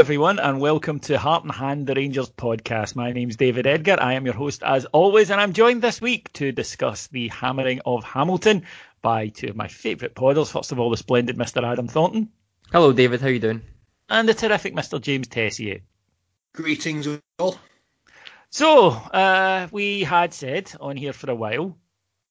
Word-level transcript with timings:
Everyone, 0.00 0.38
and 0.38 0.62
welcome 0.62 0.98
to 0.98 1.18
Heart 1.18 1.44
and 1.44 1.52
Hand, 1.52 1.86
the 1.86 1.94
Rangers 1.94 2.30
podcast. 2.30 2.96
My 2.96 3.12
name's 3.12 3.36
David 3.36 3.66
Edgar. 3.66 3.98
I 4.00 4.14
am 4.14 4.24
your 4.24 4.34
host, 4.34 4.62
as 4.62 4.86
always, 4.86 5.30
and 5.30 5.38
I'm 5.38 5.52
joined 5.52 5.82
this 5.82 6.00
week 6.00 6.32
to 6.32 6.52
discuss 6.52 7.08
the 7.08 7.28
hammering 7.28 7.82
of 7.84 8.02
Hamilton 8.02 8.64
by 9.02 9.28
two 9.28 9.48
of 9.48 9.56
my 9.56 9.68
favourite 9.68 10.14
podders. 10.14 10.50
First 10.50 10.72
of 10.72 10.80
all, 10.80 10.88
the 10.88 10.96
splendid 10.96 11.36
Mr. 11.36 11.62
Adam 11.70 11.86
Thornton. 11.86 12.30
Hello, 12.72 12.94
David. 12.94 13.20
How 13.20 13.28
you 13.28 13.40
doing? 13.40 13.60
And 14.08 14.26
the 14.26 14.32
terrific 14.32 14.74
Mr. 14.74 14.98
James 14.98 15.28
Tessier. 15.28 15.80
Greetings, 16.54 17.06
all. 17.38 17.58
So, 18.48 18.88
uh, 18.88 19.68
we 19.70 20.02
had 20.02 20.32
said 20.32 20.72
on 20.80 20.96
here 20.96 21.12
for 21.12 21.30
a 21.30 21.34
while, 21.34 21.76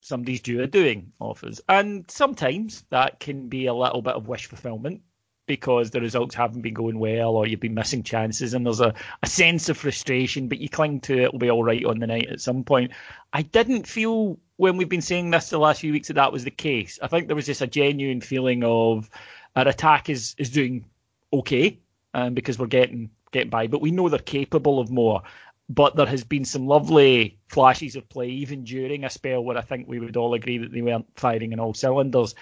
somebody's 0.01 0.41
due 0.41 0.63
a 0.63 0.65
doing 0.65 1.11
of 1.21 1.43
us. 1.43 1.61
And 1.69 2.09
sometimes 2.09 2.83
that 2.89 3.19
can 3.19 3.47
be 3.47 3.67
a 3.67 3.75
little 3.75 4.01
bit 4.01 4.15
of 4.15 4.27
wish 4.27 4.47
fulfillment 4.47 5.03
because 5.49 5.89
the 5.89 5.99
results 5.99 6.35
haven't 6.35 6.61
been 6.61 6.75
going 6.75 6.99
well 6.99 7.31
or 7.31 7.47
you've 7.47 7.59
been 7.59 7.73
missing 7.73 8.03
chances 8.03 8.53
and 8.53 8.63
there's 8.63 8.81
a, 8.81 8.93
a 9.23 9.27
sense 9.27 9.67
of 9.67 9.77
frustration, 9.77 10.47
but 10.47 10.59
you 10.59 10.69
cling 10.69 10.99
to 11.01 11.17
it, 11.17 11.23
it'll 11.23 11.39
be 11.39 11.49
all 11.49 11.63
right 11.63 11.83
on 11.85 11.97
the 11.97 12.05
night 12.05 12.27
at 12.27 12.39
some 12.39 12.63
point. 12.63 12.91
I 13.33 13.41
didn't 13.41 13.87
feel 13.87 14.37
when 14.57 14.77
we've 14.77 14.87
been 14.87 15.01
saying 15.01 15.31
this 15.31 15.49
the 15.49 15.57
last 15.57 15.81
few 15.81 15.91
weeks 15.91 16.09
that 16.09 16.13
that 16.13 16.31
was 16.31 16.43
the 16.43 16.51
case. 16.51 16.99
I 17.01 17.07
think 17.07 17.25
there 17.25 17.35
was 17.35 17.47
just 17.47 17.63
a 17.63 17.67
genuine 17.67 18.21
feeling 18.21 18.63
of 18.63 19.09
our 19.55 19.67
attack 19.67 20.07
is, 20.07 20.35
is 20.37 20.51
doing 20.51 20.85
okay 21.33 21.79
um, 22.13 22.35
because 22.35 22.59
we're 22.59 22.67
getting 22.67 23.09
getting 23.31 23.49
by, 23.49 23.65
but 23.65 23.81
we 23.81 23.89
know 23.89 24.07
they're 24.07 24.19
capable 24.19 24.79
of 24.79 24.91
more. 24.91 25.23
But 25.69 25.95
there 25.95 26.07
has 26.07 26.23
been 26.23 26.45
some 26.45 26.65
lovely 26.65 27.37
flashes 27.47 27.95
of 27.95 28.09
play, 28.09 28.27
even 28.27 28.63
during 28.63 29.03
a 29.03 29.09
spell 29.09 29.43
where 29.43 29.57
I 29.57 29.61
think 29.61 29.87
we 29.87 29.99
would 29.99 30.17
all 30.17 30.33
agree 30.33 30.57
that 30.57 30.71
they 30.71 30.81
weren't 30.81 31.05
firing 31.15 31.51
in 31.51 31.59
all 31.59 31.75
cylinders. 31.75 32.33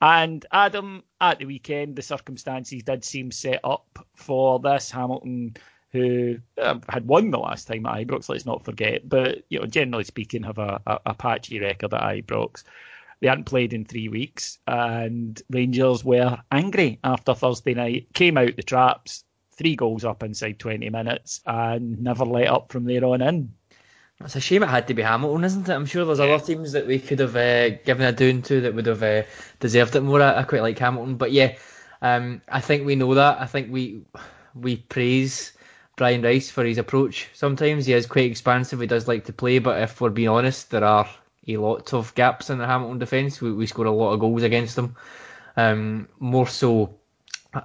And 0.00 0.46
Adam, 0.52 1.02
at 1.20 1.38
the 1.38 1.46
weekend, 1.46 1.96
the 1.96 2.02
circumstances 2.02 2.82
did 2.84 3.04
seem 3.04 3.32
set 3.32 3.60
up 3.64 3.98
for 4.14 4.60
this. 4.60 4.90
Hamilton, 4.90 5.56
who 5.90 6.38
uh, 6.62 6.78
had 6.88 7.08
won 7.08 7.30
the 7.30 7.38
last 7.38 7.66
time 7.66 7.86
at 7.86 8.06
Ibrox, 8.06 8.28
let's 8.28 8.46
not 8.46 8.64
forget, 8.64 9.08
but 9.08 9.42
you 9.48 9.58
know, 9.58 9.66
generally 9.66 10.04
speaking, 10.04 10.42
have 10.42 10.58
a, 10.58 10.80
a, 10.86 10.98
a 11.06 11.14
patchy 11.14 11.58
record 11.58 11.94
at 11.94 12.02
Ibrox. 12.02 12.62
They 13.20 13.28
hadn't 13.28 13.44
played 13.44 13.72
in 13.72 13.84
three 13.86 14.08
weeks, 14.08 14.58
and 14.66 15.40
Rangers 15.48 16.04
were 16.04 16.38
angry 16.52 16.98
after 17.02 17.34
Thursday 17.34 17.72
night. 17.72 18.08
Came 18.12 18.36
out 18.36 18.56
the 18.56 18.62
traps, 18.62 19.24
three 19.56 19.76
goals 19.76 20.04
up 20.04 20.22
inside 20.22 20.58
20 20.58 20.90
minutes, 20.90 21.40
and 21.46 22.02
never 22.02 22.24
let 22.24 22.48
up 22.48 22.70
from 22.70 22.84
there 22.84 23.04
on 23.04 23.22
in. 23.22 23.52
It's 24.20 24.36
a 24.36 24.40
shame 24.40 24.62
it 24.62 24.68
had 24.68 24.88
to 24.88 24.94
be 24.94 25.02
Hamilton, 25.02 25.44
isn't 25.44 25.68
it? 25.68 25.74
I'm 25.74 25.84
sure 25.84 26.04
there's 26.04 26.20
other 26.20 26.38
teams 26.38 26.72
that 26.72 26.86
we 26.86 26.98
could 26.98 27.18
have 27.18 27.36
uh, 27.36 27.70
given 27.84 28.06
a 28.06 28.12
doing 28.12 28.40
to 28.42 28.62
that 28.62 28.74
would 28.74 28.86
have 28.86 29.02
uh, 29.02 29.22
deserved 29.60 29.94
it 29.94 30.00
more. 30.00 30.22
I, 30.22 30.40
I, 30.40 30.42
quite 30.42 30.62
like 30.62 30.78
Hamilton, 30.78 31.16
but 31.16 31.32
yeah, 31.32 31.56
um, 32.00 32.40
I 32.48 32.60
think 32.60 32.86
we 32.86 32.96
know 32.96 33.12
that. 33.14 33.40
I 33.40 33.46
think 33.46 33.70
we 33.70 34.00
we 34.54 34.76
praise 34.76 35.52
Brian 35.96 36.22
Rice 36.22 36.50
for 36.50 36.64
his 36.64 36.78
approach. 36.78 37.28
Sometimes 37.34 37.84
he 37.84 37.92
is 37.92 38.06
quite 38.06 38.30
expansive. 38.30 38.80
He 38.80 38.86
does 38.86 39.06
like 39.06 39.24
to 39.26 39.34
play, 39.34 39.58
but 39.58 39.82
if 39.82 40.00
we're 40.00 40.08
being 40.08 40.28
honest, 40.28 40.70
there 40.70 40.84
are 40.84 41.08
a 41.46 41.56
lot 41.58 41.92
of 41.92 42.14
gaps 42.14 42.48
in 42.48 42.56
the 42.56 42.66
Hamilton 42.66 42.98
defence. 42.98 43.42
We, 43.42 43.52
we 43.52 43.66
score 43.66 43.84
a 43.84 43.90
lot 43.90 44.14
of 44.14 44.20
goals 44.20 44.42
against 44.42 44.76
them, 44.76 44.96
um, 45.58 46.08
more 46.20 46.48
so 46.48 46.98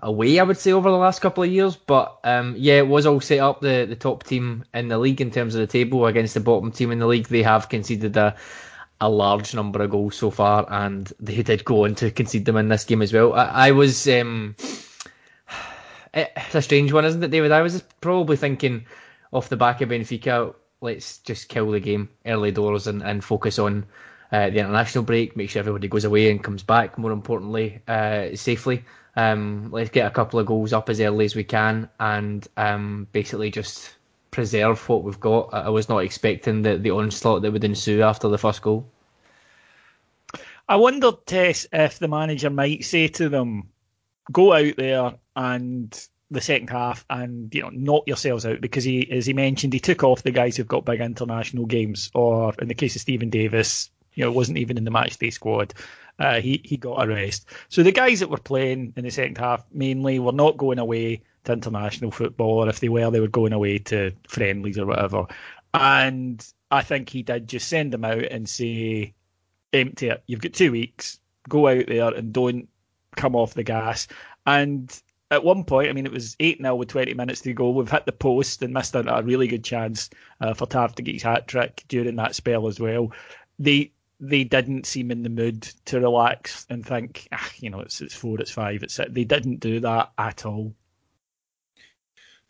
away, 0.01 0.39
I 0.39 0.43
would 0.43 0.57
say, 0.57 0.71
over 0.71 0.89
the 0.89 0.97
last 0.97 1.19
couple 1.19 1.43
of 1.43 1.51
years. 1.51 1.75
But 1.75 2.17
um, 2.23 2.55
yeah, 2.57 2.77
it 2.79 2.87
was 2.87 3.05
all 3.05 3.19
set 3.19 3.39
up 3.39 3.61
the, 3.61 3.85
the 3.87 3.95
top 3.95 4.23
team 4.23 4.65
in 4.73 4.87
the 4.87 4.97
league 4.97 5.21
in 5.21 5.31
terms 5.31 5.55
of 5.55 5.61
the 5.61 5.67
table 5.67 6.05
against 6.05 6.33
the 6.33 6.39
bottom 6.39 6.71
team 6.71 6.91
in 6.91 6.99
the 6.99 7.07
league. 7.07 7.27
They 7.27 7.43
have 7.43 7.69
conceded 7.69 8.15
a, 8.17 8.35
a 8.99 9.09
large 9.09 9.53
number 9.53 9.81
of 9.81 9.91
goals 9.91 10.15
so 10.15 10.29
far, 10.31 10.65
and 10.69 11.11
they 11.19 11.41
did 11.41 11.65
go 11.65 11.85
on 11.85 11.95
to 11.95 12.11
concede 12.11 12.45
them 12.45 12.57
in 12.57 12.69
this 12.69 12.85
game 12.85 13.01
as 13.01 13.13
well. 13.13 13.33
I, 13.33 13.45
I 13.67 13.71
was. 13.71 14.07
Um, 14.07 14.55
it's 16.13 16.55
a 16.55 16.61
strange 16.61 16.91
one, 16.91 17.05
isn't 17.05 17.23
it, 17.23 17.31
David? 17.31 17.51
I 17.51 17.61
was 17.61 17.81
probably 18.01 18.37
thinking 18.37 18.85
off 19.33 19.49
the 19.49 19.57
back 19.57 19.81
of 19.81 19.89
Benfica, 19.89 20.53
let's 20.81 21.19
just 21.19 21.47
kill 21.47 21.71
the 21.71 21.79
game 21.79 22.09
early 22.25 22.51
doors 22.51 22.87
and, 22.87 23.01
and 23.03 23.23
focus 23.23 23.59
on 23.59 23.85
uh, 24.31 24.49
the 24.49 24.59
international 24.59 25.03
break, 25.03 25.35
make 25.35 25.49
sure 25.49 25.59
everybody 25.59 25.87
goes 25.87 26.05
away 26.05 26.29
and 26.31 26.43
comes 26.43 26.63
back, 26.63 26.97
more 26.97 27.11
importantly, 27.11 27.81
uh, 27.87 28.27
safely. 28.35 28.83
Um, 29.15 29.69
let's 29.71 29.89
get 29.89 30.07
a 30.07 30.11
couple 30.11 30.39
of 30.39 30.45
goals 30.45 30.73
up 30.73 30.89
as 30.89 31.01
early 31.01 31.25
as 31.25 31.35
we 31.35 31.43
can 31.43 31.89
and 31.99 32.47
um, 32.57 33.07
basically 33.11 33.51
just 33.51 33.95
preserve 34.31 34.87
what 34.87 35.03
we've 35.03 35.19
got. 35.19 35.53
I 35.53 35.69
was 35.69 35.89
not 35.89 35.99
expecting 35.99 36.61
the, 36.61 36.77
the 36.77 36.91
onslaught 36.91 37.41
that 37.41 37.51
would 37.51 37.63
ensue 37.63 38.01
after 38.01 38.29
the 38.29 38.37
first 38.37 38.61
goal. 38.61 38.87
I 40.69 40.77
wondered, 40.77 41.25
Tess, 41.25 41.67
if 41.73 41.99
the 41.99 42.07
manager 42.07 42.49
might 42.49 42.85
say 42.85 43.09
to 43.09 43.27
them, 43.27 43.67
go 44.31 44.53
out 44.53 44.75
there 44.77 45.15
and 45.35 46.07
the 46.29 46.41
second 46.41 46.69
half 46.69 47.05
and 47.09 47.53
you 47.53 47.61
know 47.61 47.69
knock 47.73 48.03
yourselves 48.07 48.45
out 48.45 48.61
because 48.61 48.85
he 48.85 49.09
as 49.11 49.25
he 49.25 49.33
mentioned 49.33 49.73
he 49.73 49.79
took 49.79 50.01
off 50.01 50.23
the 50.23 50.31
guys 50.31 50.55
who've 50.55 50.67
got 50.67 50.85
big 50.85 51.01
international 51.01 51.65
games 51.65 52.09
or 52.13 52.53
in 52.59 52.69
the 52.69 52.73
case 52.73 52.95
of 52.95 53.01
Steven 53.01 53.29
Davis 53.29 53.91
you 54.13 54.23
know 54.23 54.31
wasn't 54.31 54.57
even 54.57 54.77
in 54.77 54.85
the 54.85 54.91
match 54.91 55.17
day 55.17 55.29
squad 55.29 55.73
uh, 56.21 56.39
he 56.39 56.61
he 56.63 56.77
got 56.77 57.03
a 57.03 57.07
rest. 57.07 57.47
So 57.69 57.81
the 57.81 57.91
guys 57.91 58.19
that 58.19 58.29
were 58.29 58.37
playing 58.37 58.93
in 58.95 59.03
the 59.03 59.09
second 59.09 59.39
half 59.39 59.65
mainly 59.73 60.19
were 60.19 60.31
not 60.31 60.55
going 60.55 60.77
away 60.77 61.23
to 61.45 61.53
international 61.53 62.11
football 62.11 62.63
or 62.63 62.69
if 62.69 62.79
they 62.79 62.89
were 62.89 63.09
they 63.09 63.19
were 63.19 63.27
going 63.27 63.53
away 63.53 63.79
to 63.79 64.11
friendlies 64.27 64.77
or 64.77 64.85
whatever. 64.85 65.25
And 65.73 66.45
I 66.69 66.83
think 66.83 67.09
he 67.09 67.23
did 67.23 67.47
just 67.47 67.67
send 67.67 67.91
them 67.91 68.05
out 68.05 68.23
and 68.25 68.47
say 68.47 69.15
empty 69.73 70.09
it. 70.09 70.23
You've 70.27 70.41
got 70.41 70.53
two 70.53 70.71
weeks. 70.71 71.19
Go 71.49 71.67
out 71.67 71.87
there 71.87 72.13
and 72.13 72.31
don't 72.31 72.69
come 73.15 73.35
off 73.35 73.55
the 73.55 73.63
gas. 73.63 74.07
And 74.45 75.01
at 75.31 75.43
one 75.43 75.63
point, 75.63 75.89
I 75.89 75.93
mean, 75.93 76.05
it 76.05 76.11
was 76.11 76.35
8 76.39 76.59
0 76.61 76.75
with 76.75 76.89
20 76.89 77.15
minutes 77.15 77.41
to 77.41 77.53
go. 77.53 77.71
We've 77.71 77.89
hit 77.89 78.05
the 78.05 78.11
post 78.11 78.61
and 78.61 78.75
missed 78.75 78.93
a, 78.93 79.11
a 79.11 79.23
really 79.23 79.47
good 79.47 79.63
chance 79.63 80.11
uh, 80.39 80.53
for 80.53 80.67
Tav 80.67 80.93
to 80.95 81.01
get 81.01 81.15
his 81.15 81.23
hat 81.23 81.47
trick 81.47 81.83
during 81.87 82.17
that 82.17 82.35
spell 82.35 82.67
as 82.67 82.79
well. 82.79 83.11
They 83.57 83.91
they 84.21 84.43
didn't 84.43 84.85
seem 84.85 85.09
in 85.09 85.23
the 85.23 85.29
mood 85.29 85.63
to 85.85 85.99
relax 85.99 86.67
and 86.69 86.85
think, 86.85 87.27
ah, 87.31 87.49
you 87.57 87.71
know, 87.71 87.79
it's 87.79 88.01
it's 88.01 88.13
four, 88.13 88.39
it's 88.39 88.51
five, 88.51 88.83
it's. 88.83 88.99
They 89.09 89.23
didn't 89.23 89.59
do 89.59 89.79
that 89.79 90.11
at 90.17 90.45
all. 90.45 90.73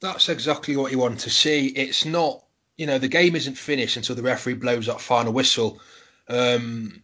That's 0.02 0.28
exactly 0.28 0.76
what 0.76 0.92
you 0.92 1.00
want 1.00 1.20
to 1.22 1.30
see. 1.30 1.68
It's 1.68 2.06
not, 2.06 2.44
you 2.76 2.88
know, 2.88 2.98
the 2.98 3.08
game 3.08 3.36
isn't 3.36 3.58
finished 3.58 3.96
until 3.96 4.16
the 4.16 4.22
referee 4.22 4.56
blows 4.56 4.88
that 4.88 5.00
final 5.00 5.32
whistle. 5.32 5.80
Um, 6.28 7.02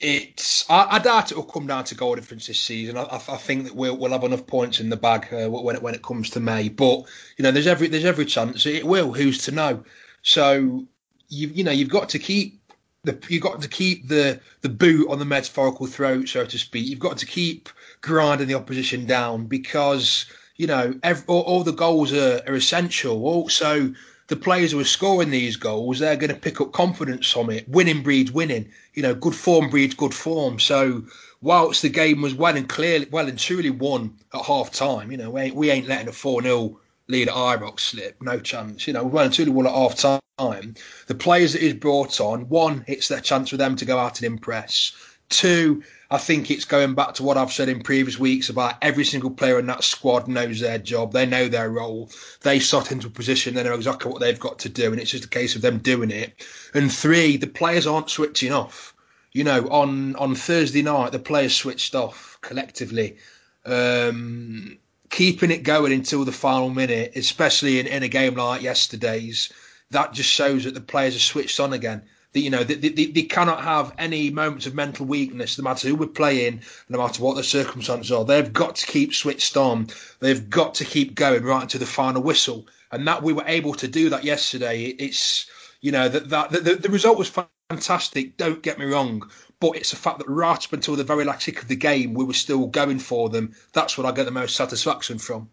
it's 0.00 0.68
I, 0.68 0.96
I, 0.96 0.98
doubt 0.98 1.30
it 1.30 1.36
will 1.36 1.44
come 1.44 1.66
down 1.66 1.84
to 1.84 1.94
goal 1.94 2.14
difference 2.14 2.46
this 2.46 2.60
season. 2.60 2.96
I, 2.96 3.02
I, 3.04 3.16
I 3.16 3.36
think 3.36 3.64
that 3.64 3.74
we'll, 3.74 3.96
we'll 3.96 4.12
have 4.12 4.24
enough 4.24 4.46
points 4.46 4.80
in 4.80 4.90
the 4.90 4.96
bag 4.96 5.32
uh, 5.32 5.48
when 5.48 5.76
it 5.76 5.82
when 5.82 5.94
it 5.94 6.02
comes 6.02 6.28
to 6.30 6.40
May. 6.40 6.68
But 6.68 7.04
you 7.38 7.42
know, 7.42 7.52
there's 7.52 7.66
every 7.66 7.88
there's 7.88 8.04
every 8.04 8.26
chance 8.26 8.66
it 8.66 8.86
will. 8.86 9.14
Who's 9.14 9.38
to 9.44 9.52
know? 9.52 9.84
So 10.22 10.86
you 11.28 11.48
you 11.48 11.64
know 11.64 11.70
you've 11.70 11.88
got 11.88 12.10
to 12.10 12.18
keep 12.18 12.59
the 13.04 13.18
you've 13.28 13.42
got 13.42 13.62
to 13.62 13.68
keep 13.68 14.08
the 14.08 14.40
the 14.60 14.68
boot 14.68 15.08
on 15.08 15.18
the 15.18 15.24
metaphorical 15.24 15.86
throat, 15.86 16.28
so 16.28 16.44
to 16.44 16.58
speak. 16.58 16.86
You've 16.86 16.98
got 16.98 17.18
to 17.18 17.26
keep 17.26 17.68
grinding 18.00 18.48
the 18.48 18.54
opposition 18.54 19.06
down 19.06 19.46
because 19.46 20.26
you 20.56 20.66
know 20.66 20.94
every, 21.02 21.24
all, 21.26 21.42
all 21.42 21.64
the 21.64 21.72
goals 21.72 22.12
are, 22.12 22.42
are 22.46 22.54
essential. 22.54 23.24
Also 23.24 23.94
the 24.28 24.36
players 24.36 24.70
who 24.70 24.78
are 24.80 24.84
scoring 24.84 25.30
these 25.30 25.56
goals, 25.56 25.98
they're 25.98 26.16
going 26.16 26.32
to 26.32 26.36
pick 26.36 26.60
up 26.60 26.72
confidence 26.72 27.28
from 27.30 27.50
it. 27.50 27.68
Winning 27.68 28.02
breeds 28.02 28.30
winning. 28.30 28.70
You 28.94 29.02
know, 29.02 29.14
good 29.14 29.34
form 29.34 29.68
breeds 29.70 29.94
good 29.94 30.14
form. 30.14 30.60
So 30.60 31.02
whilst 31.42 31.82
the 31.82 31.88
game 31.88 32.22
was 32.22 32.34
well 32.34 32.56
and 32.56 32.68
clearly, 32.68 33.08
well 33.10 33.26
and 33.26 33.38
truly 33.38 33.70
won 33.70 34.14
at 34.32 34.44
half 34.44 34.70
time, 34.70 35.10
you 35.10 35.18
know, 35.18 35.30
we 35.30 35.40
ain't, 35.40 35.56
we 35.56 35.70
ain't 35.70 35.88
letting 35.88 36.08
a 36.08 36.12
4 36.12 36.42
0 36.42 36.78
lead 37.10 37.28
at 37.28 37.80
slip. 37.80 38.22
No 38.22 38.40
chance. 38.40 38.86
You 38.86 38.92
know, 38.92 39.04
well 39.04 39.24
and 39.24 39.34
truly 39.34 39.50
won 39.50 39.66
at 39.66 39.72
half 39.72 39.96
time. 39.96 40.74
The 41.06 41.14
players 41.14 41.52
that 41.52 41.62
he's 41.62 41.74
brought 41.74 42.20
on, 42.20 42.48
one, 42.48 42.84
it's 42.86 43.08
their 43.08 43.20
chance 43.20 43.50
for 43.50 43.56
them 43.56 43.76
to 43.76 43.84
go 43.84 43.98
out 43.98 44.18
and 44.18 44.26
impress. 44.26 44.92
Two, 45.28 45.82
I 46.10 46.18
think 46.18 46.50
it's 46.50 46.64
going 46.64 46.94
back 46.94 47.14
to 47.14 47.22
what 47.22 47.36
I've 47.36 47.52
said 47.52 47.68
in 47.68 47.82
previous 47.82 48.18
weeks 48.18 48.48
about 48.48 48.74
every 48.82 49.04
single 49.04 49.30
player 49.30 49.60
in 49.60 49.66
that 49.66 49.84
squad 49.84 50.26
knows 50.26 50.58
their 50.58 50.78
job. 50.78 51.12
They 51.12 51.24
know 51.24 51.46
their 51.48 51.70
role. 51.70 52.10
They 52.40 52.58
sort 52.58 52.90
into 52.90 53.06
a 53.06 53.10
position. 53.10 53.54
They 53.54 53.62
know 53.62 53.74
exactly 53.74 54.10
what 54.10 54.20
they've 54.20 54.40
got 54.40 54.58
to 54.60 54.68
do, 54.68 54.90
and 54.90 55.00
it's 55.00 55.12
just 55.12 55.26
a 55.26 55.28
case 55.28 55.54
of 55.54 55.62
them 55.62 55.78
doing 55.78 56.10
it. 56.10 56.44
And 56.74 56.92
three, 56.92 57.36
the 57.36 57.46
players 57.46 57.86
aren't 57.86 58.10
switching 58.10 58.52
off. 58.52 58.92
You 59.32 59.44
know, 59.44 59.68
on 59.68 60.16
on 60.16 60.34
Thursday 60.34 60.82
night, 60.82 61.12
the 61.12 61.20
players 61.20 61.54
switched 61.54 61.94
off 61.94 62.38
collectively, 62.40 63.18
um, 63.64 64.78
keeping 65.10 65.50
it 65.50 65.64
going 65.64 65.92
until 65.92 66.24
the 66.24 66.32
final 66.32 66.70
minute, 66.70 67.12
especially 67.16 67.78
in, 67.80 67.86
in 67.86 68.02
a 68.02 68.08
game 68.08 68.34
like 68.34 68.62
yesterday's. 68.62 69.52
That 69.90 70.12
just 70.12 70.30
shows 70.30 70.64
that 70.64 70.74
the 70.74 70.80
players 70.80 71.16
are 71.16 71.20
switched 71.20 71.58
on 71.60 71.72
again. 71.72 72.02
That 72.32 72.40
you 72.40 72.50
know 72.50 72.62
they, 72.62 72.76
they, 72.76 73.06
they, 73.06 73.22
cannot 73.22 73.64
have 73.64 73.92
any 73.98 74.30
moments 74.30 74.64
of 74.64 74.74
mental 74.74 75.04
weakness 75.04 75.58
no 75.58 75.64
matter 75.64 75.88
who 75.88 75.96
we're 75.96 76.06
playing 76.06 76.60
no 76.88 76.98
matter 76.98 77.20
what 77.20 77.34
the 77.34 77.42
circumstances 77.42 78.12
are. 78.12 78.24
They've 78.24 78.52
got 78.52 78.76
to 78.76 78.86
keep 78.86 79.12
switched 79.12 79.56
on. 79.56 79.88
They've 80.20 80.48
got 80.48 80.74
to 80.76 80.84
keep 80.84 81.16
going 81.16 81.42
right 81.42 81.62
into 81.62 81.78
the 81.78 81.86
final 81.86 82.22
whistle. 82.22 82.68
And 82.92 83.06
that 83.08 83.24
we 83.24 83.32
were 83.32 83.44
able 83.48 83.74
to 83.74 83.88
do 83.88 84.10
that 84.10 84.22
yesterday 84.22 84.84
it's 84.84 85.50
you 85.80 85.90
know 85.90 86.08
that, 86.08 86.28
that 86.28 86.52
the, 86.52 86.76
the 86.76 86.88
result 86.88 87.18
was 87.18 87.32
fantastic. 87.68 88.36
Don't 88.36 88.62
get 88.62 88.78
me 88.78 88.84
wrong 88.84 89.28
but 89.60 89.76
it's 89.76 89.92
a 89.92 89.96
fact 89.96 90.18
that 90.18 90.28
right 90.28 90.64
up 90.64 90.72
until 90.72 90.96
the 90.96 91.04
very 91.04 91.24
last 91.24 91.44
kick 91.44 91.62
of 91.62 91.68
the 91.68 91.76
game 91.76 92.14
we 92.14 92.24
were 92.24 92.32
still 92.32 92.66
going 92.66 92.98
for 92.98 93.28
them 93.28 93.54
that's 93.72 93.96
what 93.96 94.06
i 94.06 94.12
get 94.12 94.24
the 94.24 94.30
most 94.30 94.56
satisfaction 94.56 95.18
from 95.18 95.48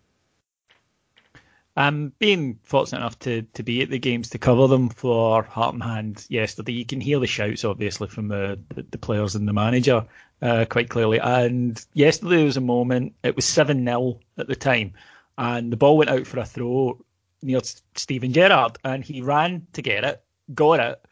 um, 1.77 2.12
being 2.18 2.57
fortunate 2.63 3.01
enough 3.01 3.19
to, 3.19 3.44
to 3.54 3.62
be 3.62 3.83
at 3.83 3.92
the 3.92 4.00
games 4.00 4.31
to 4.31 4.39
cover 4.39 4.68
them 4.68 4.89
for 4.89 5.44
Heart 5.44 5.75
and 5.75 5.83
Hand 5.83 6.25
yesterday, 6.27 6.71
you 6.71 6.86
can 6.86 7.00
hear 7.00 7.19
the 7.19 7.27
shouts 7.27 7.63
obviously 7.63 8.07
from 8.07 8.30
the, 8.30 8.59
the, 8.74 8.81
the 8.89 8.98
players 8.98 9.36
and 9.36 9.48
the 9.48 9.54
manager 9.54 10.04
uh, 10.42 10.65
quite 10.68 10.89
clearly. 10.89 11.19
And 11.19 11.83
yesterday 11.94 12.38
there 12.38 12.45
was 12.45 12.57
a 12.57 12.62
moment, 12.62 13.13
it 13.21 13.36
was 13.36 13.45
7 13.45 13.86
0 13.86 14.19
at 14.39 14.48
the 14.48 14.56
time, 14.56 14.94
and 15.38 15.71
the 15.71 15.77
ball 15.77 15.98
went 15.98 16.10
out 16.10 16.25
for 16.25 16.39
a 16.39 16.45
throw 16.45 17.00
near 17.44 17.60
Steven 17.95 18.33
Gerrard, 18.33 18.80
and 18.83 19.03
he 19.03 19.21
ran 19.21 19.68
to 19.74 19.83
get 19.83 20.03
it, 20.03 20.24
got 20.56 20.80
it, 20.80 21.06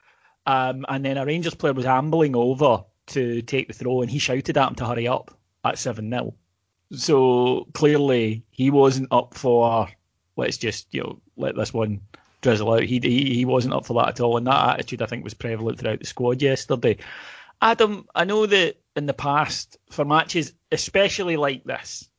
um, 0.46 0.86
and 0.90 1.04
then 1.04 1.18
a 1.18 1.26
Rangers 1.26 1.56
player 1.56 1.74
was 1.74 1.86
ambling 1.86 2.36
over 2.36 2.84
to 3.08 3.42
take 3.42 3.68
the 3.68 3.74
throw, 3.74 4.02
and 4.02 4.12
he 4.12 4.20
shouted 4.20 4.58
at 4.58 4.68
him 4.68 4.76
to 4.76 4.86
hurry 4.86 5.08
up 5.08 5.38
at 5.64 5.78
7 5.78 6.10
0. 6.10 6.34
So 6.92 7.68
clearly 7.74 8.44
he 8.52 8.70
wasn't 8.70 9.08
up 9.12 9.34
for 9.34 9.88
let's 10.38 10.58
just 10.58 10.88
you 10.92 11.02
know 11.02 11.22
let 11.38 11.56
this 11.56 11.74
one 11.74 12.02
drizzle 12.42 12.74
out. 12.74 12.84
He, 12.84 13.00
he 13.02 13.34
he 13.34 13.46
wasn't 13.46 13.74
up 13.74 13.86
for 13.86 13.94
that 13.96 14.10
at 14.10 14.20
all, 14.20 14.38
and 14.38 14.48
that 14.48 14.76
attitude 14.76 15.02
I 15.02 15.08
think 15.08 15.24
was 15.24 15.34
prevalent 15.34 15.80
throughout 15.80 16.00
the 16.00 16.06
squad 16.06 16.42
yesterday. 16.42 16.98
Adam, 17.62 18.06
I 18.14 18.26
know 18.26 18.46
that 18.46 18.76
in 18.96 19.06
the 19.06 19.14
past 19.14 19.78
for 19.90 20.06
matches, 20.06 20.54
especially 20.72 21.38
like 21.38 21.64
this, 21.64 22.10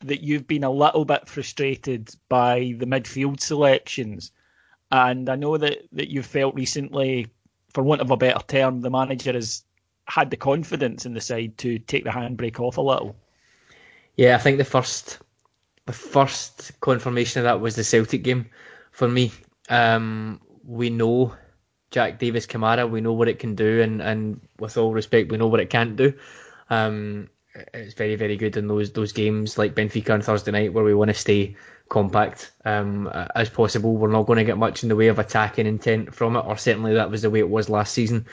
that 0.00 0.22
you've 0.22 0.46
been 0.46 0.64
a 0.64 0.70
little 0.70 1.04
bit 1.04 1.28
frustrated 1.28 2.10
by 2.28 2.74
the 2.78 2.86
midfield 2.86 3.40
selections, 3.40 4.32
and 4.90 5.28
I 5.28 5.36
know 5.36 5.56
that 5.56 5.78
that 5.92 6.10
you've 6.10 6.26
felt 6.26 6.54
recently, 6.54 7.28
for 7.74 7.82
want 7.82 8.00
of 8.00 8.10
a 8.10 8.16
better 8.16 8.40
term, 8.46 8.80
the 8.80 8.90
manager 8.90 9.32
has 9.32 9.64
had 10.06 10.30
the 10.30 10.36
confidence 10.36 11.04
in 11.04 11.14
the 11.14 11.20
side 11.20 11.56
to 11.58 11.78
take 11.78 12.04
the 12.04 12.10
handbrake 12.10 12.60
off 12.60 12.78
a 12.78 12.80
little. 12.80 13.14
Yeah, 14.16 14.34
I 14.34 14.38
think 14.38 14.58
the 14.58 14.64
first 14.64 15.18
the 15.86 15.92
first 15.92 16.72
confirmation 16.80 17.40
of 17.40 17.44
that 17.44 17.60
was 17.60 17.74
the 17.74 17.84
Celtic 17.84 18.22
game 18.22 18.46
for 18.90 19.08
me. 19.08 19.32
Um, 19.70 20.40
we 20.64 20.90
know 20.90 21.34
Jack 21.90 22.18
Davis 22.18 22.46
Kamara, 22.46 22.88
we 22.88 23.00
know 23.00 23.14
what 23.14 23.28
it 23.28 23.38
can 23.38 23.54
do, 23.54 23.80
and, 23.80 24.02
and 24.02 24.40
with 24.58 24.76
all 24.76 24.92
respect, 24.92 25.30
we 25.30 25.38
know 25.38 25.46
what 25.46 25.60
it 25.60 25.70
can't 25.70 25.96
do. 25.96 26.12
Um, 26.68 27.30
it's 27.72 27.94
very, 27.94 28.16
very 28.16 28.36
good 28.36 28.56
in 28.56 28.68
those 28.68 28.92
those 28.92 29.12
games 29.12 29.56
like 29.56 29.74
Benfica 29.74 30.10
on 30.10 30.20
Thursday 30.20 30.50
night 30.50 30.72
where 30.72 30.84
we 30.84 30.94
want 30.94 31.08
to 31.08 31.14
stay 31.14 31.56
compact 31.88 32.52
um, 32.64 33.08
as 33.34 33.48
possible. 33.48 33.96
We're 33.96 34.10
not 34.10 34.26
going 34.26 34.38
to 34.38 34.44
get 34.44 34.58
much 34.58 34.82
in 34.82 34.88
the 34.88 34.96
way 34.96 35.08
of 35.08 35.18
attacking 35.18 35.66
intent 35.66 36.14
from 36.14 36.36
it, 36.36 36.40
or 36.40 36.56
certainly 36.56 36.94
that 36.94 37.10
was 37.10 37.22
the 37.22 37.30
way 37.30 37.40
it 37.40 37.48
was 37.48 37.68
last 37.68 37.92
season. 37.92 38.26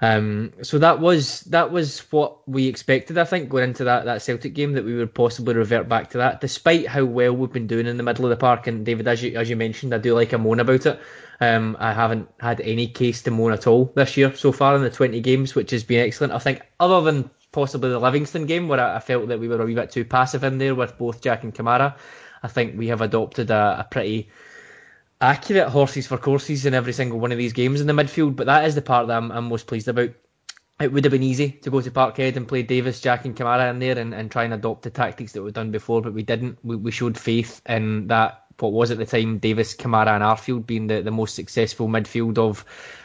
Um, 0.00 0.52
so 0.62 0.78
that 0.78 1.00
was 1.00 1.40
that 1.42 1.72
was 1.72 2.00
what 2.12 2.48
we 2.48 2.68
expected. 2.68 3.18
I 3.18 3.24
think 3.24 3.48
going 3.48 3.64
into 3.64 3.84
that, 3.84 4.04
that 4.04 4.22
Celtic 4.22 4.54
game 4.54 4.72
that 4.74 4.84
we 4.84 4.94
would 4.94 5.12
possibly 5.12 5.54
revert 5.54 5.88
back 5.88 6.10
to 6.10 6.18
that, 6.18 6.40
despite 6.40 6.86
how 6.86 7.04
well 7.04 7.32
we've 7.34 7.52
been 7.52 7.66
doing 7.66 7.86
in 7.86 7.96
the 7.96 8.04
middle 8.04 8.24
of 8.24 8.30
the 8.30 8.36
park. 8.36 8.66
And 8.68 8.86
David, 8.86 9.08
as 9.08 9.22
you 9.22 9.36
as 9.36 9.50
you 9.50 9.56
mentioned, 9.56 9.92
I 9.92 9.98
do 9.98 10.14
like 10.14 10.32
a 10.32 10.38
moan 10.38 10.60
about 10.60 10.86
it. 10.86 11.00
Um, 11.40 11.76
I 11.80 11.92
haven't 11.92 12.28
had 12.38 12.60
any 12.60 12.86
case 12.86 13.22
to 13.22 13.30
moan 13.30 13.52
at 13.52 13.66
all 13.66 13.92
this 13.94 14.16
year 14.16 14.34
so 14.34 14.52
far 14.52 14.76
in 14.76 14.82
the 14.82 14.90
20 14.90 15.20
games, 15.20 15.54
which 15.54 15.70
has 15.72 15.84
been 15.84 16.04
excellent. 16.04 16.32
I 16.32 16.38
think 16.38 16.62
other 16.78 17.00
than 17.00 17.30
possibly 17.50 17.90
the 17.90 17.98
Livingston 17.98 18.46
game 18.46 18.68
where 18.68 18.80
I, 18.80 18.96
I 18.96 19.00
felt 19.00 19.28
that 19.28 19.40
we 19.40 19.48
were 19.48 19.60
a 19.60 19.64
wee 19.64 19.74
bit 19.74 19.90
too 19.90 20.04
passive 20.04 20.44
in 20.44 20.58
there 20.58 20.74
with 20.74 20.96
both 20.98 21.20
Jack 21.20 21.42
and 21.42 21.54
Kamara. 21.54 21.96
I 22.42 22.48
think 22.48 22.78
we 22.78 22.88
have 22.88 23.00
adopted 23.00 23.50
a, 23.50 23.80
a 23.80 23.88
pretty 23.90 24.28
accurate 25.20 25.68
horses 25.68 26.06
for 26.06 26.16
courses 26.16 26.66
in 26.66 26.74
every 26.74 26.92
single 26.92 27.18
one 27.18 27.32
of 27.32 27.38
these 27.38 27.52
games 27.52 27.80
in 27.80 27.86
the 27.86 27.92
midfield, 27.92 28.36
but 28.36 28.46
that 28.46 28.64
is 28.64 28.74
the 28.74 28.82
part 28.82 29.08
that 29.08 29.16
I'm, 29.16 29.30
I'm 29.32 29.48
most 29.48 29.66
pleased 29.66 29.88
about. 29.88 30.10
It 30.80 30.92
would 30.92 31.04
have 31.04 31.10
been 31.10 31.24
easy 31.24 31.50
to 31.62 31.70
go 31.70 31.80
to 31.80 31.90
Parkhead 31.90 32.36
and 32.36 32.46
play 32.46 32.62
Davis, 32.62 33.00
Jack, 33.00 33.24
and 33.24 33.36
Kamara 33.36 33.68
in 33.70 33.80
there 33.80 33.98
and, 33.98 34.14
and 34.14 34.30
try 34.30 34.44
and 34.44 34.54
adopt 34.54 34.82
the 34.82 34.90
tactics 34.90 35.32
that 35.32 35.42
we've 35.42 35.52
done 35.52 35.72
before, 35.72 36.00
but 36.00 36.14
we 36.14 36.22
didn't. 36.22 36.56
We, 36.62 36.76
we 36.76 36.92
showed 36.92 37.18
faith 37.18 37.60
in 37.66 38.06
that, 38.06 38.44
what 38.60 38.72
was 38.72 38.92
at 38.92 38.98
the 38.98 39.06
time, 39.06 39.38
Davis, 39.38 39.74
Kamara, 39.74 40.14
and 40.14 40.22
Arfield 40.22 40.66
being 40.66 40.86
the, 40.86 41.02
the 41.02 41.10
most 41.10 41.34
successful 41.34 41.88
midfield 41.88 42.38
of 42.38 42.64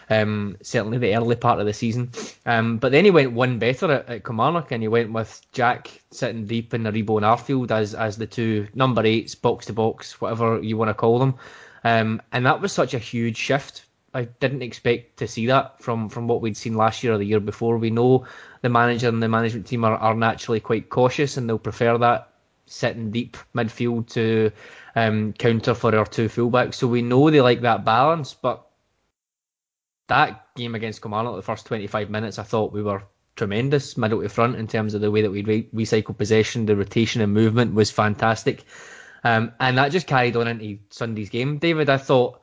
um, 0.10 0.57
certainly 0.62 0.98
the 0.98 1.15
early 1.15 1.36
part 1.36 1.60
of 1.60 1.65
the 1.65 1.74
season. 1.74 2.12
Um, 2.45 2.77
but 2.77 2.91
then 2.91 3.05
he 3.05 3.12
went 3.12 3.33
one 3.33 3.60
better 3.60 3.91
at, 3.91 4.10
at 4.10 4.25
Kilmarnock 4.25 4.72
and 4.72 4.81
he 4.81 4.88
went 4.88 5.12
with 5.12 5.41
Jack 5.51 5.89
sitting 6.12 6.45
deep 6.45 6.74
in 6.74 6.83
Aribo 6.83 7.17
and 7.17 7.25
Arfield 7.25 7.72
as, 7.72 7.93
as 7.93 8.17
the 8.17 8.27
two 8.27 8.67
number 8.75 9.05
eights, 9.05 9.36
box 9.36 9.65
to 9.67 9.74
box, 9.74 10.19
whatever 10.22 10.62
you 10.62 10.77
want 10.77 10.89
to 10.89 10.93
call 10.93 11.19
them. 11.19 11.36
Um, 11.83 12.22
and 12.31 12.45
that 12.45 12.62
was 12.62 12.72
such 12.72 12.93
a 12.93 13.00
huge 13.00 13.38
shift. 13.38 13.86
I 14.13 14.25
didn't 14.25 14.62
expect 14.62 15.17
to 15.17 15.27
see 15.27 15.48
that 15.48 15.81
from, 15.81 16.07
from 16.07 16.27
what 16.27 16.41
we'd 16.41 16.55
seen 16.55 16.75
last 16.75 17.03
year 17.03 17.13
or 17.13 17.17
the 17.17 17.25
year 17.25 17.39
before. 17.39 17.77
We 17.77 17.89
know 17.89 18.25
the 18.62 18.69
manager 18.69 19.10
and 19.10 19.24
the 19.24 19.27
management 19.27 19.65
team 19.65 19.83
are, 19.83 19.98
are 19.98 20.13
naturally 20.13 20.60
quite 20.60 20.89
cautious 20.89 21.38
and 21.38 21.50
they'll 21.50 21.57
prefer 21.57 21.98
that 21.98 22.29
sitting 22.65 23.12
deep 23.12 23.38
midfield 23.55 24.07
to 24.10 24.51
um, 24.95 25.33
counter 25.33 25.74
for 25.74 25.95
our 25.95 26.05
two 26.05 26.29
fullbacks. 26.29 26.75
So 26.75 26.88
we 26.88 27.01
know 27.01 27.29
they 27.29 27.41
like 27.41 27.62
that 27.62 27.86
balance, 27.86 28.33
but 28.33 28.65
that 30.07 30.48
game 30.55 30.75
against 30.75 31.01
Kilmarnock, 31.01 31.36
the 31.36 31.41
first 31.41 31.65
25 31.65 32.10
minutes, 32.10 32.39
I 32.39 32.43
thought 32.43 32.74
we 32.74 32.83
were 32.83 33.03
tremendous 33.36 33.98
middle 33.98 34.22
to 34.22 34.29
front 34.29 34.55
in 34.55 34.67
terms 34.67 34.93
of 34.93 35.01
the 35.01 35.12
way 35.12 35.22
that 35.22 35.31
we 35.31 35.43
re- 35.43 35.69
recycle 35.74 36.17
possession, 36.17 36.65
the 36.65 36.75
rotation 36.75 37.22
and 37.22 37.33
movement 37.33 37.74
was 37.74 37.89
fantastic. 37.89 38.65
Um, 39.24 39.51
and 39.60 39.77
that 39.77 39.91
just 39.91 40.07
carried 40.07 40.36
on 40.36 40.48
into 40.48 40.79
Sunday's 40.89 41.29
game. 41.29 41.57
David, 41.57 41.89
I 41.89 41.98
thought 41.98 42.41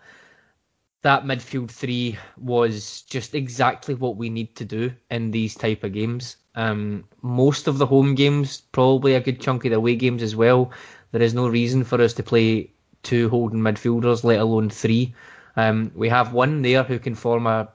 that 1.03 1.25
midfield 1.25 1.71
three 1.71 2.19
was 2.37 3.03
just 3.03 3.35
exactly 3.35 3.95
what 3.95 4.17
we 4.17 4.29
need 4.29 4.57
to 4.57 4.65
do 4.65 4.93
in 5.11 5.31
these 5.31 5.55
type 5.55 5.85
of 5.85 5.93
games. 5.93 6.37
Um, 6.55 7.05
most 7.23 7.69
of 7.69 7.79
the 7.79 7.87
home 7.87 8.15
games, 8.15 8.63
probably 8.73 9.15
a 9.15 9.21
good 9.21 9.41
chunk 9.41 9.65
of 9.65 9.71
the 9.71 9.77
away 9.77 9.97
games 9.97 10.23
as 10.23 10.35
well. 10.35 10.73
There 11.13 11.23
is 11.23 11.35
no 11.35 11.49
reason 11.49 11.85
for 11.85 12.01
us 12.01 12.13
to 12.15 12.23
play 12.23 12.73
two 13.03 13.29
holding 13.29 13.61
midfielders, 13.61 14.25
let 14.25 14.41
alone 14.41 14.69
three. 14.69 15.15
Um, 15.57 15.91
we 15.95 16.09
have 16.09 16.33
one 16.33 16.63
there 16.63 16.83
who 16.83 16.99
can 16.99 17.15
form 17.15 17.47
a 17.47 17.69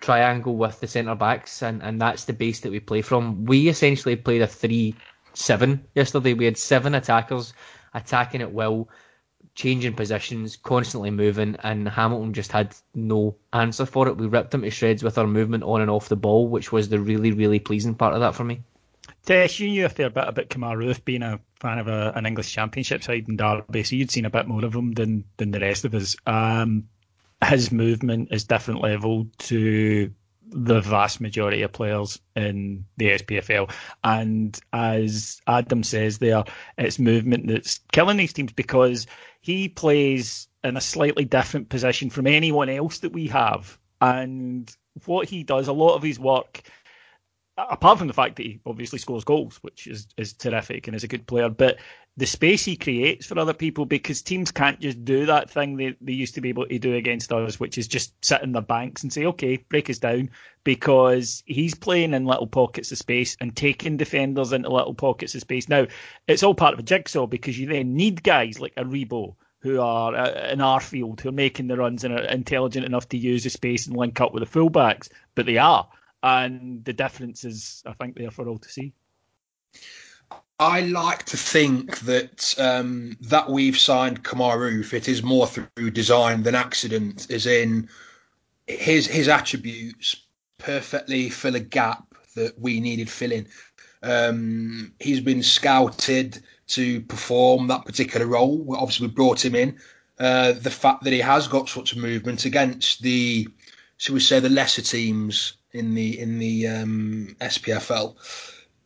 triangle 0.00 0.56
with 0.56 0.80
the 0.80 0.86
centre 0.86 1.14
backs, 1.14 1.62
and, 1.62 1.82
and 1.82 2.00
that's 2.00 2.24
the 2.24 2.32
base 2.32 2.60
that 2.60 2.72
we 2.72 2.80
play 2.80 3.02
from. 3.02 3.44
We 3.44 3.68
essentially 3.68 4.16
played 4.16 4.42
a 4.42 4.46
3 4.46 4.94
7 5.34 5.84
yesterday. 5.94 6.34
We 6.34 6.46
had 6.46 6.58
seven 6.58 6.94
attackers 6.94 7.52
attacking 7.94 8.42
at 8.42 8.52
will, 8.52 8.88
changing 9.54 9.94
positions, 9.94 10.56
constantly 10.56 11.10
moving, 11.10 11.56
and 11.62 11.88
Hamilton 11.88 12.32
just 12.32 12.52
had 12.52 12.74
no 12.94 13.36
answer 13.52 13.86
for 13.86 14.08
it. 14.08 14.16
We 14.16 14.26
ripped 14.26 14.50
them 14.50 14.62
to 14.62 14.70
shreds 14.70 15.02
with 15.02 15.18
our 15.18 15.26
movement 15.26 15.64
on 15.64 15.80
and 15.80 15.90
off 15.90 16.08
the 16.08 16.16
ball, 16.16 16.48
which 16.48 16.72
was 16.72 16.88
the 16.88 16.98
really, 16.98 17.32
really 17.32 17.58
pleasing 17.58 17.94
part 17.94 18.14
of 18.14 18.20
that 18.20 18.34
for 18.34 18.44
me. 18.44 18.62
Tess, 19.24 19.58
you 19.58 19.68
knew 19.68 19.84
a 19.84 19.88
fair 19.88 20.10
bit 20.10 20.28
about 20.28 20.48
Kemar 20.48 20.76
Roofe 20.76 21.04
being 21.04 21.22
a 21.22 21.40
fan 21.60 21.78
of 21.78 21.88
a, 21.88 22.12
an 22.14 22.26
English 22.26 22.52
Championship 22.52 23.02
side 23.02 23.28
in 23.28 23.36
Derby, 23.36 23.82
so 23.82 23.96
you'd 23.96 24.10
seen 24.10 24.24
a 24.24 24.30
bit 24.30 24.46
more 24.46 24.64
of 24.64 24.74
him 24.74 24.92
than 24.92 25.24
than 25.36 25.50
the 25.50 25.60
rest 25.60 25.84
of 25.84 25.94
us. 25.94 26.16
Um, 26.26 26.88
his 27.44 27.70
movement 27.70 28.28
is 28.32 28.44
different 28.44 28.82
level 28.82 29.26
to 29.38 30.12
the 30.50 30.80
vast 30.80 31.20
majority 31.20 31.62
of 31.62 31.72
players 31.72 32.18
in 32.34 32.84
the 32.96 33.10
SPFL. 33.10 33.70
And 34.02 34.58
as 34.72 35.40
Adam 35.46 35.82
says 35.82 36.18
there, 36.18 36.44
it's 36.78 36.98
movement 36.98 37.48
that's 37.48 37.80
killing 37.92 38.16
these 38.16 38.32
teams 38.32 38.52
because 38.52 39.06
he 39.40 39.68
plays 39.68 40.48
in 40.64 40.76
a 40.76 40.80
slightly 40.80 41.24
different 41.24 41.68
position 41.68 42.10
from 42.10 42.26
anyone 42.26 42.68
else 42.68 42.98
that 43.00 43.12
we 43.12 43.28
have. 43.28 43.78
And 44.00 44.74
what 45.04 45.28
he 45.28 45.44
does, 45.44 45.68
a 45.68 45.72
lot 45.72 45.96
of 45.96 46.02
his 46.02 46.18
work 46.18 46.62
apart 47.58 47.98
from 47.98 48.06
the 48.06 48.14
fact 48.14 48.36
that 48.36 48.46
he 48.46 48.60
obviously 48.64 48.98
scores 48.98 49.24
goals, 49.24 49.58
which 49.62 49.86
is, 49.86 50.06
is 50.16 50.32
terrific 50.32 50.86
and 50.86 50.94
is 50.94 51.04
a 51.04 51.08
good 51.08 51.26
player, 51.26 51.48
but 51.48 51.78
the 52.18 52.26
space 52.26 52.64
he 52.64 52.76
creates 52.76 53.26
for 53.26 53.38
other 53.38 53.54
people 53.54 53.86
because 53.86 54.22
teams 54.22 54.50
can't 54.50 54.80
just 54.80 55.04
do 55.04 55.24
that 55.26 55.48
thing 55.48 55.76
they, 55.76 55.96
they 56.00 56.12
used 56.12 56.34
to 56.34 56.40
be 56.40 56.48
able 56.48 56.66
to 56.66 56.78
do 56.78 56.94
against 56.94 57.32
us, 57.32 57.60
which 57.60 57.78
is 57.78 57.86
just 57.86 58.12
sit 58.24 58.42
in 58.42 58.50
their 58.50 58.60
banks 58.60 59.04
and 59.04 59.12
say, 59.12 59.24
okay, 59.24 59.56
break 59.68 59.88
us 59.88 59.98
down, 59.98 60.28
because 60.64 61.44
he's 61.46 61.76
playing 61.76 62.14
in 62.14 62.24
little 62.24 62.48
pockets 62.48 62.90
of 62.90 62.98
space 62.98 63.36
and 63.40 63.54
taking 63.54 63.96
defenders 63.96 64.52
into 64.52 64.68
little 64.68 64.94
pockets 64.94 65.36
of 65.36 65.42
space. 65.42 65.68
Now, 65.68 65.86
it's 66.26 66.42
all 66.42 66.56
part 66.56 66.74
of 66.74 66.80
a 66.80 66.82
jigsaw 66.82 67.28
because 67.28 67.56
you 67.56 67.68
then 67.68 67.94
need 67.94 68.24
guys 68.24 68.58
like 68.58 68.74
Aribo 68.74 69.36
who 69.60 69.80
are 69.80 70.12
uh, 70.12 70.50
in 70.50 70.58
Arfield 70.58 71.20
who 71.20 71.28
are 71.28 71.32
making 71.32 71.68
the 71.68 71.76
runs 71.76 72.02
and 72.02 72.12
are 72.12 72.24
intelligent 72.24 72.84
enough 72.84 73.08
to 73.10 73.16
use 73.16 73.44
the 73.44 73.50
space 73.50 73.86
and 73.86 73.96
link 73.96 74.20
up 74.20 74.34
with 74.34 74.42
the 74.42 74.58
fullbacks, 74.58 75.08
but 75.36 75.46
they 75.46 75.58
are 75.58 75.88
and 76.22 76.84
the 76.84 76.92
difference 76.92 77.44
is, 77.44 77.82
I 77.86 77.92
think, 77.92 78.16
there 78.16 78.30
for 78.30 78.48
all 78.48 78.58
to 78.58 78.68
see. 78.68 78.92
I 80.60 80.80
like 80.80 81.24
to 81.26 81.36
think 81.36 82.00
that 82.00 82.54
um, 82.58 83.16
that 83.20 83.48
we've 83.48 83.78
signed 83.78 84.24
Kemar 84.24 84.56
Roofe, 84.56 84.92
it 84.92 85.08
is 85.08 85.22
more 85.22 85.46
through 85.46 85.90
design 85.92 86.42
than 86.42 86.56
accident, 86.56 87.30
as 87.30 87.46
in 87.46 87.88
his 88.66 89.06
his 89.06 89.28
attributes 89.28 90.16
perfectly 90.58 91.30
fill 91.30 91.54
a 91.54 91.60
gap 91.60 92.02
that 92.34 92.58
we 92.58 92.80
needed 92.80 93.08
filling. 93.08 93.46
Um, 94.02 94.92
he's 94.98 95.20
been 95.20 95.42
scouted 95.42 96.40
to 96.68 97.00
perform 97.02 97.68
that 97.68 97.84
particular 97.84 98.26
role. 98.26 98.66
Obviously, 98.76 99.06
we 99.06 99.12
brought 99.12 99.44
him 99.44 99.54
in. 99.54 99.78
Uh, 100.18 100.52
the 100.52 100.70
fact 100.70 101.04
that 101.04 101.12
he 101.12 101.20
has 101.20 101.46
got 101.46 101.68
such 101.68 101.94
movement 101.94 102.44
against 102.44 103.02
the, 103.02 103.46
should 103.98 104.14
we 104.14 104.20
say, 104.20 104.40
the 104.40 104.48
lesser 104.48 104.82
teams 104.82 105.54
in 105.72 105.94
the 105.94 106.18
in 106.18 106.40
the 106.40 106.66
um, 106.66 107.36
SPFL. 107.40 108.16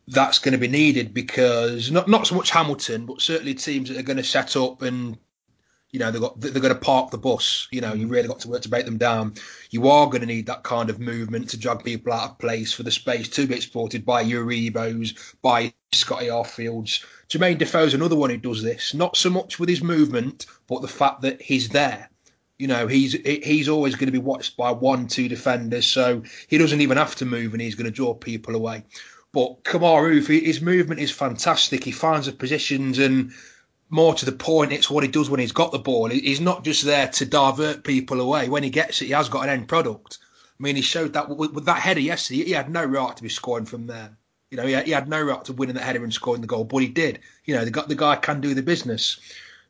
That's 0.07 0.39
going 0.39 0.51
to 0.51 0.57
be 0.57 0.67
needed 0.67 1.13
because 1.13 1.89
not 1.89 2.09
not 2.09 2.27
so 2.27 2.35
much 2.35 2.51
Hamilton, 2.51 3.05
but 3.05 3.21
certainly 3.21 3.53
teams 3.53 3.89
that 3.89 3.97
are 3.97 4.03
going 4.03 4.17
to 4.17 4.23
set 4.23 4.55
up 4.55 4.81
and 4.81 5.17
you 5.93 5.99
know 5.99 6.11
they've 6.11 6.19
got 6.19 6.41
they're 6.41 6.51
going 6.51 6.73
to 6.73 6.79
park 6.79 7.11
the 7.11 7.17
bus. 7.17 7.67
You 7.71 7.79
know, 7.79 7.93
you 7.93 8.07
mm. 8.07 8.11
really 8.11 8.27
got 8.27 8.39
to 8.41 8.49
work 8.49 8.63
to 8.63 8.69
break 8.69 8.85
them 8.85 8.97
down. 8.97 9.35
You 9.69 9.87
are 9.87 10.07
going 10.07 10.21
to 10.21 10.27
need 10.27 10.47
that 10.47 10.63
kind 10.63 10.89
of 10.89 10.99
movement 10.99 11.49
to 11.49 11.57
drag 11.57 11.83
people 11.83 12.11
out 12.11 12.31
of 12.31 12.39
place 12.39 12.73
for 12.73 12.83
the 12.83 12.91
space 12.91 13.29
to 13.29 13.47
be 13.47 13.55
exploited 13.55 14.03
by 14.03 14.25
Aribos, 14.25 15.35
by 15.41 15.71
Scotty 15.93 16.27
Arfields. 16.27 17.05
Jermaine 17.29 17.59
Defoe's 17.59 17.93
another 17.93 18.15
one 18.15 18.31
who 18.31 18.37
does 18.37 18.63
this, 18.63 18.93
not 18.93 19.15
so 19.15 19.29
much 19.29 19.59
with 19.59 19.69
his 19.69 19.83
movement, 19.83 20.47
but 20.67 20.81
the 20.81 20.87
fact 20.87 21.21
that 21.21 21.41
he's 21.41 21.69
there. 21.69 22.09
You 22.57 22.67
know, 22.67 22.87
he's 22.87 23.13
he's 23.13 23.69
always 23.69 23.95
going 23.95 24.07
to 24.07 24.11
be 24.11 24.19
watched 24.19 24.57
by 24.57 24.71
one, 24.71 25.07
two 25.07 25.27
defenders, 25.27 25.85
so 25.85 26.23
he 26.47 26.57
doesn't 26.57 26.81
even 26.81 26.97
have 26.97 27.15
to 27.15 27.25
move, 27.25 27.53
and 27.53 27.61
he's 27.61 27.75
going 27.75 27.85
to 27.85 27.91
draw 27.91 28.13
people 28.13 28.55
away. 28.55 28.83
But 29.33 29.63
Roofe, 29.63 30.45
his 30.45 30.61
movement 30.61 31.01
is 31.01 31.11
fantastic. 31.11 31.83
He 31.83 31.91
finds 31.91 32.27
the 32.27 32.33
positions, 32.33 32.99
and 32.99 33.31
more 33.89 34.13
to 34.13 34.25
the 34.25 34.31
point, 34.31 34.71
it's 34.71 34.91
what 34.91 35.03
he 35.03 35.09
does 35.09 35.29
when 35.29 35.39
he's 35.39 35.51
got 35.51 35.71
the 35.71 35.79
ball. 35.79 36.09
He's 36.09 36.39
not 36.39 36.63
just 36.63 36.83
there 36.83 37.07
to 37.07 37.25
divert 37.25 37.83
people 37.83 38.21
away. 38.21 38.47
When 38.47 38.63
he 38.63 38.69
gets 38.69 39.01
it, 39.01 39.07
he 39.07 39.11
has 39.11 39.29
got 39.29 39.43
an 39.43 39.49
end 39.49 39.67
product. 39.67 40.19
I 40.59 40.63
mean, 40.63 40.75
he 40.75 40.83
showed 40.83 41.13
that 41.13 41.29
with, 41.29 41.65
that 41.65 41.81
header 41.81 41.99
yesterday. 41.99 42.43
He 42.43 42.51
had 42.51 42.69
no 42.69 42.85
right 42.85 43.17
to 43.17 43.23
be 43.23 43.29
scoring 43.29 43.65
from 43.65 43.87
there. 43.87 44.15
You 44.51 44.57
know, 44.57 44.67
he 44.67 44.91
had, 44.91 45.09
no 45.09 45.19
right 45.19 45.43
to 45.45 45.53
winning 45.53 45.75
that 45.75 45.83
header 45.83 46.03
and 46.03 46.13
scoring 46.13 46.41
the 46.41 46.47
goal, 46.47 46.63
but 46.63 46.77
he 46.77 46.87
did. 46.87 47.19
You 47.45 47.55
know, 47.55 47.65
the, 47.65 47.81
the 47.87 47.95
guy 47.95 48.15
can 48.17 48.39
do 48.39 48.53
the 48.53 48.61
business. 48.61 49.19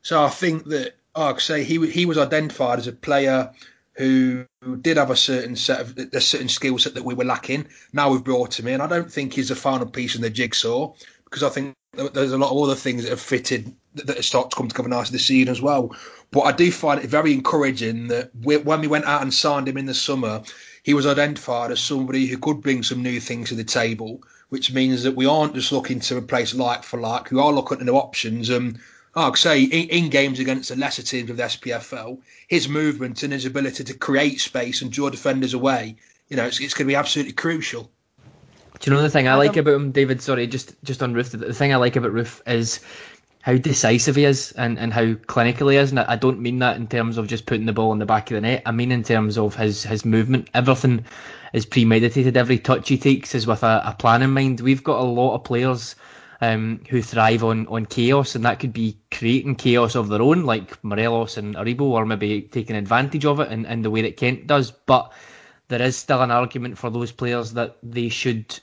So 0.02 0.22
I 0.22 0.28
think 0.28 0.66
that 0.66 0.96
oh, 1.14 1.36
say 1.38 1.64
he 1.64 1.90
he 1.90 2.04
was 2.04 2.18
identified 2.18 2.78
as 2.78 2.86
a 2.86 2.92
player 2.92 3.50
who 3.96 4.46
did 4.80 4.96
have 4.96 5.10
a 5.10 5.16
certain 5.16 5.56
set 5.56 5.80
of 5.80 5.98
a 6.12 6.20
certain 6.20 6.48
skill 6.48 6.78
set 6.78 6.94
that 6.94 7.04
we 7.04 7.14
were 7.14 7.24
lacking. 7.24 7.66
Now 7.92 8.10
we've 8.10 8.24
brought 8.24 8.58
him 8.58 8.68
in. 8.68 8.80
I 8.80 8.86
don't 8.86 9.10
think 9.10 9.32
he's 9.32 9.48
the 9.48 9.56
final 9.56 9.86
piece 9.86 10.14
in 10.14 10.22
the 10.22 10.30
jigsaw 10.30 10.92
because 11.24 11.42
I 11.42 11.48
think 11.48 11.74
there's 11.92 12.32
a 12.32 12.38
lot 12.38 12.50
of 12.50 12.58
other 12.58 12.74
things 12.74 13.02
that 13.02 13.10
have 13.10 13.20
fitted 13.20 13.74
that 13.94 14.24
start 14.24 14.50
to 14.50 14.56
come 14.56 14.68
together 14.68 14.88
nicely 14.88 15.14
this 15.14 15.26
season 15.26 15.50
as 15.50 15.62
well. 15.62 15.94
But 16.32 16.40
I 16.42 16.52
do 16.52 16.72
find 16.72 17.00
it 17.00 17.08
very 17.08 17.32
encouraging 17.32 18.08
that 18.08 18.30
we, 18.42 18.56
when 18.56 18.80
we 18.80 18.88
went 18.88 19.04
out 19.04 19.22
and 19.22 19.32
signed 19.32 19.68
him 19.68 19.76
in 19.76 19.86
the 19.86 19.94
summer, 19.94 20.42
he 20.82 20.94
was 20.94 21.06
identified 21.06 21.70
as 21.70 21.80
somebody 21.80 22.26
who 22.26 22.38
could 22.38 22.60
bring 22.60 22.82
some 22.82 23.02
new 23.02 23.20
things 23.20 23.50
to 23.50 23.54
the 23.54 23.64
table, 23.64 24.20
which 24.48 24.72
means 24.72 25.04
that 25.04 25.14
we 25.14 25.26
aren't 25.26 25.54
just 25.54 25.70
looking 25.70 26.00
to 26.00 26.16
replace 26.16 26.54
like 26.54 26.82
for 26.82 27.00
like. 27.00 27.30
We 27.30 27.40
are 27.40 27.52
looking 27.52 27.78
at 27.78 27.86
new 27.86 27.94
options. 27.94 28.50
And 28.50 28.80
Oh, 29.16 29.22
like 29.22 29.32
I 29.32 29.36
say, 29.36 29.62
in, 29.62 29.88
in, 29.90 30.10
games 30.10 30.40
against 30.40 30.70
the 30.70 30.76
lesser 30.76 31.02
teams 31.02 31.30
of 31.30 31.36
the 31.36 31.44
SPFL, 31.44 32.18
his 32.48 32.68
movement 32.68 33.22
and 33.22 33.32
his 33.32 33.44
ability 33.44 33.84
to 33.84 33.94
create 33.94 34.40
space 34.40 34.82
and 34.82 34.90
draw 34.90 35.08
defenders 35.08 35.54
away, 35.54 35.96
you 36.28 36.36
know, 36.36 36.44
it's, 36.44 36.60
it's 36.60 36.74
going 36.74 36.86
to 36.86 36.92
be 36.92 36.96
absolutely 36.96 37.32
crucial. 37.32 37.90
Do 38.80 38.90
you 38.90 38.96
know 38.96 39.02
the 39.02 39.10
thing 39.10 39.28
I 39.28 39.36
like 39.36 39.56
about 39.56 39.74
him, 39.74 39.92
David? 39.92 40.20
Sorry, 40.20 40.46
just 40.48 40.74
just 40.82 41.02
on 41.02 41.14
Roofe. 41.14 41.38
The 41.38 41.54
thing 41.54 41.72
I 41.72 41.76
like 41.76 41.94
about 41.94 42.12
Roofe 42.12 42.40
is 42.46 42.80
how 43.40 43.56
decisive 43.56 44.16
he 44.16 44.24
is 44.24 44.52
and, 44.52 44.78
and 44.78 44.92
how 44.92 45.14
clinical 45.26 45.68
he 45.68 45.76
is. 45.76 45.90
And 45.90 46.00
I 46.00 46.16
don't 46.16 46.40
mean 46.40 46.58
that 46.58 46.76
in 46.76 46.88
terms 46.88 47.16
of 47.16 47.28
just 47.28 47.46
putting 47.46 47.66
the 47.66 47.72
ball 47.72 47.92
in 47.92 47.98
the 47.98 48.06
back 48.06 48.30
of 48.30 48.34
the 48.34 48.40
net. 48.40 48.62
I 48.66 48.72
mean 48.72 48.90
in 48.90 49.04
terms 49.04 49.38
of 49.38 49.54
his 49.54 49.84
his 49.84 50.04
movement. 50.04 50.50
Everything 50.54 51.04
is 51.52 51.66
premeditated. 51.66 52.36
Every 52.36 52.58
touch 52.58 52.88
he 52.88 52.98
takes 52.98 53.34
is 53.34 53.46
with 53.46 53.62
a, 53.62 53.82
a 53.84 53.94
plan 53.98 54.22
in 54.22 54.30
mind. 54.30 54.60
We've 54.60 54.82
got 54.82 54.98
a 54.98 55.04
lot 55.04 55.34
of 55.36 55.44
players 55.44 55.94
um, 56.44 56.80
who 56.90 57.00
thrive 57.00 57.42
on, 57.42 57.66
on 57.68 57.86
chaos, 57.86 58.34
and 58.34 58.44
that 58.44 58.60
could 58.60 58.72
be 58.72 58.98
creating 59.10 59.54
chaos 59.54 59.94
of 59.94 60.08
their 60.08 60.20
own, 60.20 60.44
like 60.44 60.82
Morelos 60.84 61.36
and 61.36 61.54
Aribo, 61.56 61.82
or 61.82 62.04
maybe 62.04 62.42
taking 62.42 62.76
advantage 62.76 63.24
of 63.24 63.40
it 63.40 63.50
in, 63.50 63.64
in 63.66 63.82
the 63.82 63.90
way 63.90 64.02
that 64.02 64.16
Kent 64.16 64.46
does. 64.46 64.70
But 64.70 65.12
there 65.68 65.80
is 65.80 65.96
still 65.96 66.22
an 66.22 66.30
argument 66.30 66.76
for 66.76 66.90
those 66.90 67.12
players 67.12 67.52
that 67.54 67.76
they 67.82 68.08
should 68.08 68.60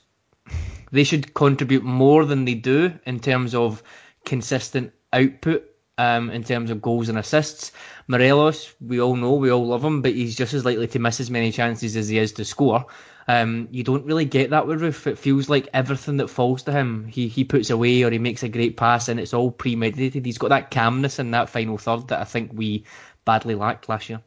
they 0.92 1.04
should 1.04 1.34
contribute 1.34 1.84
more 1.84 2.26
than 2.26 2.46
they 2.46 2.54
do 2.54 2.94
in 3.06 3.20
terms 3.20 3.56
of 3.56 3.82
consistent 4.26 4.94
output. 5.14 5.68
Um, 5.98 6.32
in 6.32 6.44
terms 6.44 6.72
of 6.72 6.82
goals 6.82 7.10
and 7.10 7.18
assists, 7.20 7.74
Morelos, 8.08 8.74
we 8.82 9.00
all 9.00 9.16
know, 9.16 9.34
we 9.34 9.52
all 9.52 9.68
love 9.68 9.84
him, 9.84 10.02
but 10.02 10.14
he's 10.14 10.36
just 10.36 10.56
as 10.56 10.66
likely 10.66 10.88
to 10.88 10.98
miss 11.00 11.20
as 11.20 11.30
many 11.30 11.52
chances 11.52 11.96
as 11.96 12.08
he 12.08 12.18
is 12.18 12.32
to 12.34 12.46
score. 12.46 12.88
Um, 13.28 13.68
you 13.72 13.84
don't 13.84 14.06
really 14.06 14.26
get 14.26 14.50
that 14.50 14.68
with 14.68 14.82
Roofe. 14.82 15.08
It 15.08 15.18
feels 15.18 15.50
like 15.50 15.70
everything 15.74 16.18
that 16.18 16.30
falls 16.30 16.64
to 16.64 16.72
him, 16.72 17.08
he 17.08 17.28
he 17.28 17.44
puts 17.44 17.70
away 17.70 18.04
or 18.04 18.12
he 18.12 18.18
makes 18.18 18.44
a 18.44 18.50
great 18.50 18.78
pass, 18.78 19.08
and 19.08 19.20
it's 19.20 19.34
all 19.34 19.52
premeditated. 19.52 20.26
He's 20.26 20.38
got 20.38 20.50
that 20.50 20.72
calmness 20.72 21.20
in 21.20 21.32
that 21.32 21.50
final 21.50 21.78
third 21.78 22.08
that 22.10 22.20
I 22.20 22.26
think 22.26 22.52
we 22.54 22.84
badly 23.26 23.56
lacked 23.56 23.90
last 23.90 24.10
year. 24.10 24.22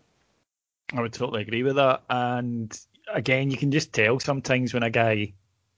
I 0.93 1.01
would 1.01 1.13
totally 1.13 1.43
agree 1.43 1.63
with 1.63 1.77
that. 1.77 2.03
And 2.09 2.79
again, 3.13 3.51
you 3.51 3.57
can 3.57 3.73
just 3.73 3.93
tell 3.93 4.21
sometimes 4.21 4.75
when 4.75 4.83
a 4.83 4.91
guy 4.91 5.33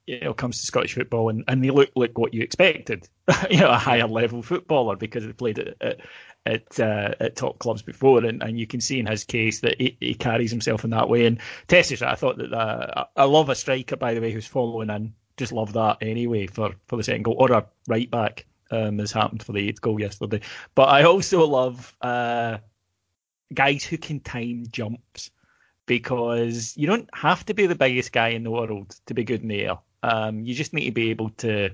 you 0.05 0.21
know 0.21 0.33
comes 0.33 0.59
to 0.59 0.65
Scottish 0.65 0.93
football 0.93 1.29
and, 1.29 1.43
and 1.47 1.63
they 1.63 1.69
look 1.69 1.89
like 1.95 2.17
what 2.17 2.33
you 2.33 2.41
expected, 2.41 3.07
you 3.49 3.59
know, 3.59 3.69
a 3.69 3.77
higher 3.77 4.07
level 4.07 4.41
footballer 4.41 4.95
because 4.95 5.25
they 5.25 5.33
played 5.33 5.59
at, 5.59 5.75
at 5.81 5.99
at 6.47 6.79
uh, 6.79 7.13
at 7.19 7.35
top 7.35 7.59
clubs 7.59 7.81
before, 7.81 8.23
and, 8.23 8.41
and 8.41 8.57
you 8.57 8.65
can 8.65 8.81
see 8.81 8.99
in 8.99 9.05
his 9.05 9.23
case 9.23 9.59
that 9.59 9.79
he, 9.79 9.97
he 9.99 10.13
carries 10.13 10.49
himself 10.49 10.83
in 10.83 10.89
that 10.91 11.09
way. 11.09 11.25
And 11.25 11.39
Tessius, 11.67 12.01
I 12.01 12.15
thought 12.15 12.37
that 12.37 12.53
uh, 12.53 13.05
I 13.15 13.25
love 13.25 13.49
a 13.49 13.55
striker 13.55 13.97
by 13.97 14.13
the 14.13 14.21
way 14.21 14.31
who's 14.31 14.47
following 14.47 14.89
in. 14.89 15.13
Just 15.35 15.51
love 15.51 15.73
that 15.73 15.97
anyway 16.01 16.47
for, 16.47 16.71
for 16.87 16.95
the 16.95 17.03
second 17.03 17.23
goal 17.23 17.35
or 17.37 17.51
a 17.51 17.65
right 17.87 18.09
back 18.09 18.45
um, 18.71 18.99
as 18.99 19.11
happened 19.11 19.43
for 19.43 19.51
the 19.51 19.67
eighth 19.67 19.81
goal 19.81 19.99
yesterday. 19.99 20.41
But 20.73 20.89
I 20.89 21.03
also 21.03 21.45
love 21.45 21.95
uh, 22.01 22.57
guys 23.53 23.83
who 23.83 23.97
can 23.97 24.19
time 24.21 24.65
jumps 24.71 25.29
because 25.85 26.75
you 26.75 26.87
don't 26.87 27.09
have 27.13 27.45
to 27.45 27.53
be 27.53 27.67
the 27.67 27.75
biggest 27.75 28.11
guy 28.11 28.29
in 28.29 28.43
the 28.43 28.51
world 28.51 28.95
to 29.05 29.13
be 29.13 29.23
good 29.23 29.41
in 29.41 29.49
the 29.49 29.65
air. 29.65 29.77
Um, 30.01 30.41
you 30.41 30.55
just 30.55 30.73
need 30.73 30.85
to 30.85 30.91
be 30.91 31.09
able 31.11 31.29
to 31.31 31.69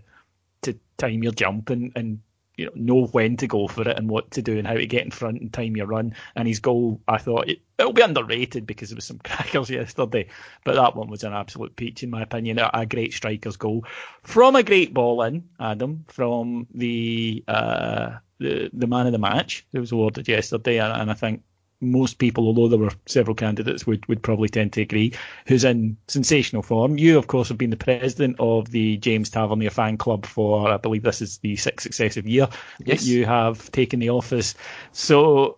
to 0.64 0.80
time 0.98 1.24
your 1.24 1.34
jump 1.34 1.70
and, 1.70 1.92
and 1.96 2.20
you 2.56 2.66
know 2.66 2.72
know 2.76 3.08
when 3.08 3.38
to 3.38 3.48
go 3.48 3.68
for 3.68 3.88
it 3.88 3.98
and 3.98 4.10
what 4.10 4.32
to 4.32 4.42
do 4.42 4.58
and 4.58 4.68
how 4.68 4.76
to 4.76 4.86
get 4.86 5.04
in 5.04 5.12
front 5.12 5.42
and 5.42 5.52
time 5.52 5.76
your 5.76 5.88
run. 5.88 6.16
And 6.36 6.48
his 6.48 6.60
goal, 6.60 7.02
I 7.08 7.18
thought 7.18 7.50
it, 7.50 7.62
will 7.80 7.94
be 7.94 8.02
underrated 8.02 8.66
because 8.66 8.90
there 8.90 8.96
was 8.96 9.06
some 9.06 9.20
crackers 9.24 9.70
yesterday, 9.70 10.28
but 10.64 10.76
that 10.76 10.96
one 10.96 11.10
was 11.10 11.24
an 11.24 11.34
absolute 11.34 11.76
peach 11.76 12.04
in 12.04 12.10
my 12.10 12.22
opinion. 12.22 12.60
A, 12.60 12.70
a 12.74 12.86
great 12.86 13.14
striker's 13.14 13.58
goal 13.58 13.86
from 14.24 14.56
a 14.56 14.64
great 14.64 14.94
ball 14.94 15.22
in 15.24 15.50
Adam 15.60 16.06
from 16.08 16.68
the 16.74 17.44
uh, 17.48 18.18
the 18.40 18.70
the 18.74 18.88
man 18.88 19.08
of 19.08 19.12
the 19.12 19.20
match 19.20 19.66
that 19.72 19.80
was 19.80 19.92
awarded 19.92 20.28
yesterday, 20.28 20.80
and, 20.80 21.02
and 21.02 21.12
I 21.12 21.14
think 21.14 21.44
most 21.84 22.18
people, 22.18 22.48
although 22.48 22.68
there 22.68 22.80
were 22.80 22.92
several 23.06 23.36
candidates, 23.36 23.86
would, 23.86 24.06
would 24.08 24.24
probably 24.24 24.50
tend 24.50 24.74
to 24.74 24.82
agree, 24.82 25.14
who's 25.48 25.64
in 25.64 25.98
sensational 26.08 26.62
form. 26.62 26.98
You, 26.98 27.18
of 27.18 27.28
course, 27.28 27.50
have 27.50 27.58
been 27.58 27.70
the 27.70 27.78
president 27.78 28.38
of 28.40 28.72
the 28.72 28.98
James 28.98 29.30
Tavernier 29.30 29.70
fan 29.70 29.98
club 29.98 30.26
for, 30.26 30.70
I 30.70 30.78
believe 30.78 31.04
this 31.04 31.22
is 31.22 31.38
the 31.40 31.56
sixth 31.56 31.84
successive 31.84 32.28
year 32.28 32.48
yes. 32.80 33.02
that 33.02 33.08
you 33.08 33.26
have 33.26 33.72
taken 33.72 34.00
the 34.00 34.10
office. 34.10 34.56
So 34.92 35.58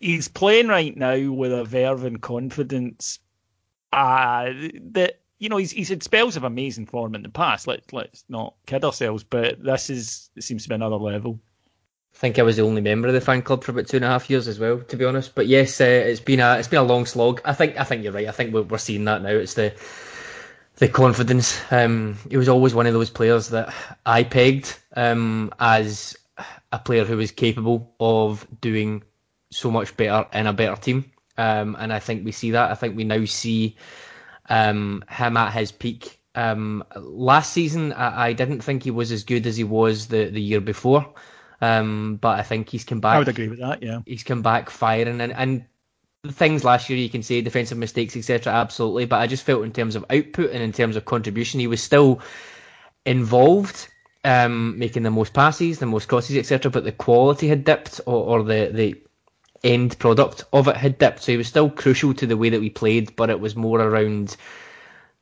he's 0.00 0.28
playing 0.28 0.68
right 0.68 0.96
now 0.96 1.30
with 1.30 1.52
a 1.52 1.64
verve 1.64 2.04
and 2.04 2.20
confidence 2.20 3.18
uh, 3.92 4.52
that 4.92 5.20
you 5.38 5.48
know, 5.48 5.56
he's 5.56 5.70
he's 5.70 5.88
had 5.88 6.02
spells 6.02 6.36
of 6.36 6.44
amazing 6.44 6.86
form 6.86 7.14
in 7.14 7.22
the 7.22 7.28
past. 7.28 7.66
Let's 7.66 7.92
let's 7.92 8.24
not 8.28 8.54
kid 8.66 8.84
ourselves, 8.84 9.22
but 9.22 9.62
this 9.62 9.88
is 9.88 10.30
it 10.36 10.42
seems 10.42 10.64
to 10.64 10.68
be 10.68 10.74
another 10.74 10.96
level. 10.96 11.38
I 12.18 12.20
think 12.20 12.40
I 12.40 12.42
was 12.42 12.56
the 12.56 12.62
only 12.62 12.80
member 12.80 13.06
of 13.06 13.14
the 13.14 13.20
fan 13.20 13.42
club 13.42 13.62
for 13.62 13.70
about 13.70 13.86
two 13.86 13.98
and 13.98 14.04
a 14.04 14.08
half 14.08 14.28
years 14.28 14.48
as 14.48 14.58
well, 14.58 14.80
to 14.80 14.96
be 14.96 15.04
honest. 15.04 15.36
But 15.36 15.46
yes, 15.46 15.80
uh, 15.80 15.84
it's 15.84 16.18
been 16.18 16.40
a 16.40 16.58
it's 16.58 16.66
been 16.66 16.80
a 16.80 16.82
long 16.82 17.06
slog. 17.06 17.40
I 17.44 17.52
think 17.52 17.78
I 17.78 17.84
think 17.84 18.02
you're 18.02 18.12
right. 18.12 18.26
I 18.26 18.32
think 18.32 18.52
we're, 18.52 18.62
we're 18.62 18.78
seeing 18.78 19.04
that 19.04 19.22
now. 19.22 19.28
It's 19.28 19.54
the 19.54 19.72
the 20.78 20.88
confidence. 20.88 21.60
Um, 21.70 22.18
he 22.28 22.36
was 22.36 22.48
always 22.48 22.74
one 22.74 22.88
of 22.88 22.92
those 22.92 23.08
players 23.08 23.50
that 23.50 23.72
I 24.04 24.24
pegged 24.24 24.76
um, 24.96 25.52
as 25.60 26.16
a 26.72 26.80
player 26.80 27.04
who 27.04 27.18
was 27.18 27.30
capable 27.30 27.94
of 28.00 28.44
doing 28.60 29.04
so 29.52 29.70
much 29.70 29.96
better 29.96 30.26
in 30.36 30.48
a 30.48 30.52
better 30.52 30.74
team. 30.74 31.04
Um, 31.36 31.76
and 31.78 31.92
I 31.92 32.00
think 32.00 32.24
we 32.24 32.32
see 32.32 32.50
that. 32.50 32.72
I 32.72 32.74
think 32.74 32.96
we 32.96 33.04
now 33.04 33.24
see 33.26 33.76
um, 34.48 35.04
him 35.08 35.36
at 35.36 35.52
his 35.52 35.70
peak. 35.70 36.18
Um, 36.34 36.82
last 36.96 37.52
season, 37.52 37.92
I, 37.92 38.26
I, 38.26 38.32
didn't 38.32 38.60
think 38.60 38.82
he 38.82 38.90
was 38.90 39.12
as 39.12 39.22
good 39.22 39.46
as 39.46 39.56
he 39.56 39.64
was 39.64 40.08
the, 40.08 40.30
the 40.30 40.40
year 40.40 40.60
before. 40.60 41.14
Um, 41.60 42.18
but 42.20 42.38
I 42.38 42.42
think 42.42 42.68
he's 42.68 42.84
come 42.84 43.00
back. 43.00 43.16
I 43.16 43.18
would 43.18 43.28
agree 43.28 43.48
with 43.48 43.58
that. 43.60 43.82
Yeah, 43.82 44.00
he's 44.06 44.22
come 44.22 44.42
back 44.42 44.70
firing, 44.70 45.20
and 45.20 45.32
and 45.32 45.64
things 46.26 46.64
last 46.64 46.88
year 46.88 46.98
you 46.98 47.08
can 47.08 47.22
say 47.22 47.40
defensive 47.40 47.78
mistakes, 47.78 48.16
etc. 48.16 48.52
Absolutely, 48.52 49.06
but 49.06 49.20
I 49.20 49.26
just 49.26 49.44
felt 49.44 49.64
in 49.64 49.72
terms 49.72 49.96
of 49.96 50.04
output 50.10 50.50
and 50.50 50.62
in 50.62 50.72
terms 50.72 50.96
of 50.96 51.04
contribution, 51.04 51.60
he 51.60 51.66
was 51.66 51.82
still 51.82 52.20
involved, 53.06 53.88
um, 54.24 54.78
making 54.78 55.02
the 55.02 55.10
most 55.10 55.32
passes, 55.32 55.78
the 55.78 55.86
most 55.86 56.08
crosses, 56.08 56.36
etc. 56.36 56.70
But 56.70 56.84
the 56.84 56.92
quality 56.92 57.48
had 57.48 57.64
dipped, 57.64 58.00
or, 58.06 58.38
or 58.40 58.42
the 58.42 58.70
the 58.72 59.00
end 59.64 59.98
product 59.98 60.44
of 60.52 60.68
it 60.68 60.76
had 60.76 60.98
dipped. 60.98 61.22
So 61.22 61.32
he 61.32 61.38
was 61.38 61.48
still 61.48 61.70
crucial 61.70 62.14
to 62.14 62.26
the 62.26 62.36
way 62.36 62.50
that 62.50 62.60
we 62.60 62.70
played, 62.70 63.16
but 63.16 63.30
it 63.30 63.40
was 63.40 63.56
more 63.56 63.80
around 63.80 64.36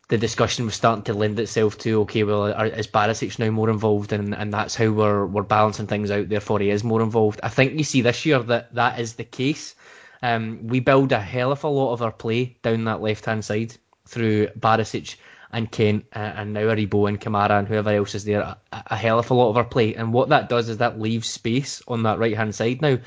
the 0.09 0.19
discussion 0.19 0.65
was 0.65 0.75
starting 0.75 1.03
to 1.05 1.15
lend 1.15 1.39
itself 1.41 1.79
to 1.79 2.03
okay, 2.03 2.23
well, 2.23 2.47
is 2.47 2.87
Barisic 2.87 3.39
now 3.39 3.51
more 3.51 3.71
involved, 3.71 4.13
and, 4.13 4.35
and 4.35 4.53
that's 4.53 4.77
how 4.77 4.91
we're 4.91 5.27
we're 5.27 5.43
balancing 5.43 5.87
things 5.87 6.11
out. 6.11 6.29
Therefore, 6.29 6.61
he 6.61 6.71
is 6.71 6.85
more 6.85 7.03
involved. 7.03 7.41
I 7.43 7.49
think 7.49 7.73
you 7.75 7.85
see 7.85 8.03
this 8.03 8.25
year 8.25 8.39
that 8.45 8.75
that 8.75 9.01
is 9.01 9.15
the 9.15 9.25
case. 9.25 9.75
Um, 10.23 10.67
we 10.69 10.81
build 10.81 11.13
a 11.13 11.21
hell 11.21 11.53
of 11.53 11.65
a 11.65 11.69
lot 11.69 11.93
of 11.93 12.03
our 12.03 12.13
play 12.13 12.57
down 12.63 12.85
that 12.85 13.03
left 13.03 13.27
hand 13.27 13.45
side 13.45 13.75
through 14.07 14.49
Barisic 14.59 15.17
and 15.53 15.71
Kent, 15.71 16.07
uh, 16.15 16.19
and 16.19 16.53
now 16.53 16.61
Aribo 16.61 17.09
and 17.09 17.21
Kamara 17.21 17.59
and 17.59 17.67
whoever 17.67 17.91
else 17.91 18.15
is 18.15 18.25
there. 18.25 18.41
A, 18.41 18.59
a 18.73 18.97
hell 18.97 19.19
of 19.19 19.31
a 19.31 19.35
lot 19.35 19.51
of 19.51 19.57
our 19.57 19.65
play, 19.65 19.95
and 19.97 20.13
what 20.13 20.29
that 20.29 20.49
does 20.49 20.69
is 20.69 20.79
that 20.79 21.01
leaves 21.01 21.29
space 21.29 21.83
on 21.89 22.05
that 22.05 22.19
right 22.21 22.37
hand 22.37 22.55
side 22.55 22.81
now 22.81 22.99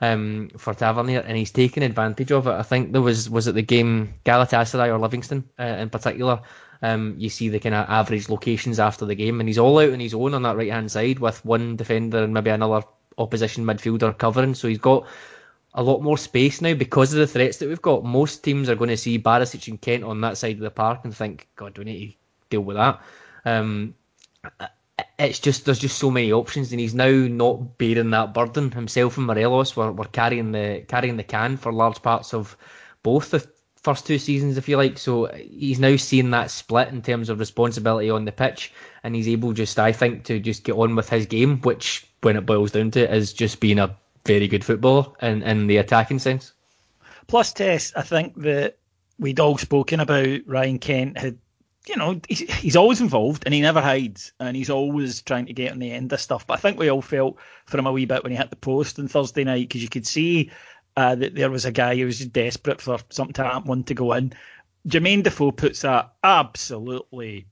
um, 0.00 0.50
for 0.56 0.74
Tavernier, 0.74 1.20
and 1.20 1.36
he's 1.36 1.50
taken 1.50 1.82
advantage 1.82 2.32
of 2.32 2.46
it. 2.46 2.52
I 2.52 2.62
think 2.62 2.92
there 2.92 3.02
was 3.02 3.30
was 3.30 3.46
it 3.46 3.54
the 3.54 3.62
game 3.62 4.14
Galatasaray 4.24 4.88
or 4.88 4.98
Livingston 4.98 5.48
uh, 5.58 5.62
in 5.62 5.90
particular. 5.90 6.40
Um, 6.82 7.14
you 7.16 7.30
see 7.30 7.48
the 7.48 7.58
kind 7.58 7.74
of 7.74 7.88
average 7.88 8.28
locations 8.28 8.78
after 8.78 9.06
the 9.06 9.14
game, 9.14 9.40
and 9.40 9.48
he's 9.48 9.58
all 9.58 9.78
out 9.78 9.92
on 9.92 10.00
his 10.00 10.14
own 10.14 10.34
on 10.34 10.42
that 10.42 10.56
right 10.56 10.70
hand 10.70 10.90
side 10.90 11.18
with 11.18 11.44
one 11.44 11.76
defender 11.76 12.22
and 12.22 12.34
maybe 12.34 12.50
another 12.50 12.86
opposition 13.18 13.64
midfielder 13.64 14.16
covering. 14.18 14.54
So 14.54 14.68
he's 14.68 14.78
got 14.78 15.06
a 15.74 15.82
lot 15.82 16.02
more 16.02 16.18
space 16.18 16.60
now 16.60 16.74
because 16.74 17.12
of 17.12 17.18
the 17.18 17.26
threats 17.26 17.58
that 17.58 17.68
we've 17.68 17.82
got. 17.82 18.04
Most 18.04 18.42
teams 18.42 18.68
are 18.68 18.74
going 18.74 18.90
to 18.90 18.96
see 18.96 19.18
Barisic 19.18 19.68
and 19.68 19.80
Kent 19.80 20.04
on 20.04 20.20
that 20.22 20.38
side 20.38 20.56
of 20.56 20.60
the 20.60 20.70
park 20.70 21.00
and 21.04 21.14
think, 21.14 21.48
God, 21.56 21.74
do 21.74 21.80
we 21.80 21.84
need 21.84 22.10
to 22.10 22.16
deal 22.50 22.60
with 22.62 22.76
that? 22.76 23.00
Um, 23.44 23.94
it's 25.18 25.38
just 25.38 25.64
there's 25.64 25.78
just 25.78 25.98
so 25.98 26.10
many 26.10 26.32
options, 26.32 26.72
and 26.72 26.80
he's 26.80 26.94
now 26.94 27.10
not 27.10 27.78
bearing 27.78 28.10
that 28.10 28.34
burden 28.34 28.70
himself. 28.70 29.16
And 29.16 29.26
Morelos 29.26 29.76
were, 29.76 29.92
were 29.92 30.06
carrying 30.06 30.52
the 30.52 30.84
carrying 30.88 31.16
the 31.16 31.22
can 31.22 31.56
for 31.56 31.72
large 31.72 32.02
parts 32.02 32.32
of 32.32 32.56
both 33.02 33.30
the 33.30 33.46
first 33.76 34.06
two 34.06 34.18
seasons, 34.18 34.56
if 34.56 34.68
you 34.68 34.76
like. 34.76 34.98
So 34.98 35.26
he's 35.26 35.78
now 35.78 35.96
seeing 35.96 36.30
that 36.30 36.50
split 36.50 36.88
in 36.88 37.02
terms 37.02 37.28
of 37.28 37.38
responsibility 37.38 38.10
on 38.10 38.24
the 38.24 38.32
pitch, 38.32 38.72
and 39.04 39.14
he's 39.14 39.28
able 39.28 39.52
just, 39.52 39.78
I 39.78 39.92
think, 39.92 40.24
to 40.24 40.40
just 40.40 40.64
get 40.64 40.76
on 40.76 40.96
with 40.96 41.08
his 41.08 41.26
game, 41.26 41.60
which, 41.60 42.06
when 42.22 42.36
it 42.36 42.46
boils 42.46 42.72
down 42.72 42.90
to 42.92 43.00
it, 43.00 43.14
is 43.14 43.32
just 43.32 43.60
being 43.60 43.78
a 43.78 43.96
very 44.24 44.48
good 44.48 44.64
footballer 44.64 45.06
in, 45.22 45.42
in 45.42 45.66
the 45.66 45.76
attacking 45.76 46.18
sense. 46.18 46.52
Plus, 47.26 47.52
Tess, 47.52 47.92
I 47.96 48.02
think 48.02 48.34
that 48.42 48.78
we'd 49.18 49.40
all 49.40 49.58
spoken 49.58 50.00
about 50.00 50.40
Ryan 50.46 50.78
Kent 50.78 51.18
had 51.18 51.38
you 51.88 51.96
know, 51.96 52.20
he's, 52.28 52.40
he's 52.54 52.76
always 52.76 53.00
involved 53.00 53.44
and 53.44 53.54
he 53.54 53.60
never 53.60 53.80
hides 53.80 54.32
and 54.40 54.56
he's 54.56 54.70
always 54.70 55.22
trying 55.22 55.46
to 55.46 55.52
get 55.52 55.72
on 55.72 55.78
the 55.78 55.92
end 55.92 56.12
of 56.12 56.20
stuff. 56.20 56.46
But 56.46 56.54
I 56.54 56.56
think 56.60 56.78
we 56.78 56.90
all 56.90 57.02
felt 57.02 57.36
for 57.66 57.78
him 57.78 57.86
a 57.86 57.92
wee 57.92 58.06
bit 58.06 58.22
when 58.22 58.32
he 58.32 58.38
hit 58.38 58.50
the 58.50 58.56
post 58.56 58.98
on 58.98 59.08
Thursday 59.08 59.44
night 59.44 59.68
because 59.68 59.82
you 59.82 59.88
could 59.88 60.06
see 60.06 60.50
uh, 60.96 61.14
that 61.14 61.34
there 61.34 61.50
was 61.50 61.64
a 61.64 61.72
guy 61.72 61.96
who 61.96 62.06
was 62.06 62.18
desperate 62.26 62.80
for 62.80 62.98
something 63.10 63.34
to 63.34 63.44
happen, 63.44 63.68
one 63.68 63.84
to 63.84 63.94
go 63.94 64.12
in. 64.14 64.32
Jermaine 64.88 65.22
Defoe 65.22 65.52
puts 65.52 65.84
a 65.84 66.10
absolutely 66.24 67.46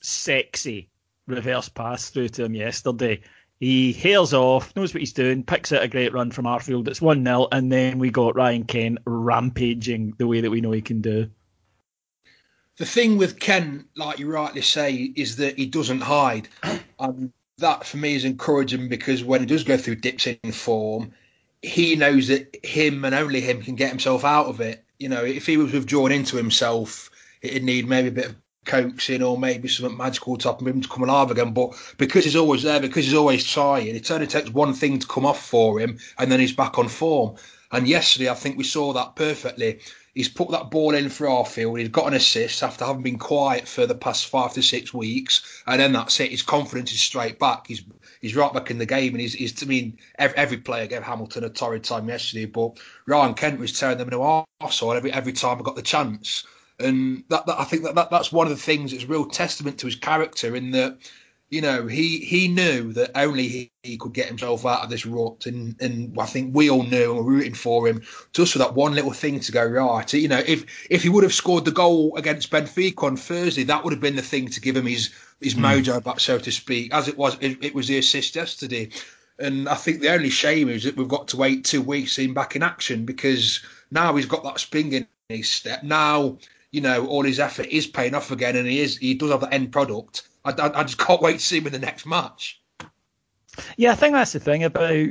sexy 0.00 0.90
reverse 1.26 1.68
pass 1.68 2.10
through 2.10 2.28
to 2.30 2.44
him 2.44 2.54
yesterday. 2.54 3.20
He 3.60 3.92
hails 3.92 4.34
off, 4.34 4.74
knows 4.76 4.94
what 4.94 5.00
he's 5.00 5.12
doing, 5.12 5.42
picks 5.42 5.72
out 5.72 5.82
a 5.82 5.88
great 5.88 6.12
run 6.12 6.30
from 6.30 6.44
Arfield. 6.44 6.88
It's 6.88 7.02
1 7.02 7.24
0, 7.24 7.48
and 7.50 7.72
then 7.72 7.98
we 7.98 8.10
got 8.10 8.36
Ryan 8.36 8.64
Kent 8.64 8.98
rampaging 9.04 10.14
the 10.16 10.26
way 10.26 10.40
that 10.40 10.50
we 10.50 10.60
know 10.60 10.70
he 10.70 10.80
can 10.80 11.00
do 11.00 11.30
the 12.78 12.86
thing 12.86 13.18
with 13.18 13.40
Kent, 13.40 13.86
like 13.96 14.18
you 14.18 14.30
rightly 14.30 14.62
say, 14.62 15.12
is 15.16 15.36
that 15.36 15.58
he 15.58 15.66
doesn't 15.66 16.00
hide. 16.00 16.48
And 17.00 17.32
that 17.58 17.86
for 17.86 17.96
me 17.96 18.16
is 18.16 18.24
encouraging 18.24 18.88
because 18.88 19.22
when 19.22 19.38
he 19.38 19.46
does 19.46 19.62
go 19.62 19.76
through 19.76 19.96
dips 19.96 20.26
in 20.26 20.50
form, 20.50 21.12
he 21.62 21.94
knows 21.94 22.26
that 22.26 22.56
him 22.64 23.04
and 23.04 23.14
only 23.14 23.40
him 23.40 23.62
can 23.62 23.76
get 23.76 23.90
himself 23.90 24.24
out 24.24 24.46
of 24.46 24.60
it. 24.60 24.84
You 24.98 25.08
know, 25.08 25.24
if 25.24 25.46
he 25.46 25.56
was 25.56 25.72
withdrawn 25.72 26.10
into 26.10 26.36
himself, 26.36 27.08
it'd 27.40 27.62
need 27.62 27.86
maybe 27.86 28.08
a 28.08 28.12
bit 28.12 28.26
of 28.26 28.36
coaxing 28.64 29.22
or 29.22 29.38
maybe 29.38 29.68
something 29.68 29.96
magical 29.96 30.36
to 30.36 30.48
help 30.48 30.60
him 30.60 30.80
to 30.80 30.88
come 30.88 31.04
alive 31.04 31.30
again. 31.30 31.52
But 31.52 31.70
because 31.98 32.24
he's 32.24 32.34
always 32.34 32.64
there, 32.64 32.80
because 32.80 33.04
he's 33.04 33.14
always 33.14 33.44
trying, 33.44 33.94
it 33.94 34.10
only 34.10 34.26
takes 34.26 34.50
one 34.50 34.74
thing 34.74 34.98
to 34.98 35.06
come 35.06 35.26
off 35.26 35.44
for 35.44 35.78
him 35.78 35.98
and 36.18 36.32
then 36.32 36.40
he's 36.40 36.52
back 36.52 36.78
on 36.78 36.88
form. 36.88 37.36
And 37.70 37.86
yesterday, 37.86 38.28
I 38.30 38.34
think 38.34 38.56
we 38.56 38.64
saw 38.64 38.92
that 38.92 39.14
perfectly. 39.14 39.80
He's 40.18 40.28
put 40.28 40.50
that 40.50 40.72
ball 40.72 40.96
in 40.96 41.10
for 41.10 41.28
Arfield. 41.28 41.78
He's 41.78 41.90
got 41.90 42.08
an 42.08 42.14
assist 42.14 42.64
after 42.64 42.84
having 42.84 43.04
been 43.04 43.20
quiet 43.20 43.68
for 43.68 43.86
the 43.86 43.94
past 43.94 44.26
five 44.26 44.52
to 44.54 44.62
six 44.64 44.92
weeks, 44.92 45.62
and 45.68 45.80
then 45.80 45.92
that's 45.92 46.18
it. 46.18 46.32
His 46.32 46.42
confidence 46.42 46.90
is 46.90 47.00
straight 47.00 47.38
back. 47.38 47.68
He's 47.68 47.84
he's 48.20 48.34
right 48.34 48.52
back 48.52 48.68
in 48.72 48.78
the 48.78 48.84
game, 48.84 49.12
and 49.12 49.20
he's, 49.20 49.34
he's 49.34 49.62
I 49.62 49.66
mean, 49.66 49.96
every, 50.18 50.36
every 50.36 50.56
player 50.56 50.88
gave 50.88 51.04
Hamilton 51.04 51.44
a 51.44 51.48
torrid 51.48 51.84
time 51.84 52.08
yesterday, 52.08 52.46
but 52.46 52.80
Ryan 53.06 53.34
Kent 53.34 53.60
was 53.60 53.78
tearing 53.78 53.98
them 53.98 54.08
into 54.08 54.18
arsehole 54.60 54.96
every 54.96 55.12
every 55.12 55.32
time 55.32 55.60
I 55.60 55.62
got 55.62 55.76
the 55.76 55.82
chance, 55.82 56.44
and 56.80 57.22
that, 57.28 57.46
that 57.46 57.60
I 57.60 57.62
think 57.62 57.84
that, 57.84 57.94
that 57.94 58.10
that's 58.10 58.32
one 58.32 58.48
of 58.48 58.52
the 58.52 58.60
things 58.60 58.90
that's 58.90 59.04
real 59.04 59.24
testament 59.24 59.78
to 59.78 59.86
his 59.86 59.94
character 59.94 60.56
in 60.56 60.72
that 60.72 60.98
you 61.50 61.62
know, 61.62 61.86
he 61.86 62.18
he 62.18 62.46
knew 62.46 62.92
that 62.92 63.10
only 63.14 63.48
he, 63.48 63.72
he, 63.82 63.96
could 63.96 64.12
get 64.12 64.28
himself 64.28 64.66
out 64.66 64.84
of 64.84 64.90
this 64.90 65.06
rut, 65.06 65.46
and 65.46 65.80
and 65.80 66.14
I 66.20 66.26
think 66.26 66.54
we 66.54 66.68
all 66.68 66.82
knew 66.82 67.10
and 67.10 67.16
were 67.16 67.32
rooting 67.32 67.54
for 67.54 67.88
him 67.88 68.02
just 68.32 68.52
for 68.52 68.58
that 68.58 68.74
one 68.74 68.94
little 68.94 69.12
thing 69.12 69.40
to 69.40 69.52
go 69.52 69.64
right. 69.64 70.12
You 70.12 70.28
know, 70.28 70.42
if 70.46 70.66
if 70.90 71.02
he 71.02 71.08
would 71.08 71.22
have 71.22 71.32
scored 71.32 71.64
the 71.64 71.70
goal 71.70 72.14
against 72.16 72.50
Benfica 72.50 73.02
on 73.02 73.16
Thursday, 73.16 73.62
that 73.64 73.82
would 73.82 73.94
have 73.94 74.00
been 74.00 74.16
the 74.16 74.22
thing 74.22 74.48
to 74.48 74.60
give 74.60 74.76
him 74.76 74.86
his 74.86 75.10
his 75.40 75.54
mm. 75.54 75.62
mojo 75.62 76.04
back, 76.04 76.20
so 76.20 76.38
to 76.38 76.52
speak. 76.52 76.92
As 76.92 77.08
it 77.08 77.16
was, 77.16 77.38
it, 77.40 77.64
it, 77.64 77.74
was 77.74 77.88
the 77.88 77.96
assist 77.96 78.36
yesterday, 78.36 78.90
and 79.38 79.70
I 79.70 79.74
think 79.74 80.00
the 80.00 80.12
only 80.12 80.30
shame 80.30 80.68
is 80.68 80.84
that 80.84 80.96
we've 80.96 81.08
got 81.08 81.28
to 81.28 81.38
wait 81.38 81.64
two 81.64 81.80
weeks 81.80 82.16
to 82.16 82.24
him 82.24 82.34
back 82.34 82.56
in 82.56 82.62
action 82.62 83.06
because 83.06 83.60
now 83.90 84.14
he's 84.16 84.26
got 84.26 84.44
that 84.44 84.60
spring 84.60 84.92
in 84.92 85.06
his 85.30 85.48
step. 85.48 85.82
Now 85.82 86.36
you 86.72 86.82
know 86.82 87.06
all 87.06 87.22
his 87.22 87.40
effort 87.40 87.68
is 87.68 87.86
paying 87.86 88.14
off 88.14 88.30
again, 88.30 88.54
and 88.54 88.68
he 88.68 88.80
is 88.80 88.98
he 88.98 89.14
does 89.14 89.30
have 89.30 89.40
the 89.40 89.54
end 89.54 89.72
product 89.72 90.27
I, 90.48 90.68
I, 90.68 90.80
I 90.80 90.82
just 90.84 90.98
can't 90.98 91.20
wait 91.20 91.38
to 91.38 91.44
see 91.44 91.58
him 91.58 91.66
in 91.66 91.72
the 91.72 91.78
next 91.78 92.06
match. 92.06 92.60
Yeah, 93.76 93.92
I 93.92 93.94
think 93.94 94.14
that's 94.14 94.32
the 94.32 94.40
thing 94.40 94.64
about 94.64 95.08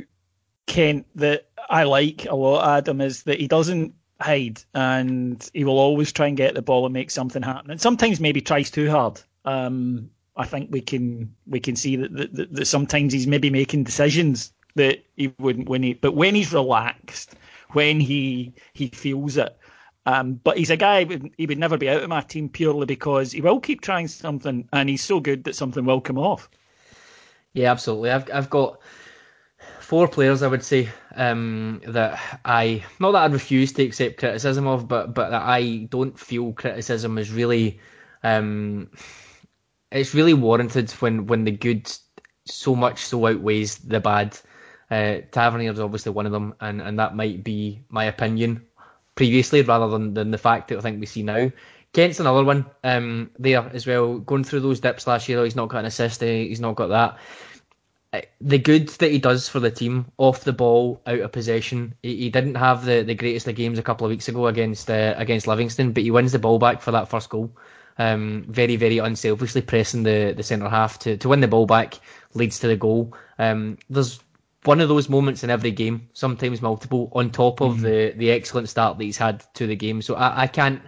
Kent 0.67 1.06
that 1.15 1.50
I 1.69 1.84
like 1.84 2.26
a 2.26 2.36
lot, 2.36 2.78
Adam, 2.78 3.02
is 3.02 3.23
that 3.23 3.39
he 3.39 3.47
doesn't 3.47 3.93
hide 4.19 4.63
and 4.73 5.50
he 5.54 5.63
will 5.63 5.78
always 5.78 6.12
try 6.12 6.28
and 6.28 6.38
get 6.38 6.56
the 6.56 6.62
ball 6.62 6.86
and 6.86 6.93
make 6.93 7.12
something 7.12 7.41
happen. 7.41 7.71
And 7.71 7.82
sometimes 7.82 8.19
maybe 8.19 8.41
tries 8.41 8.71
too 8.71 8.89
hard. 8.89 9.21
Um, 9.45 10.10
I 10.36 10.45
think 10.45 10.69
we 10.71 10.82
can 10.82 11.34
we 11.47 11.60
can 11.60 11.76
see 11.76 11.95
that, 11.95 12.15
that, 12.15 12.54
that 12.54 12.65
sometimes 12.67 13.13
he's 13.13 13.28
maybe 13.28 13.50
making 13.50 13.84
decisions 13.84 14.54
that 14.76 15.04
he 15.15 15.34
wouldn't 15.39 15.67
when 15.67 15.84
he 15.84 15.93
but 15.93 16.13
when 16.13 16.36
he's 16.36 16.54
relaxed, 16.54 17.36
when 17.71 18.00
he 18.00 18.54
he 18.73 18.88
feels 18.88 19.38
it. 19.38 19.58
Um, 20.08 20.36
but 20.36 20.58
he's 20.58 20.70
a 20.70 20.78
guy 20.78 21.04
he 21.38 21.46
would 21.46 21.58
never 21.58 21.78
be 21.78 21.89
out 21.89 22.02
of 22.02 22.08
my 22.08 22.22
team 22.22 22.48
purely 22.48 22.86
because 22.86 23.34
he 23.34 23.41
will 23.41 23.60
keep 23.60 23.82
trying 23.82 24.08
something 24.08 24.70
and 24.72 24.88
he's 24.88 25.04
so 25.04 25.20
good 25.20 25.43
that 25.43 25.56
something 25.56 25.84
will 25.84 26.00
come 26.00 26.17
off. 26.17 26.50
Yeah, 27.52 27.72
absolutely. 27.72 28.12
I've 28.12 28.32
I've 28.34 28.50
got 28.50 28.80
four 29.82 30.08
players 30.08 30.43
I 30.43 30.48
would 30.48 30.63
say 30.63 30.88
um, 31.13 31.82
that 31.88 32.39
I 32.46 32.86
not 33.02 33.12
that 33.12 33.24
I 33.24 33.26
refuse 33.26 33.74
to 33.74 33.84
accept 33.84 34.20
criticism 34.20 34.65
of, 34.65 34.88
but 34.88 35.13
but 35.13 35.32
that 35.32 35.41
I 35.41 35.88
don't 35.89 36.17
feel 36.17 36.54
criticism 36.54 37.17
is 37.17 37.30
really 37.30 37.82
um, 38.24 38.89
it's 39.91 40.15
really 40.15 40.34
warranted 40.34 40.89
when 40.91 41.28
when 41.28 41.43
the 41.43 41.52
good 41.52 41.91
so 42.46 42.78
much 42.78 43.00
so 43.00 43.28
outweighs 43.28 43.80
the 43.80 44.00
bad. 44.00 44.39
Uh, 44.89 45.17
Tavernier 45.34 45.74
is 45.74 45.82
obviously 45.82 46.13
one 46.13 46.26
of 46.26 46.32
them, 46.32 46.56
and, 46.62 46.82
and 46.82 46.98
that 46.98 47.13
might 47.13 47.43
be 47.43 47.82
my 47.89 48.06
opinion 48.06 48.67
previously 49.18 49.62
rather 49.62 49.90
than, 49.90 50.14
than 50.14 50.32
the 50.32 50.38
fact 50.38 50.70
that 50.70 50.78
I 50.78 50.82
think 50.82 51.02
we 51.02 51.06
see 51.06 51.24
now. 51.24 51.52
Kent's 51.94 52.20
another 52.20 52.44
one 52.44 52.66
um, 52.84 53.32
there 53.40 53.70
as 53.74 53.88
well, 53.88 54.20
going 54.20 54.44
through 54.44 54.60
those 54.62 54.80
dips 54.80 55.08
last 55.08 55.28
year. 55.28 55.44
He's 55.44 55.56
not 55.56 55.70
got 55.70 55.80
an 55.80 55.86
assist, 55.86 56.24
eh, 56.24 56.44
he's 56.44 56.62
not 56.62 56.76
got 56.76 56.88
that. 56.88 57.18
Uh, 58.14 58.22
the 58.40 58.58
good 58.58 58.88
that 58.88 59.12
he 59.12 59.20
does 59.20 59.50
for 59.50 59.60
the 59.60 59.72
team 59.72 60.06
off 60.18 60.44
the 60.46 60.54
ball, 60.54 61.02
out 61.08 61.20
of 61.20 61.32
possession. 61.32 61.94
He, 62.04 62.16
he 62.16 62.30
didn't 62.30 62.56
have 62.56 62.86
the, 62.86 63.02
the 63.02 63.16
greatest 63.16 63.48
of 63.48 63.56
games 63.56 63.80
a 63.80 63.84
couple 63.84 64.06
of 64.06 64.12
weeks 64.12 64.30
ago 64.30 64.48
against 64.48 64.90
uh, 64.90 65.14
against 65.18 65.48
Livingston, 65.48 65.92
but 65.92 66.04
he 66.04 66.12
wins 66.12 66.32
the 66.32 66.40
ball 66.40 66.60
back 66.60 66.82
for 66.82 66.92
that 66.92 67.10
first 67.10 67.30
goal. 67.30 67.52
Um, 68.00 68.46
very, 68.48 68.76
very 68.76 69.00
unselfishly 69.00 69.62
pressing 69.62 70.04
the, 70.04 70.34
the 70.38 70.44
centre 70.44 70.70
half 70.70 71.00
to, 71.00 71.18
to 71.18 71.30
win 71.30 71.42
the 71.42 71.48
ball 71.48 71.66
back 71.66 72.00
leads 72.36 72.60
to 72.60 72.68
the 72.68 72.78
goal. 72.78 73.14
Um, 73.40 73.78
there's 73.90 74.20
one 74.68 74.82
of 74.82 74.90
those 74.90 75.08
moments 75.08 75.44
in 75.44 75.50
every 75.50 75.72
game, 75.72 76.10
sometimes 76.14 76.62
multiple, 76.62 77.10
on 77.14 77.32
top 77.32 77.62
of 77.62 77.76
mm-hmm. 77.76 77.84
the, 77.84 78.14
the 78.18 78.32
excellent 78.32 78.68
start 78.68 78.98
that 78.98 79.04
he's 79.04 79.18
had 79.18 79.44
to 79.54 79.66
the 79.66 79.76
game. 79.76 80.02
So 80.02 80.16
I, 80.16 80.44
I 80.44 80.48
can't, 80.48 80.82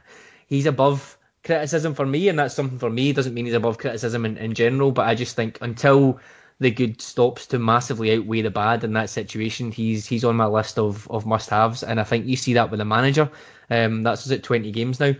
he's 0.47 0.65
above 0.65 1.17
criticism 1.45 1.93
for 1.95 2.05
me, 2.05 2.27
and 2.27 2.37
that's 2.37 2.53
something 2.53 2.77
for 2.77 2.89
me. 2.89 3.11
It 3.11 3.15
doesn't 3.15 3.33
mean 3.33 3.45
he's 3.45 3.55
above 3.55 3.77
criticism 3.77 4.25
in, 4.25 4.37
in 4.37 4.53
general, 4.53 4.91
but 4.91 5.07
I 5.07 5.15
just 5.15 5.35
think 5.35 5.57
until 5.61 6.19
the 6.59 6.69
good 6.69 7.01
stops 7.01 7.47
to 7.47 7.57
massively 7.59 8.13
outweigh 8.13 8.41
the 8.41 8.51
bad 8.51 8.83
in 8.83 8.91
that 8.93 9.09
situation, 9.09 9.71
he's 9.71 10.05
he's 10.05 10.25
on 10.25 10.35
my 10.35 10.45
list 10.45 10.77
of, 10.77 11.09
of 11.09 11.25
must 11.25 11.49
haves. 11.49 11.81
And 11.81 12.01
I 12.01 12.03
think 12.03 12.25
you 12.25 12.35
see 12.35 12.53
that 12.53 12.69
with 12.69 12.79
the 12.79 12.85
manager. 12.85 13.31
Um, 13.69 14.03
that's 14.03 14.29
at 14.29 14.43
20 14.43 14.71
games 14.71 14.99
now. 14.99 15.13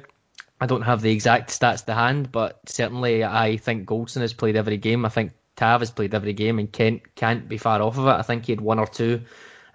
I 0.60 0.66
don't 0.66 0.82
have 0.82 1.02
the 1.02 1.12
exact 1.12 1.50
stats 1.50 1.86
to 1.86 1.94
hand, 1.94 2.34
but 2.34 2.60
certainly 2.66 3.24
I 3.24 3.56
think 3.56 3.88
Goldson 3.88 4.20
has 4.20 4.34
played 4.34 4.58
every 4.58 4.76
game. 4.76 5.06
I 5.06 5.10
think 5.10 5.32
Tav 5.60 5.82
has 5.82 5.92
played 5.92 6.16
every 6.16 6.32
game, 6.32 6.58
and 6.58 6.72
Kent 6.72 7.02
can't 7.16 7.50
be 7.50 7.58
far 7.58 7.82
off 7.82 7.98
of 7.98 8.08
it. 8.08 8.12
I 8.12 8.22
think 8.22 8.46
he 8.46 8.54
had 8.54 8.62
one 8.62 8.80
or 8.80 8.88
two 8.88 9.22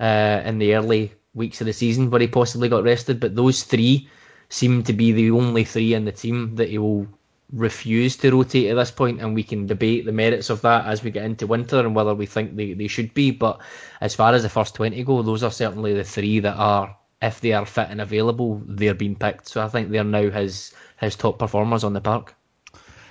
uh, 0.00 0.40
in 0.42 0.58
the 0.58 0.74
early 0.74 1.12
weeks 1.34 1.60
of 1.60 1.66
the 1.66 1.74
season 1.74 2.10
where 2.10 2.22
he 2.22 2.26
possibly 2.26 2.70
got 2.70 2.84
rested, 2.84 3.20
but 3.20 3.36
those 3.36 3.64
three 3.64 4.08
seem 4.48 4.82
to 4.84 4.94
be 4.94 5.12
the 5.12 5.30
only 5.30 5.62
three 5.62 5.92
in 5.92 6.06
the 6.06 6.12
team 6.12 6.54
that 6.56 6.70
he 6.70 6.78
will 6.78 7.06
refuse 7.52 8.16
to 8.16 8.30
rotate 8.30 8.70
at 8.70 8.76
this 8.76 8.90
point, 8.90 9.20
and 9.20 9.34
we 9.34 9.42
can 9.42 9.66
debate 9.66 10.06
the 10.06 10.12
merits 10.12 10.48
of 10.48 10.62
that 10.62 10.86
as 10.86 11.04
we 11.04 11.10
get 11.10 11.26
into 11.26 11.46
winter 11.46 11.80
and 11.80 11.94
whether 11.94 12.14
we 12.14 12.24
think 12.24 12.56
they, 12.56 12.72
they 12.72 12.88
should 12.88 13.12
be. 13.12 13.30
But 13.30 13.60
as 14.00 14.14
far 14.14 14.32
as 14.32 14.42
the 14.42 14.48
first 14.48 14.74
20 14.76 15.04
go, 15.04 15.20
those 15.20 15.42
are 15.42 15.50
certainly 15.50 15.92
the 15.92 16.04
three 16.04 16.40
that 16.40 16.56
are 16.56 16.96
if 17.20 17.42
they 17.42 17.52
are 17.52 17.66
fit 17.66 17.88
and 17.90 18.00
available, 18.00 18.62
they're 18.66 18.94
being 18.94 19.16
picked. 19.16 19.48
So 19.48 19.62
I 19.62 19.68
think 19.68 19.90
they're 19.90 20.04
now 20.04 20.30
his 20.30 20.72
his 20.98 21.14
top 21.14 21.38
performers 21.38 21.84
on 21.84 21.92
the 21.92 22.00
park. 22.00 22.34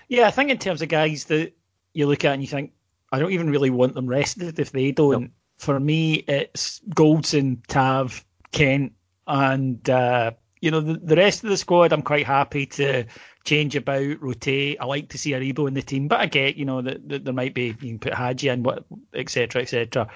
Yeah, 0.08 0.28
I 0.28 0.32
think 0.32 0.50
in 0.50 0.58
terms 0.58 0.82
of 0.82 0.90
guys 0.90 1.26
that 1.26 1.54
you 1.93 2.08
look 2.08 2.25
at 2.25 2.34
and 2.34 2.41
you 2.41 2.47
think, 2.47 2.71
I 3.12 3.19
don't 3.19 3.32
even 3.32 3.49
really 3.49 3.69
want 3.69 3.93
them 3.93 4.08
rested 4.08 4.60
if 4.60 4.71
they 4.71 4.91
don't. 4.91 5.21
Nope. 5.21 5.32
For 5.58 5.79
me, 5.79 6.15
it's 6.27 6.82
Goldson, 6.89 7.62
Tav, 7.67 8.25
Kent, 8.51 8.93
and 9.27 9.88
uh, 9.89 10.32
you 10.62 10.71
know 10.71 10.82
the, 10.82 10.93
the 10.93 11.15
rest 11.15 11.43
of 11.43 11.49
the 11.49 11.58
squad. 11.58 11.93
I'm 11.93 12.01
quite 12.01 12.25
happy 12.25 12.65
to 12.65 13.06
change 13.43 13.75
about, 13.75 14.21
rotate. 14.21 14.77
I 14.82 14.86
like 14.86 15.10
to 15.10 15.17
see 15.17 15.32
Aribo 15.32 15.67
in 15.67 15.73
the 15.73 15.82
team, 15.82 16.08
but 16.08 16.19
I 16.19 16.25
get 16.25 16.56
you 16.56 16.65
know 16.65 16.82
that, 16.82 17.08
that 17.08 17.23
there 17.23 17.34
might 17.34 17.53
be 17.53 17.67
you 17.67 17.75
can 17.75 17.99
put 17.99 18.13
Hagi 18.13 18.49
in, 18.49 18.63
what 18.63 18.86
etc. 19.13 19.62
etc. 19.62 20.10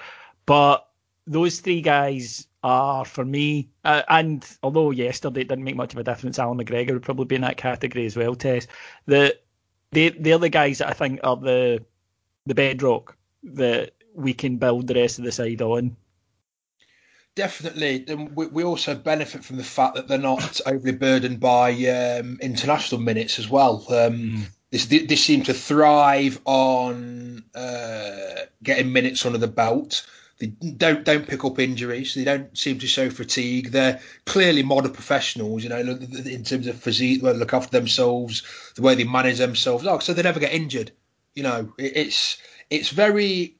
But 0.44 0.88
those 1.26 1.60
three 1.60 1.82
guys 1.82 2.48
are 2.62 3.04
for 3.04 3.24
me. 3.24 3.70
Uh, 3.84 4.02
and 4.08 4.44
although 4.62 4.90
yesterday 4.90 5.42
it 5.42 5.48
didn't 5.48 5.64
make 5.64 5.76
much 5.76 5.92
of 5.92 5.98
a 5.98 6.04
difference, 6.04 6.38
Allan 6.38 6.58
McGregor 6.58 6.94
would 6.94 7.02
probably 7.02 7.26
be 7.26 7.36
in 7.36 7.42
that 7.42 7.56
category 7.56 8.06
as 8.06 8.16
well. 8.16 8.34
Tess, 8.34 8.66
the 9.06 9.38
they 9.92 10.10
they're 10.10 10.38
the 10.38 10.48
guys 10.48 10.78
that 10.78 10.88
I 10.88 10.92
think 10.92 11.20
are 11.22 11.36
the 11.36 11.84
the 12.46 12.54
bedrock 12.54 13.16
that 13.42 13.92
we 14.14 14.34
can 14.34 14.56
build 14.56 14.86
the 14.86 14.94
rest 14.94 15.18
of 15.18 15.24
the 15.24 15.32
side 15.32 15.62
on. 15.62 15.96
Definitely, 17.34 18.04
and 18.08 18.34
we, 18.34 18.46
we 18.48 18.64
also 18.64 18.96
benefit 18.96 19.44
from 19.44 19.58
the 19.58 19.64
fact 19.64 19.94
that 19.94 20.08
they're 20.08 20.18
not 20.18 20.60
overly 20.66 20.92
burdened 20.92 21.40
by 21.40 21.70
um, 21.86 22.38
international 22.40 23.00
minutes 23.00 23.38
as 23.38 23.48
well. 23.48 23.84
Um, 23.88 24.18
mm. 24.18 24.42
This 24.70 24.86
they 24.86 25.16
seem 25.16 25.44
to 25.44 25.54
thrive 25.54 26.40
on 26.44 27.44
uh, 27.54 28.42
getting 28.62 28.92
minutes 28.92 29.24
under 29.24 29.38
the 29.38 29.48
belt 29.48 30.06
they 30.38 30.46
don't 30.46 31.04
don't 31.04 31.26
pick 31.26 31.44
up 31.44 31.58
injuries. 31.58 32.14
They 32.14 32.24
don't 32.24 32.56
seem 32.56 32.78
to 32.78 32.86
show 32.86 33.10
fatigue. 33.10 33.72
They're 33.72 34.00
clearly 34.24 34.62
modern 34.62 34.92
professionals, 34.92 35.64
you 35.64 35.68
know, 35.68 35.78
in 35.78 36.44
terms 36.44 36.66
of 36.66 36.80
physique, 36.80 37.22
look 37.22 37.52
after 37.52 37.78
themselves, 37.78 38.42
the 38.76 38.82
way 38.82 38.94
they 38.94 39.04
manage 39.04 39.38
themselves. 39.38 39.86
Oh, 39.86 39.98
so 39.98 40.12
they 40.12 40.22
never 40.22 40.40
get 40.40 40.52
injured. 40.52 40.92
You 41.34 41.42
know, 41.42 41.72
it's 41.76 42.38
it's 42.70 42.90
very 42.90 43.56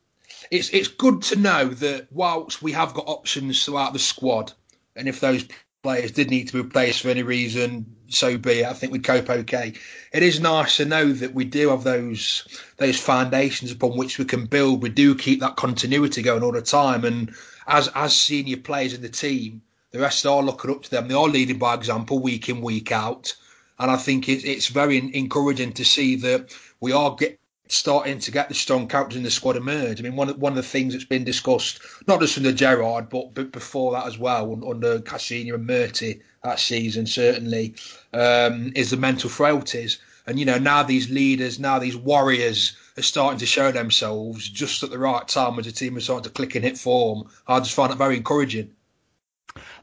it's 0.51 0.71
it's 0.71 0.89
good 0.89 1.23
to 1.23 1.37
know 1.37 1.69
that 1.69 2.07
whilst 2.13 2.63
we 2.63 2.73
have 2.73 2.95
got 2.95 3.09
options 3.09 3.65
throughout 3.65 3.93
the 3.93 3.99
squad, 3.99 4.53
and 4.95 5.09
if 5.09 5.21
those 5.21 5.47
players 5.83 6.13
did 6.13 6.31
need 6.31 6.47
to 6.49 6.53
be 6.53 6.61
replaced 6.61 7.03
for 7.03 7.09
any 7.09 7.23
reason, 7.25 7.97
so 8.09 8.39
be 8.39 8.61
it. 8.61 8.67
I 8.67 8.73
think 8.73 8.93
we'd 8.93 9.05
cope 9.05 9.31
okay. 9.31 9.75
It 10.13 10.23
is 10.23 10.41
nice 10.41 10.77
to 10.79 10.85
know 10.85 11.13
that 11.13 11.35
we 11.35 11.45
do 11.45 11.69
have 11.69 11.85
those 11.85 12.47
those 12.79 12.99
foundations 12.99 13.71
upon 13.71 13.97
which 13.97 14.19
we 14.19 14.25
can 14.25 14.47
build. 14.47 14.83
We 14.83 14.89
do 14.89 15.15
keep 15.15 15.41
that 15.41 15.57
continuity 15.57 16.23
going 16.23 16.43
all 16.43 16.53
the 16.53 16.63
time, 16.63 17.05
and 17.05 17.35
as 17.67 17.89
as 17.95 18.17
senior 18.17 18.57
players 18.57 18.95
in 18.95 19.03
the 19.03 19.09
team, 19.09 19.63
the 19.91 20.01
rest 20.01 20.27
are 20.27 20.43
looking 20.43 20.71
up 20.71 20.83
to 20.85 20.91
them. 20.91 21.09
They 21.09 21.15
are 21.15 21.29
leading 21.29 21.59
by 21.59 21.75
example 21.75 22.19
week 22.19 22.49
in 22.49 22.63
week 22.63 22.93
out, 22.93 23.35
and 23.79 23.91
I 23.91 23.97
think 23.97 24.29
it, 24.29 24.45
it's 24.45 24.69
very 24.69 24.99
encouraging 25.15 25.73
to 25.75 25.85
see 25.85 26.17
that 26.17 26.57
we 26.81 26.93
are 26.93 27.15
get, 27.15 27.39
starting 27.69 28.19
to 28.19 28.31
get 28.31 28.49
the 28.49 28.55
strong 28.55 28.89
characters 28.89 29.17
in 29.17 29.23
the 29.23 29.31
squad 29.31 29.57
emerge. 29.57 30.01
I 30.01 30.03
mean, 30.03 30.17
one 30.17 30.29
of, 30.29 30.39
one 30.39 30.53
of 30.53 30.57
the 30.57 30.63
things 30.63 30.93
that's 30.93 31.05
been 31.05 31.25
discussed, 31.25 31.81
not 32.07 32.21
just 32.21 32.37
under 32.37 32.53
Gerrard, 32.53 33.09
but, 33.09 33.35
but 33.35 33.53
before 33.53 33.93
that 33.93 34.07
as 34.07 34.19
well, 34.19 34.59
under 34.69 35.01
Caixinha 35.01 35.55
and 35.55 35.67
Murty 35.67 36.21
that 36.45 36.59
season, 36.61 37.07
certainly, 37.07 37.75
um, 38.13 38.73
is 38.75 38.91
the 38.91 38.97
mental 38.97 39.29
frailties. 39.29 39.99
And, 40.27 40.39
you 40.39 40.45
know, 40.45 40.59
now 40.59 40.83
these 40.83 41.11
leaders, 41.11 41.59
now 41.59 41.79
these 41.79 41.97
warriors 41.97 42.77
are 42.99 43.03
starting 43.03 43.39
to 43.39 43.47
show 43.47 43.73
themselves 43.73 44.49
just 44.49 44.83
at 44.83 44.91
the 44.91 44.99
right 44.99 45.27
time 45.27 45.59
as 45.59 45.65
the 45.65 45.73
team 45.73 45.97
is 45.97 46.05
starting 46.05 46.25
to 46.25 46.31
click 46.31 46.55
and 46.55 46.65
hit 46.65 46.77
form. 46.77 47.29
I 47.47 47.61
just 47.61 47.75
find 47.75 47.93
it 47.93 47.97
very 47.97 48.17
encouraging. 48.17 48.71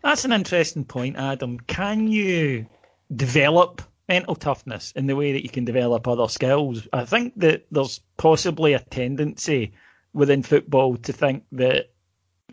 That's 0.04 0.24
an 0.24 0.32
interesting 0.32 0.86
point, 0.86 1.18
Adam. 1.18 1.60
Can 1.62 2.08
you 2.08 2.68
develop 3.16 3.82
mental 4.08 4.36
toughness 4.36 4.92
in 4.96 5.08
the 5.08 5.16
way 5.16 5.32
that 5.32 5.44
you 5.44 5.50
can 5.50 5.66
develop 5.66 6.08
other 6.08 6.28
skills. 6.28 6.88
I 6.94 7.06
think 7.06 7.34
that 7.38 7.66
there's 7.72 8.02
possibly 8.18 8.74
a 8.74 8.80
tendency 8.80 9.74
within 10.14 10.44
football 10.44 10.96
to 10.98 11.14
think 11.14 11.44
that 11.54 11.92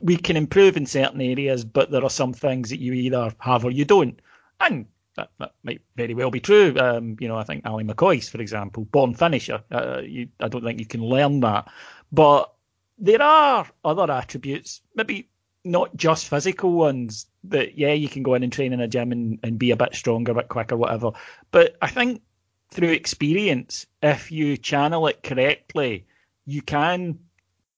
we 0.00 0.16
can 0.16 0.36
improve 0.36 0.76
in 0.76 0.86
certain 0.86 1.20
areas, 1.20 1.64
but 1.64 1.90
there 1.90 2.02
are 2.04 2.10
some 2.10 2.32
things 2.32 2.70
that 2.70 2.80
you 2.80 2.92
either 2.92 3.32
have 3.38 3.64
or 3.64 3.70
you 3.70 3.84
don't. 3.84 4.20
And 4.60 4.86
that, 5.16 5.30
that 5.38 5.52
might 5.62 5.82
very 5.96 6.14
well 6.14 6.30
be 6.30 6.40
true. 6.40 6.74
Um, 6.78 7.16
you 7.20 7.28
know, 7.28 7.36
I 7.36 7.44
think 7.44 7.64
Ally 7.64 7.82
McCoist, 7.82 8.30
for 8.30 8.40
example, 8.40 8.84
born 8.86 9.14
finisher. 9.14 9.62
Uh, 9.70 10.00
you, 10.04 10.28
I 10.40 10.48
don't 10.48 10.64
think 10.64 10.80
you 10.80 10.86
can 10.86 11.04
learn 11.04 11.40
that. 11.40 11.70
But 12.10 12.52
there 12.98 13.22
are 13.22 13.66
other 13.84 14.10
attributes, 14.10 14.80
maybe 14.94 15.28
not 15.64 15.96
just 15.96 16.29
physical 16.29 16.72
ones 16.72 17.27
that 17.44 17.79
yeah 17.79 17.92
you 17.92 18.09
can 18.09 18.22
go 18.22 18.35
in 18.35 18.42
and 18.42 18.53
train 18.53 18.72
in 18.72 18.81
a 18.81 18.88
gym 18.88 19.12
and, 19.12 19.38
and 19.42 19.59
be 19.59 19.70
a 19.70 19.77
bit 19.77 19.94
stronger 19.94 20.33
a 20.33 20.35
bit 20.35 20.48
quicker 20.48 20.77
whatever. 20.77 21.12
But 21.51 21.77
i 21.83 21.88
think 21.88 22.22
through 22.70 22.90
experience 22.90 23.87
if 24.03 24.33
you 24.33 24.57
channel 24.57 25.07
it 25.07 25.22
correctly 25.22 26.07
you 26.46 26.62
can 26.62 27.18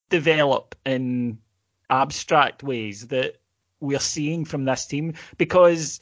develop 0.09 0.75
in 0.85 1.37
abstract 1.89 2.63
ways 2.63 3.07
that 3.07 3.35
we're 3.79 3.99
seeing 3.99 4.45
from 4.45 4.65
this 4.65 4.85
team 4.85 5.13
because 5.37 5.99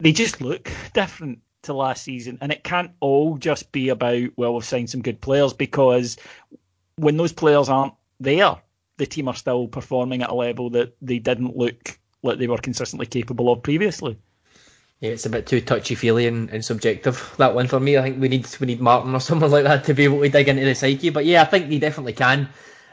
they 0.00 0.12
just 0.12 0.40
look 0.40 0.70
different 0.94 1.40
to 1.62 1.72
last 1.74 2.04
season. 2.04 2.38
And 2.40 2.52
it 2.52 2.64
can't 2.64 2.92
all 3.00 3.36
just 3.36 3.70
be 3.72 3.88
about 3.88 4.30
well 4.36 4.54
we've 4.54 4.64
signed 4.64 4.90
some 4.90 5.02
good 5.02 5.20
players 5.20 5.52
because 5.52 6.16
when 6.96 7.16
those 7.16 7.32
players 7.32 7.68
aren't 7.68 7.94
there 8.20 8.56
the 8.98 9.06
team 9.06 9.28
are 9.28 9.34
still 9.34 9.66
performing 9.66 10.22
at 10.22 10.30
a 10.30 10.34
level 10.34 10.70
that 10.70 10.94
they 11.00 11.18
didn't 11.18 11.56
look 11.56 11.98
like 12.22 12.38
they 12.38 12.46
were 12.46 12.58
consistently 12.58 13.06
capable 13.06 13.50
of 13.50 13.62
previously. 13.62 14.18
Yeah, 15.00 15.10
it's 15.10 15.26
a 15.26 15.30
bit 15.30 15.46
too 15.46 15.60
touchy 15.60 15.94
feely 15.94 16.26
and, 16.26 16.50
and 16.50 16.64
subjective. 16.64 17.34
That 17.38 17.54
one 17.54 17.68
for 17.68 17.78
me, 17.78 17.96
I 17.96 18.02
think 18.02 18.20
we 18.20 18.28
need 18.28 18.48
we 18.60 18.66
need 18.66 18.80
Martin 18.80 19.14
or 19.14 19.20
someone 19.20 19.50
like 19.50 19.64
that 19.64 19.84
to 19.84 19.94
be 19.94 20.04
able 20.04 20.20
to 20.20 20.28
dig 20.28 20.48
into 20.48 20.64
the 20.64 20.74
psyche. 20.74 21.10
But 21.10 21.24
yeah, 21.24 21.42
I 21.42 21.44
think 21.44 21.68
they 21.68 21.78
definitely 21.78 22.14
can. 22.14 22.48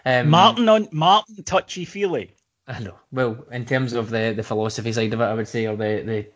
Um, 0.06 0.30
Martin 0.30 0.70
on 0.70 0.88
Martin 0.92 1.44
touchy 1.44 1.84
feely. 1.84 2.32
I 2.68 2.80
know. 2.80 2.96
Well, 3.12 3.46
in 3.52 3.66
terms 3.66 3.94
of 3.94 4.12
the, 4.12 4.34
the 4.36 4.44
philosophy 4.44 4.92
side 4.92 5.14
of 5.14 5.22
it, 5.22 5.24
I 5.24 5.34
would 5.34 5.48
say, 5.48 5.66
or 5.66 5.76
the, 5.76 6.04
the 6.06 6.28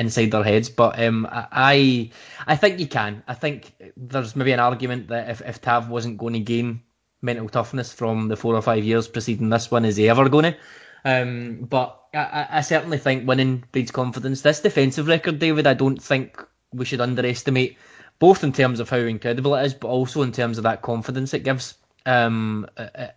inside 0.00 0.30
their 0.30 0.44
heads. 0.44 0.68
But 0.68 1.00
um, 1.02 1.26
I 1.30 2.10
I 2.46 2.54
think 2.54 2.78
you 2.78 2.86
can. 2.86 3.24
I 3.26 3.34
think 3.34 3.74
there's 3.96 4.36
maybe 4.36 4.52
an 4.52 4.60
argument 4.60 5.08
that 5.08 5.30
if, 5.30 5.40
if 5.40 5.60
Tav 5.60 5.88
wasn't 5.88 6.18
going 6.18 6.34
to 6.34 6.40
gain 6.40 6.82
mental 7.22 7.48
toughness 7.48 7.92
from 7.92 8.28
the 8.28 8.36
four 8.36 8.54
or 8.54 8.62
five 8.62 8.84
years 8.84 9.08
preceding 9.08 9.48
this 9.48 9.70
one, 9.70 9.84
is 9.84 9.96
he 9.96 10.08
ever 10.08 10.28
going 10.28 10.52
to? 10.52 10.56
Um, 11.04 11.66
but 11.68 12.00
I, 12.14 12.46
I 12.50 12.60
certainly 12.60 12.98
think 12.98 13.26
winning 13.26 13.64
breeds 13.72 13.90
confidence. 13.90 14.42
This 14.42 14.60
defensive 14.60 15.06
record, 15.06 15.38
David, 15.38 15.66
I 15.66 15.74
don't 15.74 16.00
think 16.02 16.44
we 16.72 16.84
should 16.84 17.00
underestimate, 17.00 17.76
both 18.18 18.44
in 18.44 18.52
terms 18.52 18.80
of 18.80 18.90
how 18.90 18.98
incredible 18.98 19.54
it 19.54 19.64
is, 19.64 19.74
but 19.74 19.88
also 19.88 20.22
in 20.22 20.32
terms 20.32 20.58
of 20.58 20.64
that 20.64 20.82
confidence 20.82 21.34
it 21.34 21.44
gives, 21.44 21.74
um, 22.06 22.66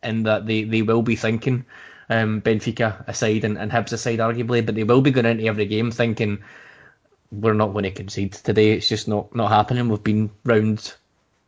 and 0.03 0.25
that 0.25 0.45
they, 0.45 0.63
they 0.63 0.81
will 0.81 1.01
be 1.01 1.15
thinking, 1.15 1.65
um, 2.09 2.41
Benfica 2.41 3.07
aside 3.07 3.43
and, 3.43 3.57
and 3.57 3.71
Hibs 3.71 3.93
aside, 3.93 4.19
arguably, 4.19 4.65
but 4.65 4.75
they 4.75 4.83
will 4.83 5.01
be 5.01 5.11
going 5.11 5.25
into 5.25 5.45
every 5.45 5.65
game 5.65 5.91
thinking, 5.91 6.43
we're 7.31 7.53
not 7.53 7.71
going 7.71 7.83
to 7.83 7.91
concede 7.91 8.33
today. 8.33 8.71
It's 8.71 8.89
just 8.89 9.07
not, 9.07 9.33
not 9.35 9.49
happening. 9.49 9.87
We've 9.87 10.03
been 10.03 10.29
round 10.43 10.93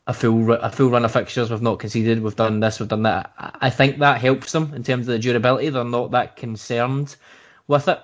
a 0.05 0.13
full 0.13 0.51
a 0.51 0.69
full 0.69 0.89
run 0.89 1.05
of 1.05 1.11
fixtures. 1.11 1.49
We've 1.49 1.61
not 1.61 1.79
conceded. 1.79 2.21
We've 2.21 2.35
done 2.35 2.59
this. 2.59 2.79
We've 2.79 2.89
done 2.89 3.03
that. 3.03 3.31
I 3.37 3.69
think 3.69 3.99
that 3.99 4.19
helps 4.19 4.51
them 4.51 4.73
in 4.73 4.83
terms 4.83 5.07
of 5.07 5.13
the 5.13 5.19
durability. 5.19 5.69
They're 5.69 5.83
not 5.83 6.11
that 6.11 6.35
concerned 6.35 7.15
with 7.67 7.87
it. 7.87 7.99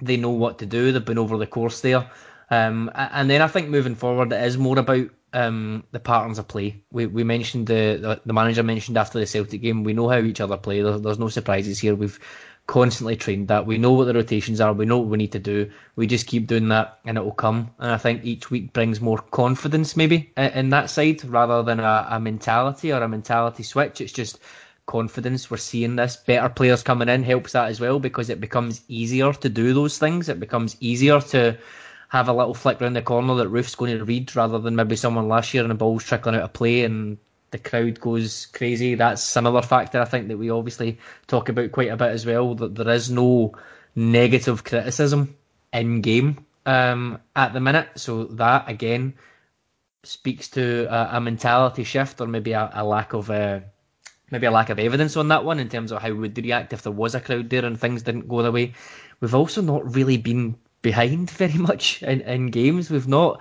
They 0.00 0.16
know 0.16 0.30
what 0.30 0.58
to 0.60 0.66
do. 0.66 0.92
They've 0.92 1.04
been 1.04 1.18
over 1.18 1.36
the 1.36 1.46
course 1.46 1.80
there. 1.80 2.08
Um, 2.50 2.90
and 2.94 3.28
then 3.28 3.42
I 3.42 3.48
think 3.48 3.68
moving 3.68 3.94
forward, 3.94 4.32
it 4.32 4.42
is 4.44 4.58
more 4.58 4.78
about 4.78 5.08
um, 5.32 5.84
the 5.90 6.00
patterns 6.00 6.38
of 6.38 6.46
play. 6.46 6.82
We 6.92 7.06
we 7.06 7.24
mentioned 7.24 7.66
the, 7.66 7.98
the, 8.00 8.20
the 8.24 8.32
manager 8.32 8.62
mentioned 8.62 8.96
after 8.96 9.18
the 9.18 9.26
Celtic 9.26 9.60
game. 9.60 9.82
We 9.82 9.92
know 9.92 10.08
how 10.08 10.18
each 10.18 10.40
other 10.40 10.56
play. 10.56 10.82
There's, 10.82 11.00
there's 11.00 11.18
no 11.18 11.28
surprises 11.28 11.80
here. 11.80 11.94
We've 11.96 12.18
constantly 12.66 13.16
trained 13.16 13.48
that. 13.48 13.66
We 13.66 13.78
know 13.78 13.92
what 13.92 14.06
the 14.06 14.14
rotations 14.14 14.60
are. 14.60 14.72
We 14.72 14.86
know 14.86 14.98
what 14.98 15.08
we 15.08 15.18
need 15.18 15.32
to 15.32 15.38
do. 15.38 15.70
We 15.96 16.06
just 16.06 16.26
keep 16.26 16.46
doing 16.46 16.68
that, 16.68 16.98
and 17.04 17.18
it 17.18 17.24
will 17.24 17.32
come. 17.32 17.70
And 17.78 17.92
I 17.92 17.98
think 17.98 18.24
each 18.24 18.50
week 18.50 18.72
brings 18.72 19.00
more 19.00 19.18
confidence, 19.18 19.96
maybe 19.96 20.32
in 20.36 20.70
that 20.70 20.90
side, 20.90 21.24
rather 21.24 21.62
than 21.62 21.80
a, 21.80 22.06
a 22.10 22.20
mentality 22.20 22.92
or 22.92 23.02
a 23.02 23.08
mentality 23.08 23.62
switch. 23.62 24.00
It's 24.00 24.12
just 24.12 24.38
confidence. 24.86 25.50
We're 25.50 25.56
seeing 25.58 25.96
this. 25.96 26.16
Better 26.16 26.48
players 26.48 26.82
coming 26.82 27.08
in 27.08 27.22
helps 27.22 27.52
that 27.52 27.68
as 27.68 27.80
well 27.80 27.98
because 27.98 28.30
it 28.30 28.40
becomes 28.40 28.82
easier 28.88 29.32
to 29.32 29.48
do 29.48 29.74
those 29.74 29.98
things. 29.98 30.28
It 30.28 30.40
becomes 30.40 30.76
easier 30.80 31.20
to 31.20 31.58
have 32.08 32.28
a 32.28 32.32
little 32.32 32.54
flick 32.54 32.80
around 32.80 32.92
the 32.94 33.02
corner 33.02 33.34
that 33.34 33.48
Roofe's 33.48 33.74
going 33.74 33.98
to 33.98 34.04
read 34.04 34.34
rather 34.36 34.58
than 34.58 34.76
maybe 34.76 34.96
someone 34.96 35.28
last 35.28 35.52
year 35.52 35.64
and 35.64 35.70
the 35.70 35.74
ball's 35.74 36.04
trickling 36.04 36.36
out 36.36 36.42
of 36.42 36.52
play 36.52 36.84
and 36.84 37.18
the 37.54 37.58
crowd 37.58 38.00
goes 38.00 38.46
crazy. 38.46 38.96
That's 38.96 39.36
another 39.36 39.62
factor 39.62 40.00
I 40.00 40.06
think 40.06 40.26
that 40.26 40.36
we 40.36 40.50
obviously 40.50 40.98
talk 41.28 41.48
about 41.48 41.70
quite 41.70 41.88
a 41.88 41.96
bit 41.96 42.10
as 42.10 42.26
well. 42.26 42.56
That 42.56 42.74
there 42.74 42.88
is 42.88 43.12
no 43.12 43.54
negative 43.94 44.64
criticism 44.64 45.36
in 45.72 46.00
game 46.00 46.44
um, 46.66 47.20
at 47.36 47.52
the 47.52 47.60
minute, 47.60 47.90
so 47.94 48.24
that 48.24 48.68
again 48.68 49.14
speaks 50.02 50.48
to 50.48 50.86
a, 50.90 51.18
a 51.18 51.20
mentality 51.20 51.84
shift 51.84 52.20
or 52.20 52.26
maybe 52.26 52.54
a, 52.54 52.68
a 52.74 52.84
lack 52.84 53.12
of 53.12 53.30
uh, 53.30 53.60
maybe 54.32 54.46
a 54.46 54.50
lack 54.50 54.70
of 54.70 54.80
evidence 54.80 55.16
on 55.16 55.28
that 55.28 55.44
one 55.44 55.60
in 55.60 55.68
terms 55.68 55.92
of 55.92 56.02
how 56.02 56.08
we 56.08 56.18
would 56.18 56.36
react 56.36 56.72
if 56.72 56.82
there 56.82 56.90
was 56.90 57.14
a 57.14 57.20
crowd 57.20 57.48
there 57.50 57.64
and 57.64 57.78
things 57.78 58.02
didn't 58.02 58.26
go 58.26 58.42
the 58.42 58.50
way. 58.50 58.72
We've 59.20 59.34
also 59.34 59.62
not 59.62 59.94
really 59.94 60.16
been 60.16 60.56
behind 60.82 61.30
very 61.42 61.54
much 61.54 62.02
in, 62.02 62.20
in 62.22 62.50
games. 62.50 62.90
We've 62.90 63.06
not 63.06 63.40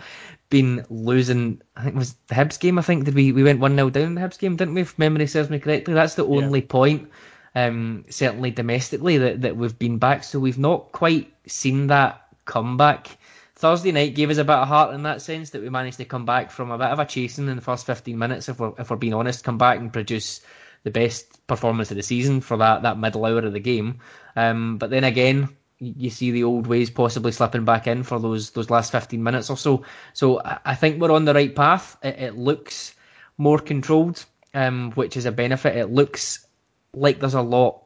been 0.53 0.85
losing. 0.91 1.59
I 1.75 1.81
think 1.81 1.95
it 1.95 1.97
was 1.97 2.13
the 2.27 2.35
Hibs 2.35 2.59
game. 2.59 2.77
I 2.77 2.83
think 2.83 3.05
did 3.05 3.15
we 3.15 3.31
we 3.31 3.41
went 3.41 3.59
one 3.59 3.75
0 3.75 3.89
down 3.89 4.03
in 4.03 4.13
the 4.13 4.21
Hibs 4.21 4.37
game, 4.37 4.55
didn't 4.55 4.75
we? 4.75 4.81
If 4.81 4.99
memory 4.99 5.25
serves 5.25 5.49
me 5.49 5.57
correctly, 5.57 5.95
that's 5.95 6.13
the 6.13 6.27
only 6.27 6.59
yeah. 6.59 6.67
point. 6.69 7.09
Um, 7.55 8.05
certainly 8.09 8.51
domestically 8.51 9.17
that, 9.17 9.41
that 9.41 9.57
we've 9.57 9.77
been 9.77 9.97
back, 9.97 10.23
so 10.23 10.39
we've 10.39 10.59
not 10.59 10.91
quite 10.91 11.33
seen 11.47 11.87
that 11.87 12.21
comeback. 12.45 13.17
Thursday 13.55 13.91
night 13.91 14.13
gave 14.13 14.29
us 14.29 14.37
a 14.37 14.43
bit 14.43 14.55
of 14.55 14.67
heart 14.67 14.93
in 14.93 15.03
that 15.03 15.23
sense 15.23 15.51
that 15.51 15.61
we 15.61 15.69
managed 15.69 15.97
to 15.97 16.05
come 16.05 16.25
back 16.25 16.51
from 16.51 16.69
a 16.69 16.77
bit 16.77 16.87
of 16.87 16.99
a 16.99 17.05
chasing 17.05 17.47
in 17.47 17.55
the 17.55 17.61
first 17.61 17.87
15 17.87 18.15
minutes, 18.15 18.47
if 18.47 18.59
we're 18.59 18.73
if 18.77 18.91
we're 18.91 18.97
being 18.97 19.15
honest, 19.15 19.43
come 19.43 19.57
back 19.57 19.79
and 19.79 19.91
produce 19.91 20.41
the 20.83 20.91
best 20.91 21.47
performance 21.47 21.89
of 21.89 21.97
the 21.97 22.03
season 22.03 22.41
for 22.41 22.57
that 22.57 22.83
that 22.83 22.99
middle 22.99 23.25
hour 23.25 23.39
of 23.39 23.53
the 23.53 23.59
game. 23.59 23.99
Um, 24.35 24.77
but 24.77 24.91
then 24.91 25.03
again, 25.03 25.49
you 25.83 26.09
see 26.09 26.31
the 26.31 26.43
old 26.43 26.67
ways 26.67 26.89
possibly 26.89 27.31
slipping 27.31 27.65
back 27.65 27.87
in 27.87 28.03
for 28.03 28.19
those 28.19 28.51
those 28.51 28.69
last 28.69 28.91
15 28.91 29.21
minutes 29.21 29.49
or 29.49 29.57
so. 29.57 29.83
So 30.13 30.41
I 30.65 30.75
think 30.75 31.01
we're 31.01 31.11
on 31.11 31.25
the 31.25 31.33
right 31.33 31.53
path. 31.55 31.97
It, 32.03 32.19
it 32.19 32.37
looks 32.37 32.95
more 33.37 33.59
controlled, 33.59 34.25
um, 34.53 34.91
which 34.91 35.17
is 35.17 35.25
a 35.25 35.31
benefit. 35.31 35.75
It 35.75 35.87
looks 35.87 36.47
like 36.93 37.19
there's 37.19 37.33
a 37.33 37.41
lot 37.41 37.83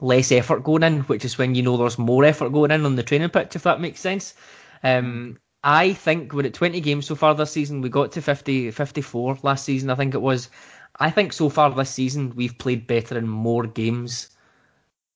less 0.00 0.32
effort 0.32 0.64
going 0.64 0.82
in, 0.82 1.00
which 1.02 1.24
is 1.24 1.38
when 1.38 1.54
you 1.54 1.62
know 1.62 1.76
there's 1.76 1.98
more 1.98 2.24
effort 2.24 2.50
going 2.50 2.70
in 2.70 2.84
on 2.84 2.96
the 2.96 3.02
training 3.02 3.30
pitch, 3.30 3.56
if 3.56 3.62
that 3.62 3.80
makes 3.80 4.00
sense. 4.00 4.34
Um, 4.82 5.38
I 5.64 5.92
think 5.92 6.32
we're 6.32 6.46
at 6.46 6.54
20 6.54 6.80
games 6.80 7.06
so 7.06 7.14
far 7.14 7.34
this 7.34 7.52
season. 7.52 7.82
We 7.82 7.88
got 7.88 8.10
to 8.12 8.22
50, 8.22 8.72
54 8.72 9.38
last 9.42 9.64
season, 9.64 9.90
I 9.90 9.94
think 9.94 10.14
it 10.14 10.22
was. 10.22 10.50
I 10.98 11.10
think 11.10 11.32
so 11.32 11.48
far 11.48 11.70
this 11.70 11.90
season 11.90 12.34
we've 12.34 12.58
played 12.58 12.86
better 12.86 13.16
in 13.16 13.28
more 13.28 13.66
games 13.66 14.31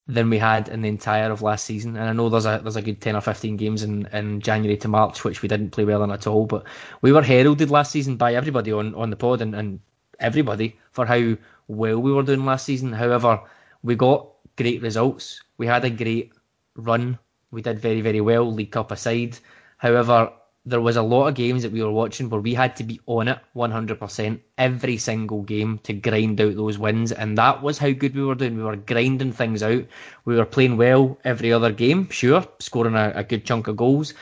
than 0.09 0.31
we 0.31 0.39
had 0.39 0.69
in 0.69 0.83
the 0.83 0.89
entire 0.89 1.31
of 1.31 1.43
last 1.43 1.65
season. 1.65 1.97
And 1.97 2.09
I 2.09 2.13
know 2.13 2.29
there's 2.29 2.47
a 2.47 2.61
there's 2.63 2.77
a 2.77 2.83
good 2.83 3.01
ten 3.01 3.17
or 3.17 3.21
fifteen 3.21 3.57
games 3.57 3.83
in, 3.83 4.07
in 4.13 4.41
January 4.41 4.77
to 4.79 4.89
March 4.89 5.25
which 5.25 5.43
we 5.43 5.49
didn't 5.49 5.71
play 5.71 5.85
well 5.85 6.05
in 6.05 6.11
at 6.11 6.27
all. 6.27 6.47
But 6.47 6.65
we 7.03 7.13
were 7.13 7.23
heralded 7.23 7.71
last 7.71 7.93
season 7.93 8.17
by 8.17 8.35
everybody 8.35 8.73
on, 8.73 8.95
on 8.95 9.11
the 9.11 9.17
pod 9.17 9.43
and, 9.43 9.55
and 9.55 9.81
everybody 10.21 10.79
for 10.93 11.07
how 11.07 11.37
well 11.69 11.99
we 11.99 12.13
were 12.13 12.23
doing 12.23 12.45
last 12.45 12.67
season. 12.67 12.93
However, 12.93 13.41
we 13.83 13.97
got 13.97 14.29
great 14.57 14.83
results. 14.83 15.43
We 15.59 15.67
had 15.67 15.85
a 15.85 15.91
great 15.91 16.33
run. 16.77 17.19
We 17.51 17.63
did 17.63 17.79
very, 17.79 18.01
very 18.01 18.21
well, 18.21 18.53
League 18.53 18.73
Cup 18.73 18.91
aside. 18.93 19.39
However, 19.79 20.33
there 20.67 20.81
was 20.81 20.97
a 20.97 21.03
lot 21.03 21.29
of 21.29 21.35
games 21.37 21.63
that 21.63 21.71
we 21.71 21.83
were 21.83 21.93
watching 21.93 22.29
where 22.29 22.41
we 22.41 22.53
had 22.53 22.75
to 22.77 22.85
be 22.85 23.01
on 23.07 23.29
it 23.29 23.39
100% 23.55 24.41
every 24.59 24.97
single 24.97 25.43
game 25.43 25.79
to 25.85 25.93
grind 25.93 26.41
out 26.41 26.57
those 26.57 26.77
wins 26.77 27.13
and 27.13 27.39
that 27.39 27.63
was 27.63 27.79
how 27.79 27.91
good 27.93 28.15
we 28.17 28.25
were 28.25 28.35
doing. 28.35 28.57
We 28.57 28.65
were 28.65 28.77
grinding 28.77 29.33
things 29.33 29.63
out. 29.63 29.85
We 30.25 30.35
were 30.37 30.45
playing 30.45 30.77
well 30.77 31.19
every 31.25 31.53
other 31.53 31.73
game 31.73 32.11
sure 32.11 32.45
scoring 32.59 32.97
a, 32.97 33.13
a 33.15 33.25
good 33.25 33.45
chunk 33.45 33.69
of 33.69 33.77
goals 33.77 34.13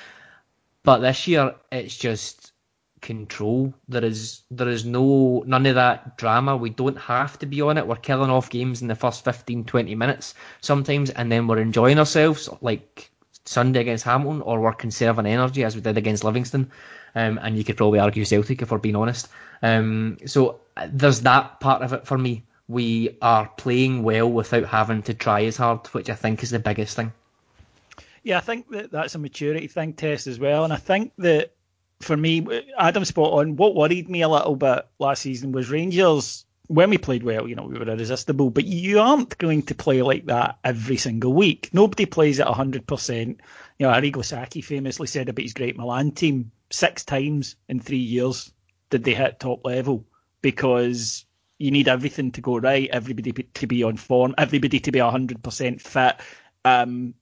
but 0.83 0.99
this 0.99 1.27
year 1.27 1.55
it's 1.73 1.97
just 1.97 2.53
control. 3.01 3.73
There 3.89 4.05
is 4.05 4.43
there 4.51 4.69
is 4.69 4.85
no 4.85 5.45
none 5.47 5.67
of 5.67 5.75
that 5.77 6.17
drama. 6.17 6.57
We 6.57 6.71
don't 6.71 6.99
have 6.99 7.39
to 7.39 7.47
be 7.47 7.61
on 7.63 7.79
it. 7.79 7.87
We're 7.87 7.97
killing 7.97 8.31
off 8.31 8.49
games 8.51 8.83
in 8.83 8.89
the 8.89 8.95
first 8.95 9.25
15 9.25 9.65
20 9.65 9.95
minutes 9.95 10.35
sometimes 10.61 11.11
and 11.11 11.31
then 11.33 11.47
we're 11.47 11.59
enjoying 11.59 11.99
ourselves 11.99 12.49
like 12.61 13.11
Sunday 13.45 13.81
against 13.81 14.05
Hamilton, 14.05 14.43
or 14.43 14.61
we're 14.61 14.73
conserving 14.73 15.27
energy 15.27 15.65
as 15.65 15.75
we 15.75 15.83
did 15.83 15.99
against 15.99 16.25
Livingston. 16.25 16.71
Um, 17.15 17.39
and 17.43 17.57
you 17.57 17.65
could 17.65 17.77
probably 17.77 18.01
argue 18.01 18.25
Celtic 18.25 18.63
if 18.63 18.71
we're 18.71 18.79
being 18.79 18.97
honest. 18.97 19.29
Um, 19.63 20.19
so 20.27 20.61
uh, 20.77 20.89
there's 20.91 21.21
that 21.21 21.61
part 21.61 21.83
of 21.83 21.93
it 21.93 22.07
for 22.07 22.19
me. 22.19 22.43
We 22.67 23.17
are 23.21 23.49
playing 23.57 24.03
well 24.03 24.31
without 24.31 24.65
having 24.65 25.03
to 25.03 25.15
try 25.15 25.45
as 25.45 25.57
hard, 25.57 25.87
which 25.89 26.11
I 26.11 26.15
think 26.15 26.43
is 26.43 26.51
the 26.51 26.59
biggest 26.59 26.97
thing. 26.97 27.13
Yeah, 28.23 28.39
I 28.39 28.41
think 28.41 28.71
that 28.71 28.91
that's 28.91 29.15
a 29.15 29.19
maturity 29.19 29.67
thing, 29.69 29.93
Tess, 29.93 30.27
as 30.27 30.39
well. 30.39 30.65
And 30.65 30.73
I 30.73 30.77
think 30.77 31.13
that 31.19 31.53
for 32.01 32.17
me, 32.17 32.47
Adam 32.79 33.05
spot 33.05 33.33
on. 33.33 33.57
What 33.57 33.75
worried 33.75 34.09
me 34.09 34.23
a 34.23 34.29
little 34.29 34.57
bit 34.57 34.87
last 34.99 35.23
season 35.23 35.53
was 35.53 35.71
Rangers 35.71 36.47
when 36.75 36.91
we 36.91 36.99
played 36.99 37.23
well, 37.23 37.47
you 37.47 37.55
know, 37.55 37.63
we 37.63 37.79
were 37.79 37.89
irresistible, 37.89 38.51
but 38.51 38.65
you 38.65 38.99
aren't 38.99 39.39
going 39.39 39.63
to 39.63 39.75
play 39.77 40.03
like 40.03 40.27
that 40.27 40.59
every 40.65 40.97
single 40.97 41.33
week. 41.33 41.71
Nobody 41.73 42.05
plays 42.05 42.41
at 42.41 42.49
100%. 42.49 43.27
You 43.29 43.37
know, 43.79 43.93
Arrigo 43.93 44.25
Sacchi 44.25 44.61
famously 44.61 45.07
said 45.07 45.29
about 45.29 45.43
his 45.43 45.55
great 45.55 45.77
Milan 45.77 46.11
team, 46.11 46.51
six 46.71 47.05
times 47.05 47.55
in 47.69 47.79
three 47.79 47.99
years 47.99 48.53
did 48.91 49.05
they 49.05 49.15
hit 49.15 49.39
top 49.39 49.65
level 49.65 50.05
because 50.43 51.25
you 51.59 51.71
need 51.71 51.87
everything 51.87 52.33
to 52.33 52.41
go 52.41 52.59
right, 52.59 52.91
everybody 52.93 53.31
to 53.33 53.67
be 53.69 53.85
on 53.85 53.97
form, 53.97 54.35
everybody 54.37 54.81
to 54.81 54.91
be 54.91 54.99
100% 54.99 55.81
fit. 55.81 56.17
Um, 56.65 57.15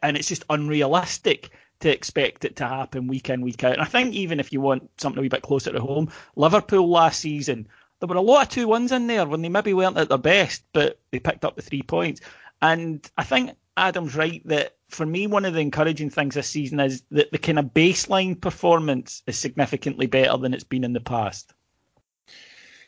and 0.00 0.16
it's 0.16 0.28
just 0.28 0.44
unrealistic 0.48 1.50
to 1.80 1.90
expect 1.90 2.44
it 2.44 2.54
to 2.56 2.68
happen 2.68 3.08
week 3.08 3.28
in, 3.30 3.40
week 3.40 3.64
out. 3.64 3.72
And 3.72 3.82
I 3.82 3.86
think 3.86 4.14
even 4.14 4.38
if 4.38 4.52
you 4.52 4.60
want 4.60 4.88
something 4.98 5.18
a 5.18 5.22
wee 5.22 5.28
bit 5.28 5.42
closer 5.42 5.72
to 5.72 5.80
home, 5.80 6.08
Liverpool 6.36 6.88
last 6.88 7.18
season– 7.18 7.66
there 8.02 8.08
were 8.08 8.16
a 8.16 8.20
lot 8.20 8.42
of 8.42 8.48
two 8.48 8.66
ones 8.66 8.90
in 8.90 9.06
there 9.06 9.24
when 9.26 9.42
they 9.42 9.48
maybe 9.48 9.72
weren't 9.72 9.96
at 9.96 10.08
their 10.08 10.18
best, 10.18 10.64
but 10.72 10.98
they 11.12 11.20
picked 11.20 11.44
up 11.44 11.54
the 11.54 11.62
three 11.62 11.82
points. 11.82 12.20
And 12.60 13.08
I 13.16 13.22
think 13.22 13.52
Adam's 13.76 14.16
right 14.16 14.42
that 14.46 14.74
for 14.88 15.06
me, 15.06 15.28
one 15.28 15.44
of 15.44 15.54
the 15.54 15.60
encouraging 15.60 16.10
things 16.10 16.34
this 16.34 16.48
season 16.48 16.80
is 16.80 17.04
that 17.12 17.30
the 17.30 17.38
kind 17.38 17.60
of 17.60 17.66
baseline 17.66 18.40
performance 18.40 19.22
is 19.28 19.38
significantly 19.38 20.06
better 20.06 20.36
than 20.36 20.52
it's 20.52 20.64
been 20.64 20.82
in 20.82 20.94
the 20.94 21.00
past. 21.00 21.54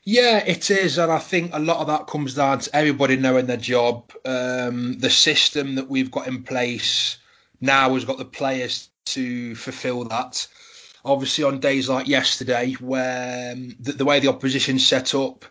Yeah, 0.03 0.39
it 0.39 0.69
is, 0.69 0.99
and 0.99 1.13
I 1.13 1.21
think 1.21 1.55
a 1.55 1.61
lot 1.61 1.79
of 1.79 1.87
that 1.87 2.09
comes 2.09 2.35
down 2.35 2.59
to 2.59 2.77
everybody 2.77 3.17
knowing 3.17 3.47
their 3.47 3.57
job. 3.57 4.11
Um, 4.25 4.99
the 4.99 5.11
system 5.11 5.77
that 5.77 5.89
we've 5.89 6.11
got 6.11 6.27
in 6.27 6.43
place 6.43 7.19
now 7.61 7.95
has 7.95 8.05
got 8.05 8.19
the 8.19 8.25
players 8.25 8.91
to 9.07 9.55
fulfil 9.55 10.05
that. 10.07 10.49
Obviously, 11.05 11.45
on 11.45 11.61
days 11.61 11.89
like 11.89 12.09
yesterday, 12.09 12.73
where 12.81 13.53
um, 13.53 13.77
the, 13.79 13.93
the 13.93 14.05
way 14.05 14.21
the 14.21 14.29
opposition 14.29 14.79
set 14.79 15.15
up, 15.15 15.45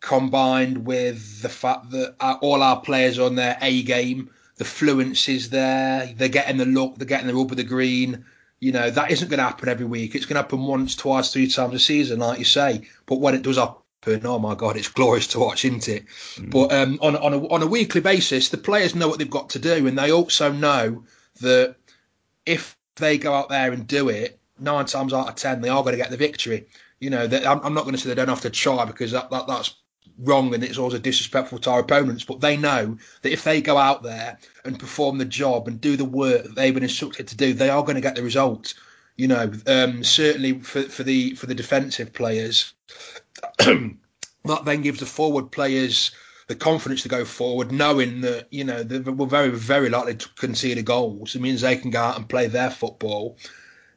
combined 0.00 0.86
with 0.86 1.42
the 1.42 1.48
fact 1.48 1.90
that 1.90 2.14
our, 2.20 2.36
all 2.36 2.62
our 2.62 2.80
players 2.80 3.18
are 3.18 3.24
on 3.24 3.34
their 3.34 3.56
A 3.62 3.82
game, 3.82 4.30
the 4.56 4.64
fluency's 4.64 5.50
there, 5.50 6.12
they're 6.16 6.28
getting 6.28 6.58
the 6.58 6.66
look, 6.66 6.96
they're 6.96 7.06
getting 7.06 7.26
the 7.26 7.34
rub 7.34 7.50
of 7.50 7.56
the 7.56 7.64
green. 7.64 8.24
You 8.60 8.72
know, 8.72 8.90
that 8.90 9.10
isn't 9.10 9.28
going 9.28 9.38
to 9.38 9.44
happen 9.44 9.68
every 9.68 9.86
week. 9.86 10.14
It's 10.14 10.26
going 10.26 10.34
to 10.34 10.42
happen 10.42 10.64
once, 10.64 10.96
twice, 10.96 11.32
three 11.32 11.48
times 11.48 11.74
a 11.74 11.78
season, 11.78 12.18
like 12.18 12.40
you 12.40 12.44
say. 12.44 12.82
But 13.06 13.20
when 13.20 13.34
it 13.34 13.42
does 13.42 13.56
happen, 13.56 14.26
oh 14.26 14.38
my 14.40 14.56
God, 14.56 14.76
it's 14.76 14.88
glorious 14.98 15.28
to 15.28 15.38
watch, 15.38 15.64
isn't 15.64 15.88
it? 15.88 16.06
Mm. 16.34 16.50
But 16.50 16.72
um, 16.72 16.98
on, 17.00 17.16
on, 17.16 17.34
a, 17.34 17.48
on 17.48 17.62
a 17.62 17.66
weekly 17.66 18.00
basis, 18.00 18.48
the 18.48 18.58
players 18.58 18.94
know 18.96 19.08
what 19.08 19.18
they've 19.18 19.30
got 19.30 19.50
to 19.50 19.60
do, 19.60 19.86
and 19.86 19.96
they 19.96 20.10
also 20.10 20.52
know 20.52 21.04
that 21.40 21.76
if 22.46 22.76
they 22.96 23.16
go 23.16 23.32
out 23.32 23.48
there 23.48 23.72
and 23.72 23.86
do 23.86 24.08
it, 24.08 24.37
nine 24.60 24.86
times 24.86 25.12
out 25.12 25.28
of 25.28 25.34
ten, 25.34 25.60
they 25.60 25.68
are 25.68 25.82
going 25.82 25.92
to 25.92 26.02
get 26.02 26.10
the 26.10 26.16
victory. 26.16 26.66
You 27.00 27.10
know, 27.10 27.24
I'm, 27.24 27.60
I'm 27.60 27.74
not 27.74 27.84
going 27.84 27.94
to 27.94 27.98
say 27.98 28.08
they 28.08 28.14
don't 28.14 28.28
have 28.28 28.40
to 28.40 28.50
try 28.50 28.84
because 28.84 29.12
that, 29.12 29.30
that 29.30 29.46
that's 29.46 29.74
wrong 30.18 30.52
and 30.52 30.64
it's 30.64 30.78
also 30.78 30.98
disrespectful 30.98 31.58
to 31.60 31.70
our 31.70 31.80
opponents, 31.80 32.24
but 32.24 32.40
they 32.40 32.56
know 32.56 32.98
that 33.22 33.32
if 33.32 33.44
they 33.44 33.60
go 33.60 33.76
out 33.76 34.02
there 34.02 34.38
and 34.64 34.78
perform 34.78 35.18
the 35.18 35.24
job 35.24 35.68
and 35.68 35.80
do 35.80 35.96
the 35.96 36.04
work 36.04 36.42
that 36.42 36.54
they've 36.56 36.74
been 36.74 36.82
instructed 36.82 37.28
to 37.28 37.36
do, 37.36 37.52
they 37.52 37.70
are 37.70 37.82
going 37.82 37.94
to 37.94 38.00
get 38.00 38.16
the 38.16 38.22
results. 38.22 38.74
You 39.16 39.28
know, 39.28 39.52
um, 39.66 40.04
certainly 40.04 40.60
for, 40.60 40.82
for 40.82 41.02
the 41.02 41.34
for 41.34 41.46
the 41.46 41.54
defensive 41.54 42.12
players, 42.12 42.72
that 43.58 44.64
then 44.64 44.82
gives 44.82 45.00
the 45.00 45.06
forward 45.06 45.50
players 45.50 46.12
the 46.46 46.54
confidence 46.54 47.02
to 47.02 47.08
go 47.08 47.24
forward, 47.24 47.72
knowing 47.72 48.20
that 48.20 48.46
you 48.50 48.64
know 48.64 48.84
we're 48.84 49.26
very 49.26 49.50
very 49.50 49.88
likely 49.88 50.14
to 50.14 50.28
concede 50.36 50.78
the 50.78 50.82
goals. 50.82 51.34
It 51.34 51.42
means 51.42 51.60
they 51.60 51.76
can 51.76 51.90
go 51.90 52.00
out 52.00 52.16
and 52.16 52.28
play 52.28 52.46
their 52.46 52.70
football, 52.70 53.36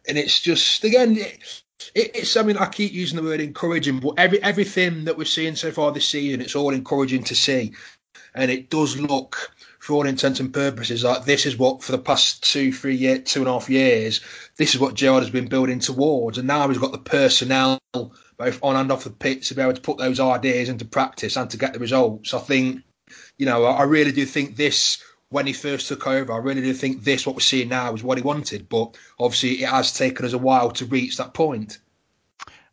and 0.08 0.18
it's 0.18 0.40
just 0.40 0.84
again. 0.84 1.18
It, 1.18 1.64
it, 1.96 2.12
it's 2.16 2.30
something 2.30 2.58
I 2.58 2.68
keep 2.68 2.94
using 2.94 3.18
the 3.18 3.24
word 3.24 3.42
encouraging, 3.42 4.00
but 4.00 4.14
every 4.18 4.42
everything 4.44 5.06
that 5.06 5.18
we're 5.18 5.26
seeing 5.26 5.56
so 5.56 5.72
far 5.72 5.92
this 5.92 6.08
season, 6.08 6.42
it's 6.42 6.56
all 6.56 6.74
encouraging 6.74 7.24
to 7.24 7.36
see, 7.36 7.74
and 8.36 8.52
it 8.52 8.70
does 8.70 9.00
look, 9.00 9.52
for 9.80 9.94
all 9.94 10.06
intents 10.06 10.40
and 10.40 10.54
purposes, 10.54 11.04
like 11.04 11.26
this 11.26 11.46
is 11.48 11.58
what 11.58 11.82
for 11.82 11.92
the 11.92 11.98
past 11.98 12.44
two, 12.44 12.72
three 12.72 12.96
years, 12.96 13.24
two 13.24 13.40
and 13.40 13.50
a 13.50 13.54
half 13.54 13.68
years, 13.68 14.22
this 14.58 14.76
is 14.76 14.80
what 14.80 14.94
Gerrard 14.94 15.24
has 15.24 15.32
been 15.32 15.48
building 15.48 15.80
towards, 15.80 16.38
and 16.38 16.48
now 16.48 16.68
he's 16.68 16.78
got 16.78 16.92
the 16.92 17.00
personnel 17.00 17.80
both 17.94 18.60
on 18.64 18.76
and 18.76 18.92
off 18.92 19.04
the 19.04 19.10
pitch 19.10 19.48
to 19.48 19.56
be 19.56 19.62
able 19.62 19.74
to 19.74 19.82
put 19.82 19.98
those 19.98 20.20
ideas 20.20 20.70
into 20.70 20.86
practice 20.86 21.36
and 21.36 21.50
to 21.50 21.58
get 21.58 21.74
the 21.74 21.80
results. 21.80 22.34
I 22.34 22.40
think, 22.40 22.82
you 23.38 23.46
know, 23.46 23.66
I 23.66 23.84
really 23.84 24.12
do 24.12 24.26
think 24.26 24.56
this 24.56 25.04
when 25.32 25.48
he 25.48 25.54
first 25.54 25.88
took 25.88 26.06
over, 26.06 26.34
I 26.34 26.38
really 26.38 26.62
do 26.62 26.74
think 26.74 27.04
this, 27.04 27.26
what 27.26 27.36
we're 27.36 27.40
seeing 27.40 27.70
now, 27.70 27.94
is 27.94 28.04
what 28.04 28.18
he 28.18 28.24
wanted. 28.24 28.70
But 28.70 28.98
obviously, 29.18 29.64
it 29.64 29.70
has 29.70 29.94
taken 29.94 30.26
us 30.26 30.34
a 30.34 30.38
while 30.38 30.72
to 30.72 30.86
reach 30.86 31.18
that 31.18 31.34
point. 31.34 31.80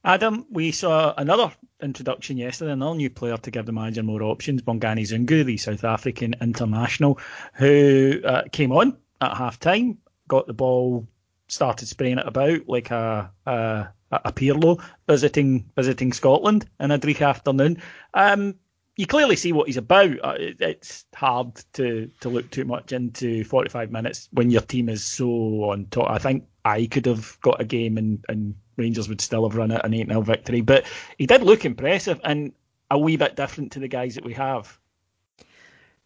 Adam, 0.05 0.44
we 0.51 0.73
saw 0.73 1.14
another 1.16 1.53
introduction 1.81 2.37
yesterday, 2.37 2.73
another 2.73 2.97
new 2.97 3.11
player 3.11 3.37
to 3.37 3.51
give 3.51 3.66
the 3.66 3.73
manager 3.73 4.03
more 4.03 4.23
options, 4.23 4.62
Bongani 4.62 5.03
Zungu, 5.03 5.44
the 5.44 5.57
South 5.57 5.85
African 5.85 6.35
international, 6.40 7.18
who 7.55 8.21
uh, 8.25 8.42
came 8.51 8.73
on 8.73 8.97
at 9.21 9.37
half 9.37 9.61
time, 9.61 9.99
got 10.27 10.49
the 10.49 10.53
ball, 10.53 11.07
started 11.47 11.87
spraying 11.87 12.18
it 12.18 12.27
about 12.27 12.68
like 12.68 12.90
a, 12.90 13.31
a, 13.47 13.88
a 14.11 14.33
Pirlo 14.33 14.83
visiting 15.09 15.71
visiting 15.77 16.12
Scotland 16.12 16.68
in 16.81 16.90
a 16.90 16.99
Dreek 16.99 17.25
afternoon. 17.25 17.81
Um, 18.14 18.57
you 18.99 19.07
clearly 19.07 19.37
see 19.37 19.53
what 19.53 19.69
he's 19.69 19.77
about. 19.77 20.19
Uh, 20.25 20.35
it's 20.39 21.07
hard 21.15 21.55
to, 21.73 22.11
to 22.21 22.29
look 22.29 22.51
too 22.51 22.65
much 22.65 22.91
into 22.93 23.45
45 23.45 23.93
minutes 23.93 24.29
when 24.33 24.51
your 24.51 24.61
team 24.61 24.89
is 24.89 25.05
so 25.05 25.71
on 25.71 25.87
top. 25.87 26.11
I 26.11 26.19
think 26.19 26.45
I 26.65 26.87
could 26.87 27.07
have 27.07 27.39
got 27.41 27.61
a 27.61 27.65
game 27.65 27.97
and, 27.97 28.25
and 28.29 28.57
Rangers 28.77 29.09
would 29.09 29.21
still 29.21 29.49
have 29.49 29.57
run 29.57 29.71
it 29.71 29.81
an 29.85 29.95
8 29.95 30.09
0 30.09 30.21
victory. 30.23 30.63
But 30.63 30.85
he 31.17 31.27
did 31.27 31.45
look 31.45 31.65
impressive 31.65 32.21
and 32.25 32.53
a 32.91 32.99
wee 32.99 33.17
bit 33.17 33.37
different 33.37 33.71
to 33.73 33.79
the 33.79 33.87
guys 33.87 34.17
that 34.17 34.25
we 34.25 34.35
have. 34.35 34.77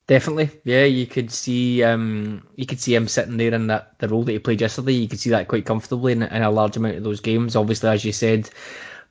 Definitely, 0.07 0.51
yeah. 0.65 0.85
You 0.85 1.07
could 1.07 1.33
see, 1.33 1.83
um, 1.83 2.47
you 2.57 2.67
could 2.67 2.81
see 2.81 2.95
him 2.95 3.09
sitting 3.09 3.39
there 3.39 3.55
in 3.55 3.69
that 3.69 3.99
the 4.01 4.09
role 4.09 4.25
that 4.25 4.33
he 4.33 4.39
played 4.39 4.61
yesterday. 4.61 4.93
You 4.93 5.09
could 5.09 5.21
see 5.21 5.31
that 5.31 5.49
quite 5.49 5.65
comfortably 5.65 6.13
in, 6.13 6.25
in 6.25 6.43
a 6.43 6.51
large 6.51 6.77
amount 6.77 6.97
of 6.97 7.05
those 7.05 7.21
games. 7.21 7.57
Obviously, 7.57 7.89
as 7.89 8.05
you 8.05 8.13
said, 8.13 8.51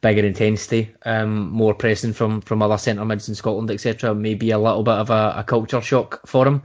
bigger 0.02 0.26
intensity, 0.26 0.90
um, 1.06 1.50
more 1.50 1.74
pressing 1.74 2.14
from 2.14 2.42
from 2.42 2.62
other 2.62 2.78
centre 2.78 3.06
mids 3.06 3.30
in 3.30 3.36
Scotland, 3.36 3.72
etc. 3.72 4.14
Maybe 4.14 4.52
a 4.52 4.60
little 4.60 4.84
bit 4.84 4.96
of 4.96 5.10
a, 5.10 5.36
a 5.38 5.44
culture 5.44 5.82
shock 5.82 6.26
for 6.28 6.48
him. 6.48 6.64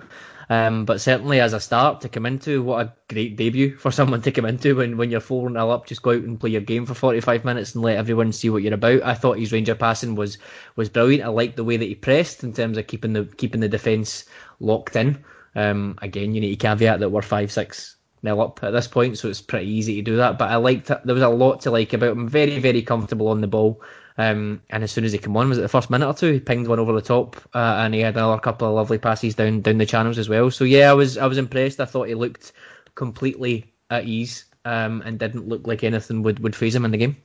Um, 0.48 0.84
but 0.84 1.00
certainly 1.00 1.40
as 1.40 1.52
a 1.52 1.60
start 1.60 2.00
to 2.02 2.08
come 2.08 2.24
into, 2.24 2.62
what 2.62 2.86
a 2.86 2.92
great 3.08 3.36
debut 3.36 3.76
for 3.76 3.90
someone 3.92 4.22
to 4.22 4.30
come 4.30 4.44
into 4.44 4.76
when, 4.76 4.96
when 4.96 5.10
you're 5.10 5.20
4 5.20 5.50
0 5.50 5.70
up. 5.70 5.86
Just 5.86 6.02
go 6.02 6.10
out 6.10 6.22
and 6.22 6.38
play 6.38 6.50
your 6.50 6.60
game 6.60 6.86
for 6.86 6.94
45 6.94 7.44
minutes 7.44 7.74
and 7.74 7.82
let 7.82 7.96
everyone 7.96 8.32
see 8.32 8.50
what 8.50 8.62
you're 8.62 8.74
about. 8.74 9.02
I 9.02 9.14
thought 9.14 9.38
his 9.38 9.52
Ranger 9.52 9.74
passing 9.74 10.14
was 10.14 10.38
was 10.76 10.88
brilliant. 10.88 11.24
I 11.24 11.28
liked 11.28 11.56
the 11.56 11.64
way 11.64 11.76
that 11.76 11.84
he 11.84 11.94
pressed 11.94 12.44
in 12.44 12.52
terms 12.52 12.78
of 12.78 12.86
keeping 12.86 13.12
the 13.12 13.24
keeping 13.24 13.60
the 13.60 13.68
defence 13.68 14.24
locked 14.60 14.96
in. 14.96 15.22
Um, 15.54 15.98
again, 16.02 16.34
you 16.34 16.40
need 16.40 16.50
to 16.50 16.66
caveat 16.66 17.00
that 17.00 17.10
we're 17.10 17.22
5 17.22 17.50
6 17.50 17.95
nil 18.26 18.42
up 18.42 18.62
at 18.62 18.72
this 18.72 18.86
point, 18.86 19.16
so 19.16 19.28
it's 19.28 19.40
pretty 19.40 19.68
easy 19.68 19.96
to 19.96 20.02
do 20.02 20.16
that. 20.16 20.38
But 20.38 20.50
I 20.50 20.56
liked 20.56 20.88
there 20.88 21.14
was 21.14 21.22
a 21.22 21.28
lot 21.28 21.62
to 21.62 21.70
like 21.70 21.92
about 21.92 22.12
him. 22.12 22.28
Very 22.28 22.58
very 22.58 22.82
comfortable 22.82 23.28
on 23.28 23.40
the 23.40 23.46
ball. 23.46 23.82
Um, 24.18 24.62
and 24.70 24.82
as 24.82 24.92
soon 24.92 25.04
as 25.04 25.12
he 25.12 25.18
came 25.18 25.36
on, 25.36 25.48
was 25.48 25.58
it 25.58 25.62
the 25.62 25.68
first 25.68 25.90
minute 25.90 26.08
or 26.08 26.14
two? 26.14 26.32
He 26.32 26.40
pinged 26.40 26.68
one 26.68 26.78
over 26.78 26.92
the 26.92 27.02
top, 27.02 27.36
uh, 27.54 27.76
and 27.78 27.94
he 27.94 28.00
had 28.00 28.16
another 28.16 28.40
couple 28.40 28.66
of 28.68 28.74
lovely 28.74 28.98
passes 28.98 29.34
down 29.34 29.60
down 29.60 29.78
the 29.78 29.86
channels 29.86 30.18
as 30.18 30.28
well. 30.28 30.50
So 30.50 30.64
yeah, 30.64 30.90
I 30.90 30.94
was 30.94 31.18
I 31.18 31.26
was 31.26 31.38
impressed. 31.38 31.80
I 31.80 31.84
thought 31.84 32.08
he 32.08 32.14
looked 32.14 32.52
completely 32.94 33.72
at 33.90 34.04
ease, 34.04 34.46
um, 34.64 35.02
and 35.04 35.18
didn't 35.18 35.48
look 35.48 35.66
like 35.66 35.84
anything 35.84 36.22
would 36.22 36.40
would 36.40 36.56
phase 36.56 36.74
him 36.74 36.84
in 36.84 36.90
the 36.90 36.98
game. 36.98 37.16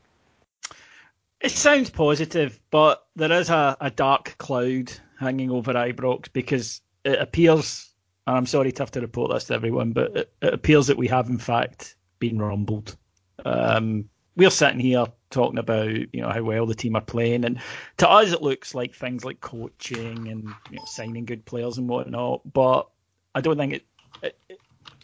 It 1.39 1.51
sounds 1.51 1.89
positive, 1.89 2.59
but 2.69 3.03
there 3.15 3.31
is 3.31 3.49
a, 3.49 3.75
a 3.81 3.89
dark 3.89 4.35
cloud 4.37 4.91
hanging 5.19 5.49
over 5.49 5.73
Ibrox 5.73 6.31
because 6.33 6.81
it 7.03 7.19
appears 7.19 7.90
and 8.31 8.37
I'm 8.37 8.45
sorry 8.45 8.71
to 8.71 8.81
have 8.81 8.91
to 8.91 9.01
report 9.01 9.31
this 9.31 9.45
to 9.45 9.53
everyone, 9.53 9.91
but 9.91 10.15
it, 10.15 10.33
it 10.41 10.53
appears 10.53 10.87
that 10.87 10.97
we 10.97 11.07
have 11.07 11.29
in 11.29 11.37
fact 11.37 11.95
been 12.19 12.39
rumbled. 12.39 12.95
Um, 13.43 14.09
we're 14.37 14.49
sitting 14.49 14.79
here 14.79 15.05
talking 15.29 15.57
about 15.57 15.89
you 15.89 16.21
know 16.21 16.29
how 16.29 16.41
well 16.41 16.65
the 16.65 16.73
team 16.73 16.95
are 16.95 17.01
playing, 17.01 17.43
and 17.43 17.59
to 17.97 18.09
us 18.09 18.31
it 18.31 18.41
looks 18.41 18.73
like 18.73 18.95
things 18.95 19.25
like 19.25 19.41
coaching 19.41 20.29
and 20.29 20.47
you 20.69 20.77
know, 20.77 20.85
signing 20.85 21.25
good 21.25 21.43
players 21.45 21.77
and 21.77 21.89
whatnot. 21.89 22.41
But 22.53 22.87
I 23.35 23.41
don't 23.41 23.57
think 23.57 23.73
it, 23.73 23.85
it, 24.23 24.37
it. 24.47 24.59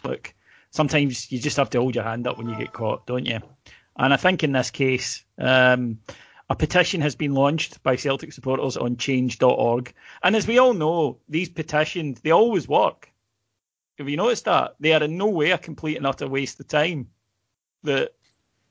Look, 0.06 0.34
sometimes 0.72 1.30
you 1.30 1.40
just 1.40 1.58
have 1.58 1.70
to 1.72 1.80
hold 1.82 1.96
your 1.96 2.06
hand 2.06 2.28
up 2.28 2.38
when 2.38 2.48
you 2.48 2.56
get 2.56 2.72
caught, 2.72 3.06
don't 3.08 3.26
you? 3.26 3.40
And 3.98 4.14
I 4.14 4.18
think 4.18 4.42
in 4.44 4.54
this 4.54 4.72
case, 4.72 5.26
um, 5.38 6.00
a 6.50 6.56
petition 6.56 7.02
has 7.02 7.16
been 7.16 7.34
launched 7.34 7.84
by 7.84 7.98
Celtic 7.98 8.32
supporters 8.32 8.78
on 8.78 8.96
change.org. 8.96 9.94
And 10.24 10.36
as 10.36 10.48
we 10.48 10.60
all 10.60 10.74
know, 10.74 11.18
these 11.28 11.50
petitions, 11.50 12.22
they 12.22 12.32
always 12.32 12.68
work. 12.68 13.12
Have 13.98 14.10
you 14.10 14.18
noticed 14.18 14.46
that? 14.46 14.76
They 14.80 14.94
are 14.94 15.04
in 15.04 15.18
no 15.18 15.28
way 15.28 15.52
a 15.52 15.58
complete 15.58 15.98
and 15.98 16.06
utter 16.06 16.28
waste 16.28 16.60
of 16.60 16.68
time 16.68 17.08
that 17.84 18.14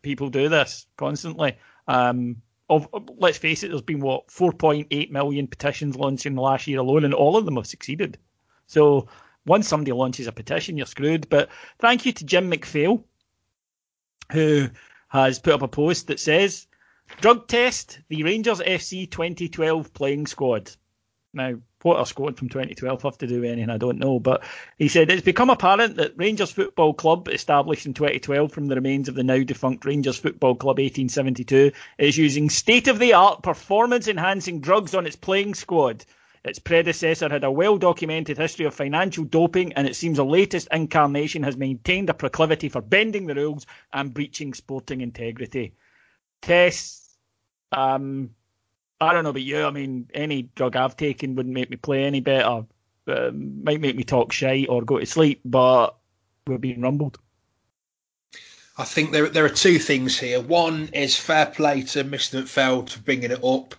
people 0.02 0.28
do 0.28 0.48
this 0.48 0.86
constantly. 0.96 1.56
Um, 1.88 2.42
of, 2.68 2.88
let's 3.18 3.38
face 3.38 3.62
it, 3.62 3.68
there's 3.68 3.82
been 3.82 4.00
what 4.00 4.28
4.8 4.28 5.10
million 5.10 5.46
petitions 5.46 5.96
launched 5.96 6.26
in 6.26 6.34
the 6.34 6.42
last 6.42 6.66
year 6.66 6.80
alone, 6.80 7.04
and 7.04 7.14
all 7.14 7.36
of 7.36 7.44
them 7.44 7.56
have 7.56 7.66
succeeded. 7.66 8.18
So 8.66 9.08
once 9.46 9.68
somebody 9.68 9.92
launches 9.92 10.26
a 10.26 10.32
petition, 10.32 10.76
you're 10.76 10.86
screwed. 10.86 11.28
But 11.28 11.48
thank 11.78 12.06
you 12.06 12.12
to 12.12 12.24
Jim 12.24 12.50
McPhail, 12.50 13.04
who 14.32 14.68
has 15.08 15.38
put 15.38 15.54
up 15.54 15.62
a 15.62 15.68
post 15.68 16.08
that 16.08 16.20
says 16.20 16.66
Drug 17.20 17.46
test 17.46 18.00
the 18.08 18.24
Rangers 18.24 18.60
FC 18.60 19.08
2012 19.10 19.94
playing 19.94 20.26
squad. 20.26 20.72
Now, 21.32 21.54
what 21.86 22.06
squad 22.06 22.36
from 22.36 22.48
2012 22.48 23.02
have 23.02 23.16
to 23.18 23.26
do 23.26 23.40
with 23.40 23.50
anything, 23.50 23.70
I 23.70 23.78
don't 23.78 23.98
know. 23.98 24.18
But 24.18 24.44
he 24.76 24.88
said 24.88 25.10
it's 25.10 25.22
become 25.22 25.48
apparent 25.50 25.96
that 25.96 26.16
Rangers 26.16 26.50
Football 26.50 26.92
Club, 26.94 27.28
established 27.28 27.86
in 27.86 27.94
2012 27.94 28.52
from 28.52 28.66
the 28.66 28.74
remains 28.74 29.08
of 29.08 29.14
the 29.14 29.22
now 29.22 29.42
defunct 29.42 29.84
Rangers 29.84 30.18
Football 30.18 30.56
Club 30.56 30.78
1872, 30.78 31.70
is 31.98 32.18
using 32.18 32.50
state 32.50 32.88
of 32.88 32.98
the 32.98 33.12
art 33.12 33.42
performance 33.42 34.08
enhancing 34.08 34.60
drugs 34.60 34.94
on 34.94 35.06
its 35.06 35.16
playing 35.16 35.54
squad. 35.54 36.04
Its 36.44 36.58
predecessor 36.58 37.28
had 37.28 37.44
a 37.44 37.50
well 37.50 37.78
documented 37.78 38.38
history 38.38 38.66
of 38.66 38.74
financial 38.74 39.24
doping, 39.24 39.72
and 39.72 39.86
it 39.86 39.96
seems 39.96 40.16
the 40.16 40.24
latest 40.24 40.68
incarnation 40.72 41.42
has 41.42 41.56
maintained 41.56 42.10
a 42.10 42.14
proclivity 42.14 42.68
for 42.68 42.80
bending 42.80 43.26
the 43.26 43.34
rules 43.34 43.66
and 43.92 44.12
breaching 44.12 44.54
sporting 44.54 45.00
integrity 45.00 45.72
tests. 46.42 47.16
Um, 47.72 48.30
I 49.00 49.12
don't 49.12 49.24
know 49.24 49.30
about 49.30 49.42
you. 49.42 49.64
I 49.64 49.70
mean, 49.70 50.08
any 50.14 50.42
drug 50.42 50.76
I've 50.76 50.96
taken 50.96 51.34
wouldn't 51.34 51.54
make 51.54 51.70
me 51.70 51.76
play 51.76 52.04
any 52.04 52.20
better. 52.20 52.64
Uh, 53.06 53.30
might 53.32 53.80
make 53.80 53.96
me 53.96 54.04
talk 54.04 54.32
shite 54.32 54.68
or 54.68 54.82
go 54.82 54.98
to 54.98 55.06
sleep, 55.06 55.40
but 55.44 55.96
we're 56.46 56.58
being 56.58 56.80
rumbled. 56.80 57.18
I 58.78 58.84
think 58.84 59.12
there 59.12 59.28
there 59.28 59.44
are 59.44 59.50
two 59.50 59.78
things 59.78 60.18
here. 60.18 60.40
One 60.40 60.88
is 60.92 61.18
fair 61.18 61.46
play 61.46 61.82
to 61.82 62.04
Mr. 62.04 62.42
McPhail 62.42 62.88
for 62.88 63.00
bringing 63.00 63.30
it 63.30 63.44
up. 63.44 63.74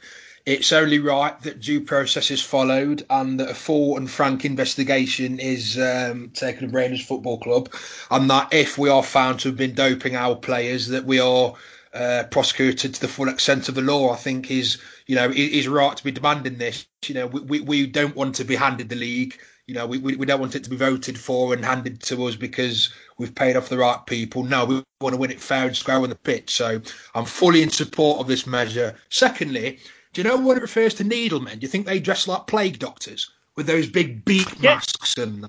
it's 0.46 0.72
only 0.72 0.98
right 0.98 1.40
that 1.42 1.60
due 1.60 1.82
process 1.82 2.32
is 2.32 2.42
followed 2.42 3.06
and 3.10 3.40
that 3.40 3.50
a 3.50 3.54
full 3.54 3.98
and 3.98 4.10
frank 4.10 4.46
investigation 4.46 5.40
is 5.40 5.78
um, 5.78 6.30
taken 6.30 6.66
of 6.66 6.74
Rangers 6.74 7.06
Football 7.06 7.38
Club, 7.40 7.70
and 8.10 8.30
that 8.30 8.54
if 8.54 8.78
we 8.78 8.90
are 8.90 9.04
found 9.04 9.42
to 9.42 9.50
have 9.50 9.58
been 9.58 9.76
doping 9.76 10.16
our 10.16 10.36
players, 10.36 10.88
that 10.88 11.06
we 11.06 11.20
are 11.20 11.54
uh, 11.98 12.24
prosecuted 12.30 12.94
to 12.94 13.02
the 13.02 13.08
full 13.08 13.28
extent 13.28 13.68
of 13.70 13.76
the 13.76 13.82
law. 13.82 14.12
I 14.14 14.16
think 14.16 14.52
is 14.52 14.78
you 15.08 15.16
know 15.16 15.32
is 15.34 15.68
right 15.68 15.98
to 15.98 16.04
be 16.04 16.12
demanding 16.12 16.58
this. 16.58 16.86
You 17.08 17.16
know, 17.16 17.28
we, 17.28 17.42
we, 17.42 17.60
we 17.62 17.88
don't 17.88 18.16
want 18.16 18.36
to 18.36 18.44
be 18.44 18.56
handed 18.56 18.90
the 18.90 18.96
league. 18.96 19.38
You 19.66 19.74
know, 19.76 19.86
we, 19.86 19.98
we 19.98 20.26
don't 20.26 20.40
want 20.40 20.56
it 20.56 20.64
to 20.64 20.70
be 20.70 20.78
voted 20.78 21.20
for 21.20 21.54
and 21.54 21.64
handed 21.66 22.02
to 22.04 22.26
us 22.26 22.38
because 22.38 22.90
we've 23.18 23.36
paid 23.36 23.58
off 23.58 23.68
the 23.68 23.78
right 23.78 24.00
people. 24.06 24.44
No, 24.46 24.64
we 24.64 24.84
want 25.02 25.14
to 25.14 25.20
win 25.20 25.32
it 25.32 25.42
fair 25.42 25.68
and 25.68 25.76
square 25.76 25.98
on 26.00 26.10
the 26.10 26.16
pitch. 26.16 26.52
So 26.56 26.82
I'm 27.16 27.26
fully 27.26 27.62
in 27.64 27.70
support 27.70 28.20
of 28.22 28.28
this 28.28 28.48
measure. 28.48 28.96
Secondly, 29.10 29.80
do 30.14 30.22
you 30.22 30.28
know 30.28 30.38
when 30.38 30.56
it 30.56 30.62
refers 30.62 30.94
to 30.96 31.04
needlemen? 31.04 31.60
Do 31.60 31.66
you 31.66 31.68
think 31.68 31.86
they 31.86 32.00
dress 32.00 32.30
like 32.30 32.48
plague 32.48 32.80
doctors 32.80 33.30
with 33.58 33.68
those 33.68 33.90
big 33.90 34.24
beak 34.24 34.48
Yeah. 34.62 34.76
masks 34.76 35.18
and 35.18 35.46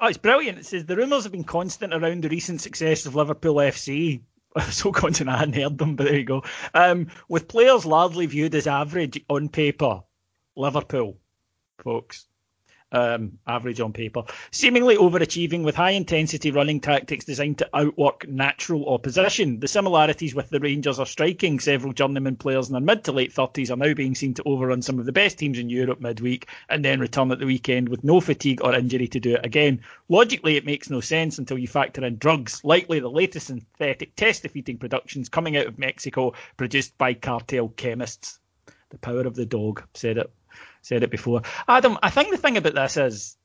Oh, 0.00 0.06
it's 0.06 0.18
brilliant. 0.18 0.58
It 0.58 0.66
says 0.66 0.84
the 0.84 0.96
rumours 0.96 1.22
have 1.24 1.32
been 1.32 1.44
constant 1.44 1.94
around 1.94 2.22
the 2.22 2.28
recent 2.28 2.60
success 2.60 3.06
of 3.06 3.14
Liverpool 3.14 3.56
FC. 3.56 4.20
So 4.70 4.92
constant 4.92 5.30
I 5.30 5.38
hadn't 5.38 5.54
heard 5.54 5.78
them, 5.78 5.96
but 5.96 6.04
there 6.04 6.16
you 6.16 6.24
go. 6.24 6.44
Um, 6.74 7.08
with 7.28 7.48
players 7.48 7.84
largely 7.84 8.26
viewed 8.26 8.54
as 8.54 8.66
average 8.66 9.20
on 9.28 9.48
paper, 9.48 10.02
Liverpool, 10.56 11.18
folks. 11.78 12.26
Um, 12.94 13.40
average 13.48 13.80
on 13.80 13.92
paper, 13.92 14.22
seemingly 14.52 14.96
overachieving 14.96 15.64
with 15.64 15.74
high 15.74 15.90
intensity 15.90 16.52
running 16.52 16.78
tactics 16.78 17.24
designed 17.24 17.58
to 17.58 17.68
outwork 17.74 18.28
natural 18.28 18.88
opposition. 18.88 19.58
The 19.58 19.66
similarities 19.66 20.32
with 20.32 20.48
the 20.50 20.60
Rangers 20.60 21.00
are 21.00 21.06
striking. 21.06 21.58
Several 21.58 21.92
journeyman 21.92 22.36
players 22.36 22.68
in 22.68 22.74
their 22.74 22.80
mid 22.80 23.02
to 23.02 23.10
late 23.10 23.34
30s 23.34 23.72
are 23.72 23.76
now 23.76 23.94
being 23.94 24.14
seen 24.14 24.32
to 24.34 24.44
overrun 24.46 24.80
some 24.80 25.00
of 25.00 25.06
the 25.06 25.12
best 25.12 25.38
teams 25.38 25.58
in 25.58 25.70
Europe 25.70 26.00
midweek 26.00 26.46
and 26.68 26.84
then 26.84 27.00
return 27.00 27.32
at 27.32 27.40
the 27.40 27.46
weekend 27.46 27.88
with 27.88 28.04
no 28.04 28.20
fatigue 28.20 28.62
or 28.62 28.72
injury 28.72 29.08
to 29.08 29.18
do 29.18 29.34
it 29.34 29.44
again. 29.44 29.80
Logically, 30.08 30.54
it 30.54 30.64
makes 30.64 30.88
no 30.88 31.00
sense 31.00 31.36
until 31.36 31.58
you 31.58 31.66
factor 31.66 32.04
in 32.04 32.16
drugs, 32.18 32.62
likely 32.62 33.00
the 33.00 33.10
latest 33.10 33.48
synthetic 33.48 34.14
test 34.14 34.42
defeating 34.42 34.78
productions 34.78 35.28
coming 35.28 35.56
out 35.56 35.66
of 35.66 35.80
Mexico 35.80 36.32
produced 36.56 36.96
by 36.96 37.12
cartel 37.12 37.70
chemists. 37.70 38.38
The 38.90 38.98
power 38.98 39.22
of 39.22 39.34
the 39.34 39.46
dog 39.46 39.82
said 39.94 40.16
it 40.16 40.30
said 40.84 41.02
it 41.02 41.10
before. 41.10 41.42
Adam, 41.66 41.98
I 42.02 42.10
think 42.10 42.30
the 42.30 42.36
thing 42.36 42.56
about 42.56 42.74
this 42.74 42.96
is 42.96 43.36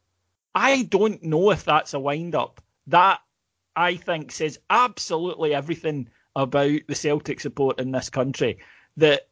I 0.53 0.83
don't 0.83 1.23
know 1.23 1.51
if 1.51 1.63
that's 1.63 1.93
a 1.93 1.99
wind 1.99 2.35
up. 2.35 2.61
That 2.87 3.21
I 3.75 3.95
think 3.95 4.31
says 4.31 4.59
absolutely 4.69 5.53
everything 5.53 6.09
about 6.35 6.81
the 6.87 6.95
Celtic 6.95 7.39
support 7.39 7.79
in 7.79 7.91
this 7.91 8.09
country. 8.09 8.59
That 8.97 9.27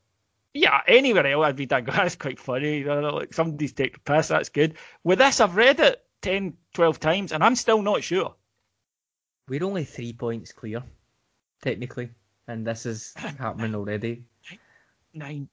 yeah, 0.53 0.81
anywhere 0.87 1.27
else 1.27 1.45
I'd 1.45 1.69
that 1.69 1.85
go, 1.85 1.91
that's 1.91 2.15
quite 2.15 2.39
funny. 2.39 2.79
You 2.79 2.85
know, 2.85 3.15
like 3.15 3.33
somebody's 3.33 3.73
taking 3.73 3.99
a 4.05 4.11
piss, 4.11 4.29
that's 4.29 4.49
good. 4.49 4.75
With 5.03 5.19
this, 5.19 5.41
I've 5.41 5.55
read 5.55 5.79
it 5.79 6.03
10, 6.21 6.53
12 6.73 6.99
times, 6.99 7.31
and 7.33 7.43
I'm 7.43 7.55
still 7.55 7.81
not 7.81 8.03
sure. 8.03 8.35
We're 9.49 9.63
only 9.63 9.83
three 9.83 10.13
points 10.13 10.51
clear, 10.51 10.83
technically, 11.61 12.09
and 12.47 12.65
this 12.65 12.85
is 12.85 13.13
happening 13.39 13.75
already. 13.75 14.23
Nine. 15.13 15.49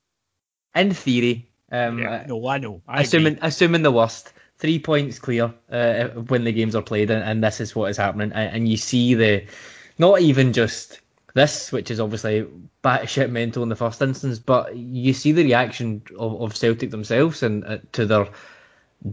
In 0.75 0.93
theory, 0.93 1.49
um, 1.75 1.99
Yeah, 1.99 2.25
no, 2.27 2.47
I 2.49 2.59
know. 2.59 2.83
I 2.89 3.03
assuming 3.03 3.35
agree. 3.35 3.49
assuming 3.49 3.83
the 3.83 3.93
worst, 3.93 4.33
three 4.59 4.79
points 4.79 5.19
clear 5.19 5.53
uh, 5.71 6.09
when 6.29 6.45
the 6.45 6.53
games 6.53 6.75
are 6.75 6.83
played, 6.83 7.11
and, 7.11 7.23
and 7.23 7.43
this 7.43 7.61
is 7.61 7.75
what 7.75 7.91
is 7.91 7.97
happening. 7.97 8.33
And, 8.33 8.57
and 8.57 8.69
you 8.69 8.77
see 8.77 9.15
the, 9.15 9.45
not 9.99 10.21
even 10.21 10.53
just 10.53 11.01
this, 11.35 11.73
which 11.73 11.91
is 11.91 12.01
obviously 12.01 12.47
batshit 12.83 13.31
mental 13.31 13.63
in 13.63 13.69
the 13.69 13.77
first 13.77 14.01
instance, 14.03 14.39
but 14.39 14.77
you 14.77 15.13
see 15.13 15.33
the 15.33 15.45
reaction 15.45 16.03
of, 16.19 16.41
of 16.41 16.57
Celtic 16.57 16.91
themselves 16.91 17.43
and 17.43 17.65
uh, 17.65 17.79
to 17.93 18.07
their 18.07 18.29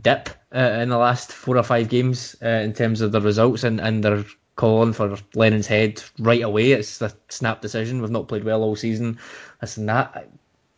dip 0.02 0.30
uh, 0.56 0.80
in 0.82 0.90
the 0.90 0.98
last 0.98 1.32
four 1.32 1.58
or 1.58 1.64
five 1.64 1.90
games 1.90 2.36
uh, 2.44 2.48
in 2.48 2.74
terms 2.74 3.02
of 3.02 3.12
the 3.12 3.22
results, 3.22 3.64
and, 3.64 3.80
and 3.82 4.04
they're 4.04 4.24
calling 4.56 4.94
for 4.94 5.18
Lennon's 5.34 5.68
head 5.68 6.04
right 6.20 6.44
away. 6.44 6.74
It's 6.74 7.00
the 7.00 7.14
snap 7.30 7.62
decision. 7.62 8.02
We've 8.02 8.12
not 8.12 8.28
played 8.28 8.44
well 8.44 8.62
all 8.62 8.76
season. 8.76 9.18
Listen, 9.62 9.88
that 9.88 10.30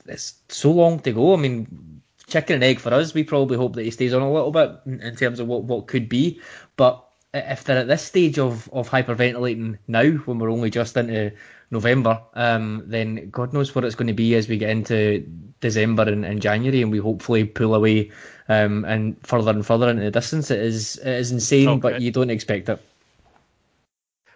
it's 0.07 0.35
so 0.49 0.71
long 0.71 0.99
to 0.99 1.11
go. 1.11 1.33
I 1.33 1.37
mean, 1.37 2.01
chicken 2.27 2.55
and 2.55 2.63
egg 2.63 2.79
for 2.79 2.93
us. 2.93 3.13
We 3.13 3.23
probably 3.23 3.57
hope 3.57 3.75
that 3.75 3.83
he 3.83 3.91
stays 3.91 4.13
on 4.13 4.21
a 4.21 4.31
little 4.31 4.51
bit 4.51 4.71
in, 4.85 5.01
in 5.01 5.15
terms 5.15 5.39
of 5.39 5.47
what, 5.47 5.63
what 5.63 5.87
could 5.87 6.09
be. 6.09 6.41
But 6.75 7.03
if 7.33 7.63
they're 7.63 7.79
at 7.79 7.87
this 7.87 8.03
stage 8.03 8.37
of, 8.37 8.69
of 8.73 8.89
hyperventilating 8.89 9.77
now, 9.87 10.09
when 10.11 10.39
we're 10.39 10.51
only 10.51 10.69
just 10.69 10.95
into 10.97 11.33
November, 11.71 12.21
um, 12.35 12.83
then 12.85 13.29
God 13.29 13.53
knows 13.53 13.73
what 13.73 13.83
it's 13.83 13.95
going 13.95 14.07
to 14.07 14.13
be 14.13 14.35
as 14.35 14.47
we 14.47 14.57
get 14.57 14.69
into 14.69 15.25
December 15.59 16.03
and, 16.03 16.25
and 16.25 16.41
January, 16.41 16.81
and 16.81 16.91
we 16.91 16.99
hopefully 16.99 17.45
pull 17.45 17.73
away 17.73 18.11
um, 18.49 18.85
and 18.85 19.15
further 19.25 19.51
and 19.51 19.65
further 19.65 19.89
into 19.89 20.03
the 20.03 20.11
distance. 20.11 20.51
It 20.51 20.59
is 20.59 20.97
it 20.97 21.07
is 21.07 21.31
insane, 21.31 21.79
but 21.79 22.01
you 22.01 22.11
don't 22.11 22.29
expect 22.29 22.69
it. 22.69 22.79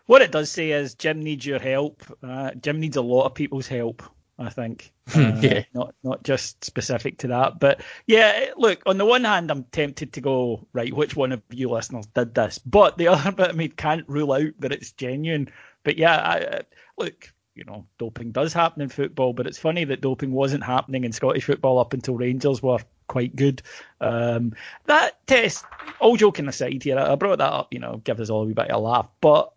What 0.08 0.22
it 0.22 0.32
does 0.32 0.50
say 0.50 0.72
is 0.72 0.96
Jim 0.96 1.22
needs 1.22 1.46
your 1.46 1.60
help. 1.60 2.02
Uh, 2.24 2.52
Jim 2.62 2.80
needs 2.80 2.96
a 2.96 3.02
lot 3.02 3.26
of 3.26 3.34
people's 3.34 3.68
help. 3.68 4.02
I 4.40 4.50
think, 4.50 4.92
uh, 5.16 5.38
Yeah. 5.42 5.64
not 5.74 5.96
not 6.04 6.24
just 6.24 6.64
specific 6.64 7.18
to 7.20 7.28
that, 7.30 7.60
but 7.60 7.82
yeah. 8.06 8.52
Look, 8.58 8.84
on 8.86 8.98
the 8.98 9.06
one 9.06 9.24
hand, 9.24 9.50
I'm 9.50 9.64
tempted 9.72 10.14
to 10.14 10.22
go 10.22 10.68
right. 10.74 10.94
Which 10.94 11.16
one 11.16 11.32
of 11.32 11.42
you 11.50 11.70
listeners 11.70 12.06
did 12.08 12.36
this? 12.36 12.60
But 12.60 12.98
the 12.98 13.08
other 13.10 13.32
bit 13.32 13.50
of 13.50 13.56
me 13.56 13.70
can't 13.70 14.08
rule 14.08 14.34
out 14.34 14.52
that 14.60 14.72
it's 14.72 14.92
genuine. 14.92 15.50
But 15.84 15.98
yeah, 15.98 16.18
I, 16.18 16.36
I- 16.58 16.62
look, 16.98 17.34
you 17.56 17.64
know, 17.64 17.86
doping 17.98 18.32
does 18.32 18.54
happen 18.54 18.82
in 18.84 18.90
football, 18.90 19.34
but 19.34 19.48
it's 19.48 19.58
funny 19.58 19.84
that 19.86 20.02
doping 20.02 20.32
wasn't 20.32 20.64
happening 20.64 21.04
in 21.04 21.12
Scottish 21.12 21.46
football 21.46 21.80
up 21.80 21.94
until 21.94 22.16
Rangers 22.16 22.62
were 22.62 22.78
quite 23.08 23.36
good. 23.36 23.64
Um, 24.02 24.54
that 24.86 25.26
test, 25.26 25.66
all 26.00 26.18
joking 26.18 26.48
aside 26.48 26.84
here, 26.84 27.00
I 27.00 27.16
brought 27.16 27.40
that 27.40 27.52
up, 27.54 27.74
you 27.74 27.80
know, 27.80 28.02
give 28.04 28.20
us 28.20 28.30
all 28.30 28.44
a 28.44 28.46
wee 28.46 28.54
bit 28.54 28.70
of 28.70 28.76
a 28.76 28.80
laugh, 28.80 29.08
but 29.22 29.54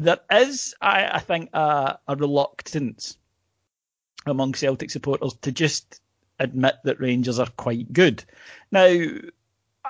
there 0.00 0.18
is, 0.32 0.74
I, 0.80 1.06
I 1.06 1.18
think, 1.20 1.50
a, 1.52 1.98
a 2.08 2.16
reluctance 2.16 3.16
among 4.26 4.54
Celtic 4.54 4.90
supporters 4.90 5.34
to 5.42 5.52
just 5.52 6.00
admit 6.38 6.76
that 6.84 7.00
Rangers 7.00 7.38
are 7.38 7.48
quite 7.56 7.92
good. 7.92 8.24
Now, 8.70 8.96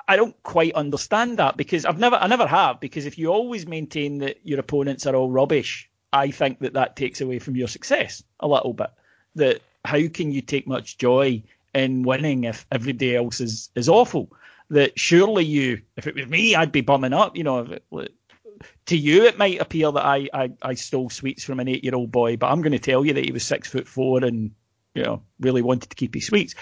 I 0.07 0.15
don't 0.15 0.41
quite 0.43 0.73
understand 0.73 1.37
that 1.37 1.57
because 1.57 1.85
I've 1.85 1.99
never, 1.99 2.15
I 2.15 2.27
never 2.27 2.47
have. 2.47 2.79
Because 2.79 3.05
if 3.05 3.17
you 3.17 3.27
always 3.27 3.67
maintain 3.67 4.19
that 4.19 4.39
your 4.43 4.59
opponents 4.59 5.05
are 5.05 5.15
all 5.15 5.31
rubbish, 5.31 5.89
I 6.13 6.31
think 6.31 6.59
that 6.59 6.73
that 6.73 6.95
takes 6.95 7.21
away 7.21 7.39
from 7.39 7.55
your 7.55 7.67
success 7.67 8.23
a 8.39 8.47
little 8.47 8.73
bit. 8.73 8.91
That 9.35 9.61
how 9.85 10.07
can 10.07 10.31
you 10.31 10.41
take 10.41 10.67
much 10.67 10.97
joy 10.97 11.43
in 11.73 12.03
winning 12.03 12.45
if 12.45 12.65
everybody 12.71 13.15
else 13.15 13.41
is 13.41 13.69
is 13.75 13.89
awful? 13.89 14.31
That 14.69 14.99
surely 14.99 15.45
you, 15.45 15.81
if 15.95 16.07
it 16.07 16.15
was 16.15 16.27
me, 16.27 16.55
I'd 16.55 16.71
be 16.71 16.81
bumming 16.81 17.13
up. 17.13 17.35
You 17.35 17.43
know, 17.43 17.77
to 18.87 18.97
you 18.97 19.25
it 19.25 19.37
might 19.37 19.59
appear 19.59 19.91
that 19.91 20.05
I, 20.05 20.29
I, 20.33 20.51
I 20.61 20.73
stole 20.73 21.09
sweets 21.09 21.43
from 21.43 21.59
an 21.59 21.67
eight 21.67 21.83
year 21.83 21.95
old 21.95 22.11
boy, 22.11 22.37
but 22.37 22.51
I'm 22.51 22.61
going 22.61 22.71
to 22.71 22.79
tell 22.79 23.05
you 23.05 23.13
that 23.13 23.25
he 23.25 23.31
was 23.31 23.43
six 23.43 23.69
foot 23.69 23.87
four 23.87 24.23
and 24.23 24.51
you 24.93 25.03
know 25.03 25.21
really 25.39 25.61
wanted 25.61 25.89
to 25.89 25.95
keep 25.95 26.13
his 26.13 26.27
sweets. 26.27 26.55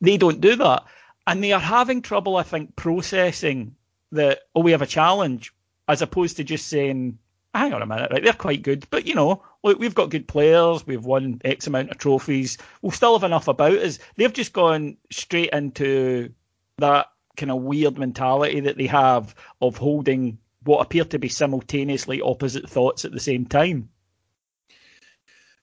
They 0.00 0.16
don't 0.16 0.40
do 0.40 0.56
that, 0.56 0.84
and 1.26 1.42
they 1.42 1.52
are 1.52 1.60
having 1.60 2.02
trouble, 2.02 2.36
I 2.36 2.42
think, 2.42 2.76
processing 2.76 3.74
that 4.12 4.40
oh 4.54 4.60
we 4.60 4.72
have 4.72 4.82
a 4.82 4.86
challenge, 4.86 5.52
as 5.88 6.02
opposed 6.02 6.36
to 6.36 6.44
just 6.44 6.68
saying, 6.68 7.18
hang 7.54 7.72
on 7.72 7.82
a 7.82 7.86
minute, 7.86 8.10
right? 8.12 8.22
They're 8.22 8.32
quite 8.32 8.62
good, 8.62 8.86
but 8.90 9.06
you 9.06 9.14
know, 9.14 9.42
look, 9.62 9.78
we've 9.78 9.94
got 9.94 10.10
good 10.10 10.28
players, 10.28 10.86
we've 10.86 11.04
won 11.04 11.40
X 11.44 11.66
amount 11.66 11.90
of 11.90 11.98
trophies, 11.98 12.58
we'll 12.82 12.92
still 12.92 13.18
have 13.18 13.24
enough 13.24 13.48
about 13.48 13.78
us. 13.78 13.98
They've 14.16 14.32
just 14.32 14.52
gone 14.52 14.96
straight 15.10 15.50
into 15.50 16.32
that 16.78 17.06
kind 17.36 17.50
of 17.50 17.62
weird 17.62 17.98
mentality 17.98 18.60
that 18.60 18.76
they 18.76 18.86
have 18.86 19.34
of 19.60 19.76
holding 19.76 20.38
what 20.66 20.84
appear 20.84 21.04
to 21.04 21.18
be 21.18 21.28
simultaneously 21.28 22.20
opposite 22.20 22.68
thoughts 22.68 23.04
at 23.04 23.12
the 23.12 23.20
same 23.20 23.46
time. 23.46 23.88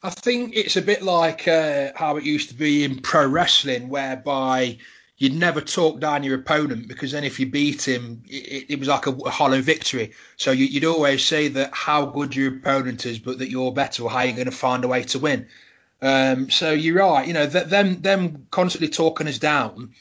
I 0.01 0.09
think 0.09 0.53
it's 0.55 0.75
a 0.75 0.81
bit 0.81 1.01
like 1.01 1.47
uh, 1.47 1.91
how 1.95 2.17
it 2.17 2.25
used 2.25 2.49
to 2.49 2.55
be 2.55 2.83
in 2.83 2.99
pro 2.99 3.25
wrestling, 3.25 3.87
whereby 3.87 4.77
you'd 5.17 5.33
never 5.33 5.61
talk 5.61 6.01
down 6.01 6.23
your 6.23 6.35
opponent 6.35 6.89
because 6.89 7.11
then 7.11 7.23
if 7.23 7.39
you 7.39 7.45
beat 7.45 7.87
him, 7.87 8.21
it, 8.27 8.65
it 8.71 8.79
was 8.79 8.89
like 8.89 9.07
a, 9.07 9.11
a 9.11 9.29
hollow 9.29 9.61
victory. 9.61 10.11
So 10.35 10.51
you, 10.51 10.65
you'd 10.65 10.83
always 10.83 11.23
say 11.23 11.47
that 11.49 11.73
how 11.73 12.05
good 12.05 12.35
your 12.35 12.57
opponent 12.57 13.05
is, 13.05 13.19
but 13.19 13.39
that 13.39 13.49
you're 13.49 13.71
better, 13.71 14.03
or 14.03 14.09
how 14.09 14.23
you're 14.23 14.35
going 14.35 14.45
to 14.45 14.51
find 14.51 14.83
a 14.83 14.89
way 14.89 15.03
to 15.03 15.19
win. 15.19 15.47
Um, 16.01 16.49
so 16.49 16.71
you're 16.71 16.97
right. 16.97 17.25
You 17.25 17.33
know, 17.33 17.47
th- 17.47 17.67
them 17.67 18.01
them 18.01 18.47
constantly 18.51 18.89
talking 18.89 19.27
us 19.27 19.39
down. 19.39 19.93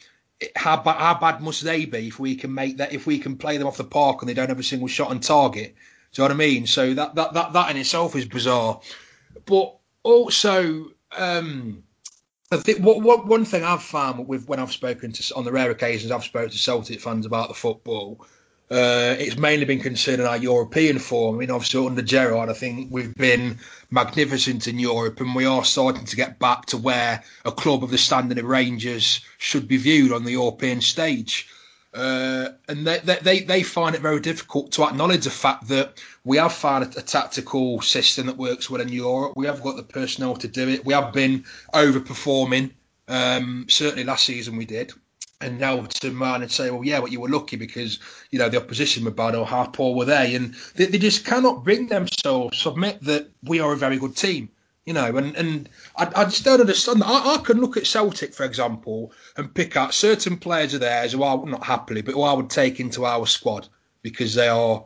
How 0.57 0.77
bad 0.83 0.97
how 0.99 1.19
bad 1.19 1.41
must 1.41 1.63
they 1.63 1.85
be 1.85 2.09
if 2.09 2.19
we 2.19 2.35
can 2.35 2.53
make 2.53 2.77
that 2.79 2.93
if 2.93 3.07
we 3.07 3.19
can 3.19 3.37
play 3.37 3.57
them 3.57 3.67
off 3.67 3.77
the 3.77 3.85
park 3.85 4.23
and 4.23 4.29
they 4.29 4.35
don't 4.35 4.49
have 4.49 4.59
a 4.59 4.63
single 4.63 4.89
shot 4.89 5.11
on 5.11 5.21
target? 5.21 5.75
Do 6.13 6.23
you 6.23 6.29
know 6.29 6.35
what 6.35 6.43
I 6.43 6.47
mean? 6.47 6.67
So 6.67 6.95
that 6.95 7.15
that 7.15 7.33
that, 7.35 7.53
that 7.53 7.71
in 7.71 7.77
itself 7.77 8.17
is 8.17 8.27
bizarre. 8.27 8.81
But 9.47 9.77
also, 10.03 10.91
um, 11.17 11.83
I 12.51 12.57
think 12.59 12.81
what, 12.81 13.03
what 13.03 13.27
one 13.27 13.45
thing 13.45 13.65
I've 13.65 13.83
found 13.83 14.29
with 14.29 14.49
when 14.49 14.59
I've 14.59 14.73
spoken 14.73 15.13
to 15.13 15.35
on 15.35 15.45
the 15.45 15.53
rare 15.53 15.71
occasions 15.71 16.13
I've 16.13 16.25
spoken 16.25 16.51
to 16.51 16.59
Celtic 16.59 17.01
fans 17.01 17.25
about 17.25 17.49
the 17.49 17.55
football, 17.55 18.27
Uh, 18.71 19.17
it's 19.19 19.37
mainly 19.37 19.67
been 19.67 19.81
considered 19.81 20.27
our 20.27 20.39
European 20.39 20.99
form. 20.99 21.37
I 21.37 21.39
mean, 21.41 21.51
obviously 21.51 21.87
under 21.87 22.01
Gerrard, 22.01 22.49
I 22.49 22.55
think 22.55 22.89
we've 22.91 23.15
been 23.15 23.59
magnificent 23.91 24.67
in 24.67 24.79
Europe, 24.79 25.21
and 25.21 25.35
we 25.35 25.45
are 25.45 25.65
starting 25.65 26.07
to 26.07 26.17
get 26.17 26.39
back 26.39 26.65
to 26.67 26.79
where 26.79 27.23
a 27.45 27.53
club 27.53 27.85
of 27.85 27.91
the 27.91 27.99
standing 27.99 28.39
of 28.39 28.47
Rangers 28.47 29.21
should 29.37 29.69
be 29.69 29.77
viewed 29.77 30.11
on 30.13 30.25
the 30.25 30.33
European 30.33 30.81
stage. 30.81 31.49
Uh, 31.95 32.49
and 32.69 32.87
they, 32.87 32.99
they, 33.23 33.41
they 33.41 33.63
find 33.63 33.95
it 33.95 34.01
very 34.01 34.21
difficult 34.21 34.73
to 34.73 34.85
acknowledge 34.85 35.25
the 35.25 35.31
fact 35.31 35.69
that 35.69 36.03
we 36.25 36.39
have 36.39 36.53
found 36.53 36.85
a, 36.85 36.99
a, 36.99 37.03
tactical 37.03 37.83
system 37.83 38.27
that 38.27 38.39
works 38.39 38.71
well 38.71 38.81
in 38.81 38.89
Europe. 38.89 39.35
We 39.37 39.45
have 39.45 39.63
got 39.63 39.77
the 39.77 39.83
personnel 39.83 40.35
to 40.37 40.49
do 40.49 40.71
it. 40.71 40.87
We 40.87 40.95
have 40.95 41.13
been 41.13 41.45
overperforming. 41.75 42.73
Um, 43.09 43.67
certainly 43.69 44.05
last 44.05 44.25
season 44.25 44.57
we 44.57 44.65
did. 44.65 44.93
And 45.43 45.59
now 45.59 45.81
to 45.83 46.11
man 46.11 46.43
and 46.43 46.51
say, 46.51 46.71
well, 46.71 46.85
yeah, 46.85 47.01
but 47.01 47.13
you 47.13 47.21
were 47.21 47.29
lucky 47.29 47.57
because 47.57 47.99
you 48.31 48.39
know 48.39 48.49
the 48.49 48.59
opposition 48.59 49.05
were 49.05 49.11
bad 49.11 49.35
or 49.35 49.45
how 49.45 49.67
poor 49.67 49.95
were 49.95 50.05
they? 50.05 50.35
And 50.35 50.55
they, 50.77 50.87
they 50.87 50.99
just 50.99 51.25
cannot 51.25 51.65
bring 51.65 51.89
themselves 51.89 52.57
to 52.57 52.63
submit 52.63 53.03
that 53.03 53.29
we 53.43 53.61
are 53.61 53.73
a 53.73 53.77
very 53.77 53.99
good 53.99 54.17
team 54.17 54.49
you 54.85 54.93
know, 54.93 55.17
and, 55.17 55.37
and 55.37 55.69
I, 55.97 56.11
I 56.17 56.25
just 56.25 56.45
don't 56.45 56.61
understand. 56.61 57.03
I, 57.05 57.35
I 57.35 57.39
can 57.39 57.61
look 57.61 57.77
at 57.77 57.87
Celtic, 57.87 58.35
for 58.35 58.45
example, 58.45 59.13
and 59.37 59.55
pick 59.55 59.77
out 59.77 59.95
certain 59.95 60.37
players 60.37 60.75
of 60.75 60.81
theirs 60.81 61.13
who 61.13 61.23
I 61.23 61.35
would 61.35 61.49
not 61.49 61.65
happily, 61.65 62.03
but 62.03 62.15
who 62.15 62.23
I 62.23 62.33
would 62.33 62.51
take 62.51 62.81
into 62.81 63.05
our 63.05 63.27
squad 63.27 63.69
because 64.03 64.35
they 64.35 64.49
are 64.49 64.85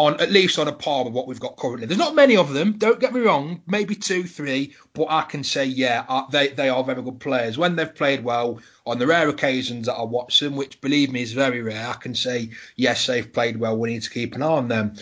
on 0.00 0.18
at 0.20 0.30
least 0.30 0.58
on 0.58 0.66
a 0.66 0.72
par 0.72 1.04
with 1.04 1.12
what 1.12 1.26
we've 1.26 1.40
got 1.40 1.56
currently. 1.56 1.86
There's 1.86 1.98
not 1.98 2.14
many 2.14 2.36
of 2.36 2.52
them. 2.52 2.72
Don't 2.72 3.00
get 3.00 3.12
me 3.12 3.20
wrong, 3.20 3.62
maybe 3.66 3.94
two, 3.94 4.24
three, 4.24 4.74
but 4.94 5.06
I 5.10 5.22
can 5.22 5.44
say 5.44 5.66
yeah, 5.66 6.04
uh, 6.08 6.26
they 6.30 6.48
they 6.48 6.68
are 6.70 6.82
very 6.82 7.02
good 7.02 7.20
players 7.20 7.58
when 7.58 7.76
they've 7.76 7.94
played 7.94 8.24
well. 8.24 8.60
On 8.86 8.98
the 8.98 9.06
rare 9.06 9.28
occasions 9.28 9.86
that 9.86 9.94
I 9.94 10.02
watch 10.02 10.40
them, 10.40 10.56
which 10.56 10.80
believe 10.80 11.12
me 11.12 11.22
is 11.22 11.32
very 11.32 11.60
rare, 11.60 11.86
I 11.86 11.94
can 11.94 12.14
say 12.14 12.50
yes, 12.76 13.06
they've 13.06 13.30
played 13.30 13.58
well. 13.58 13.76
We 13.76 13.92
need 13.92 14.02
to 14.02 14.10
keep 14.10 14.34
an 14.34 14.42
eye 14.42 14.46
on 14.46 14.68
them 14.68 14.96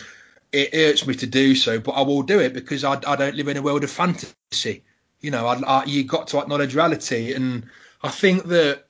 it 0.51 0.73
hurts 0.73 1.05
me 1.05 1.13
to 1.15 1.27
do 1.27 1.55
so, 1.55 1.79
but 1.79 1.91
I 1.91 2.01
will 2.01 2.23
do 2.23 2.39
it 2.39 2.53
because 2.53 2.83
I, 2.83 2.93
I 3.05 3.15
don't 3.15 3.35
live 3.35 3.47
in 3.47 3.57
a 3.57 3.61
world 3.61 3.83
of 3.83 3.91
fantasy. 3.91 4.83
You 5.21 5.31
know, 5.31 5.45
I, 5.45 5.59
I, 5.59 5.83
you 5.85 6.03
got 6.03 6.27
to 6.29 6.39
acknowledge 6.39 6.75
reality, 6.75 7.33
and 7.33 7.65
I 8.01 8.09
think 8.09 8.45
that 8.45 8.85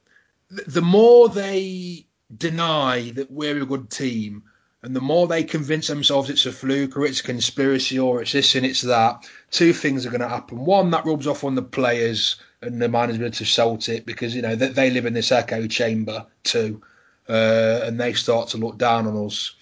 the 0.68 0.82
more 0.82 1.30
they 1.30 2.06
deny 2.36 3.12
that 3.12 3.32
we're 3.32 3.62
a 3.62 3.66
good 3.66 3.90
team, 3.90 4.44
and 4.82 4.96
the 4.96 5.02
more 5.02 5.28
they 5.28 5.44
convince 5.44 5.88
themselves 5.88 6.30
it's 6.30 6.46
a 6.46 6.52
fluke 6.52 6.96
or 6.96 7.06
it's 7.06 7.20
a 7.20 7.24
conspiracy 7.24 8.00
or 8.00 8.22
it's 8.22 8.32
this 8.32 8.56
and 8.56 8.66
it's 8.66 8.82
that, 8.82 9.30
two 9.52 9.74
things 9.74 10.06
are 10.06 10.10
going 10.10 10.22
to 10.22 10.28
happen. 10.28 10.66
One, 10.66 10.90
that 10.92 11.06
rubs 11.06 11.28
off 11.28 11.44
on 11.44 11.56
the 11.56 11.62
players 11.62 12.38
and 12.62 12.82
the 12.82 12.90
management 12.90 13.42
of 13.42 13.48
Celtic 13.48 14.06
because 14.06 14.36
you 14.36 14.42
know 14.42 14.56
they, 14.56 14.70
they 14.70 14.90
live 14.90 15.06
in 15.06 15.14
this 15.14 15.32
echo 15.32 15.68
chamber 15.68 16.26
too, 16.44 16.82
uh, 17.28 17.82
and 17.84 18.00
they 18.00 18.14
start 18.14 18.50
to 18.50 18.58
look 18.58 18.78
down 18.78 19.08
on 19.08 19.26
us 19.26 19.56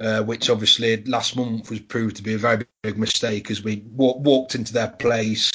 uh, 0.00 0.22
which 0.22 0.48
obviously 0.48 1.02
last 1.04 1.36
month 1.36 1.70
was 1.70 1.80
proved 1.80 2.16
to 2.16 2.22
be 2.22 2.34
a 2.34 2.38
very 2.38 2.64
big 2.82 2.98
mistake 2.98 3.50
as 3.50 3.62
we 3.62 3.84
walk, 3.94 4.18
walked 4.20 4.54
into 4.54 4.72
their 4.72 4.88
place, 4.88 5.52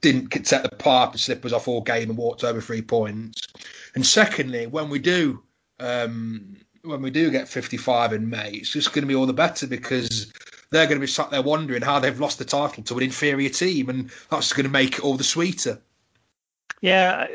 didn't 0.00 0.46
set 0.46 0.64
the 0.64 0.90
and 0.90 1.20
slippers 1.20 1.52
off 1.52 1.68
all 1.68 1.80
game 1.80 2.10
and 2.10 2.18
walked 2.18 2.44
over 2.44 2.60
three 2.60 2.82
points. 2.82 3.46
And 3.94 4.04
secondly, 4.04 4.66
when 4.66 4.90
we 4.90 4.98
do 4.98 5.42
um, 5.78 6.56
when 6.84 7.02
we 7.02 7.10
do 7.10 7.30
get 7.30 7.48
55 7.48 8.12
in 8.12 8.28
May, 8.28 8.50
it's 8.50 8.72
just 8.72 8.92
going 8.92 9.02
to 9.02 9.08
be 9.08 9.14
all 9.14 9.26
the 9.26 9.32
better 9.32 9.66
because 9.66 10.32
they're 10.70 10.86
going 10.86 10.98
to 10.98 11.00
be 11.00 11.06
sat 11.06 11.30
there 11.30 11.42
wondering 11.42 11.82
how 11.82 11.98
they've 11.98 12.20
lost 12.20 12.38
the 12.38 12.44
title 12.44 12.82
to 12.84 12.96
an 12.96 13.02
inferior 13.02 13.48
team, 13.48 13.88
and 13.88 14.10
that's 14.30 14.52
going 14.52 14.64
to 14.64 14.70
make 14.70 14.98
it 14.98 15.04
all 15.04 15.16
the 15.16 15.24
sweeter. 15.24 15.80
Yeah, 16.80 17.26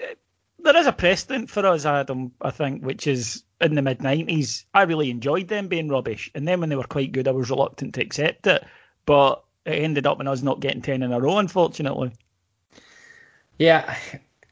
there 0.60 0.78
is 0.78 0.88
a 0.88 0.92
precedent 0.92 1.50
for 1.50 1.66
us, 1.66 1.86
Adam. 1.86 2.32
I 2.42 2.52
think, 2.52 2.84
which 2.84 3.08
is 3.08 3.44
in 3.60 3.76
the 3.76 3.82
mid 3.82 4.02
nineties. 4.02 4.66
I 4.74 4.84
really 4.84 5.10
enjoyed 5.10 5.48
them 5.48 5.68
being 5.68 5.90
rubbish, 5.90 6.30
and 6.36 6.48
then 6.48 6.60
when 6.60 6.70
they 6.70 6.76
were 6.76 6.84
quite 6.84 7.12
good, 7.12 7.28
I 7.28 7.32
was 7.32 7.50
reluctant 7.50 7.96
to 7.96 8.02
accept 8.02 8.46
it. 8.48 8.64
But 9.06 9.44
it 9.66 9.84
ended 9.84 10.06
up 10.06 10.22
in 10.22 10.28
us 10.28 10.42
not 10.42 10.60
getting 10.60 10.82
ten 10.82 11.02
in 11.02 11.12
a 11.12 11.20
row, 11.20 11.40
unfortunately. 11.40 12.12
Yeah, 13.58 13.98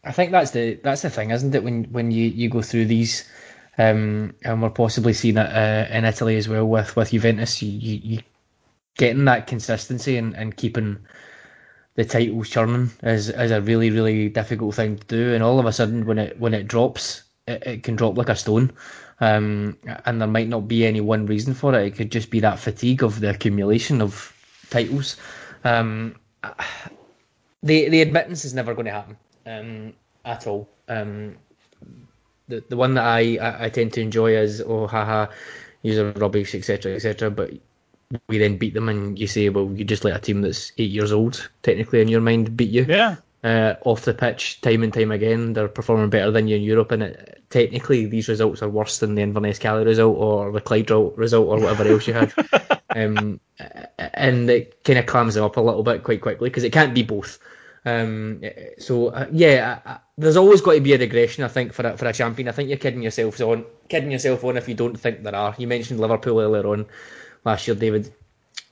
I 0.04 0.12
think 0.12 0.32
that's 0.32 0.52
the 0.52 0.80
that's 0.84 1.02
the 1.02 1.10
thing, 1.10 1.32
isn't 1.32 1.54
it? 1.54 1.64
When 1.64 1.84
when 1.86 2.12
you, 2.12 2.28
you 2.28 2.50
go 2.50 2.62
through 2.62 2.86
these, 2.86 3.30
um, 3.78 4.34
and 4.44 4.62
we're 4.62 4.70
possibly 4.70 5.14
seeing 5.14 5.38
it 5.38 5.48
uh, 5.48 5.88
in 5.92 6.06
Italy 6.06 6.38
as 6.38 6.50
well 6.50 6.66
with 6.66 6.96
with 6.96 7.12
Juventus, 7.12 7.62
you, 7.62 7.70
you, 7.72 8.00
you 8.04 8.20
getting 8.98 9.26
that 9.26 9.48
consistency 9.48 10.18
and, 10.18 10.36
and 10.36 10.58
keeping 10.58 10.98
the 11.96 12.06
titles 12.06 12.50
churning 12.50 12.92
is 13.04 13.30
is 13.30 13.52
a 13.52 13.62
really 13.62 13.90
really 13.90 14.30
difficult 14.30 14.76
thing 14.76 14.98
to 14.98 15.08
do. 15.08 15.34
And 15.34 15.44
all 15.44 15.60
of 15.60 15.66
a 15.66 15.72
sudden, 15.72 16.06
when 16.06 16.18
it 16.18 16.40
when 16.40 16.54
it 16.54 16.68
drops, 16.68 17.24
it, 17.48 17.64
it 17.66 17.84
can 17.84 17.96
drop 17.96 18.18
like 18.18 18.30
a 18.30 18.36
stone. 18.36 18.72
Um, 19.20 19.78
and 20.06 20.22
there 20.22 20.28
might 20.28 20.48
not 20.48 20.68
be 20.68 20.86
any 20.86 21.02
one 21.02 21.26
reason 21.26 21.56
for 21.56 21.74
it. 21.74 21.86
It 21.86 21.96
could 21.96 22.12
just 22.12 22.30
be 22.30 22.40
that 22.42 22.60
fatigue 22.60 23.04
of 23.04 23.20
the 23.20 23.32
accumulation 23.32 24.00
of 24.02 24.34
titles. 24.70 25.18
Um, 25.64 26.16
the 27.64 27.90
the 27.90 28.02
admittance 28.02 28.46
is 28.46 28.54
never 28.54 28.74
going 28.74 28.86
to 28.86 28.92
happen 28.92 29.18
um, 29.46 29.94
at 30.26 30.46
all. 30.48 30.70
Um, 30.88 31.36
the 32.48 32.64
the 32.70 32.78
one 32.78 32.94
that 32.96 33.06
I, 33.06 33.38
I, 33.38 33.66
I 33.66 33.70
tend 33.70 33.94
to 33.94 34.02
enjoy 34.02 34.38
is 34.38 34.62
oh 34.62 34.88
haha, 34.88 35.28
you're 35.82 36.12
rubbish 36.14 36.56
etc 36.56 36.96
etc. 36.96 37.32
But 37.32 37.54
we 38.28 38.38
then 38.38 38.58
beat 38.58 38.74
them, 38.74 38.90
and 38.90 39.20
you 39.20 39.28
say, 39.28 39.50
well, 39.50 39.72
you 39.74 39.84
just 39.84 40.04
let 40.06 40.16
a 40.16 40.20
team 40.20 40.42
that's 40.42 40.72
eight 40.78 40.92
years 40.92 41.12
old, 41.12 41.50
technically 41.64 42.02
in 42.02 42.08
your 42.08 42.22
mind, 42.22 42.56
beat 42.56 42.70
you. 42.70 42.86
Yeah. 42.88 43.18
Uh, 43.44 43.76
off 43.86 44.02
the 44.02 44.14
pitch, 44.14 44.62
time 44.62 44.84
and 44.84 44.94
time 44.94 45.12
again, 45.12 45.54
they're 45.54 45.68
performing 45.68 46.10
better 46.10 46.32
than 46.32 46.48
you 46.48 46.56
in 46.56 46.64
Europe, 46.64 46.92
and 46.92 47.04
it, 47.04 47.44
technically 47.50 48.06
these 48.06 48.28
results 48.28 48.62
are 48.62 48.70
worse 48.70 49.00
than 49.00 49.16
the 49.16 49.22
Inverness 49.22 49.60
Caley 49.60 49.86
result 49.86 50.18
or 50.18 50.52
the 50.52 50.62
Clyde 50.62 50.90
result 50.90 51.48
or 51.48 51.60
whatever 51.60 51.88
else 51.88 52.08
you 52.08 52.14
had. 52.14 52.34
um, 52.96 53.40
and 54.00 54.50
it 54.50 54.84
kind 54.84 55.00
of 55.00 55.06
clams 55.06 55.36
them 55.36 55.44
up 55.44 55.58
a 55.58 55.62
little 55.62 55.84
bit 55.84 56.04
quite 56.04 56.22
quickly 56.22 56.50
because 56.50 56.64
it 56.64 56.74
can't 56.74 56.94
be 56.94 57.04
both. 57.04 57.40
Um, 57.88 58.42
so 58.78 59.08
uh, 59.08 59.28
yeah, 59.32 60.00
there's 60.18 60.36
always 60.36 60.60
got 60.60 60.74
to 60.74 60.82
be 60.82 60.94
a 60.94 60.98
regression. 60.98 61.46
I 61.46 61.48
think 61.48 61.72
for 61.72 61.88
a, 61.88 61.96
for 61.96 62.06
a 62.06 62.12
champion, 62.12 62.50
I 62.50 62.52
think 62.52 62.68
you're 62.68 62.78
kidding 62.78 63.02
yourself 63.02 63.40
on, 63.40 63.66
kidding 63.88 64.12
yourself 64.12 64.44
on 64.44 64.58
if 64.58 64.68
you 64.68 64.76
don't 64.76 65.00
think 65.00 65.24
there 65.24 65.36
are. 65.36 65.56
You 65.58 65.68
mentioned 65.68 66.02
Liverpool 66.02 66.42
earlier 66.42 66.68
on 66.68 66.86
last 67.46 67.66
year, 67.66 67.76
David. 67.76 68.14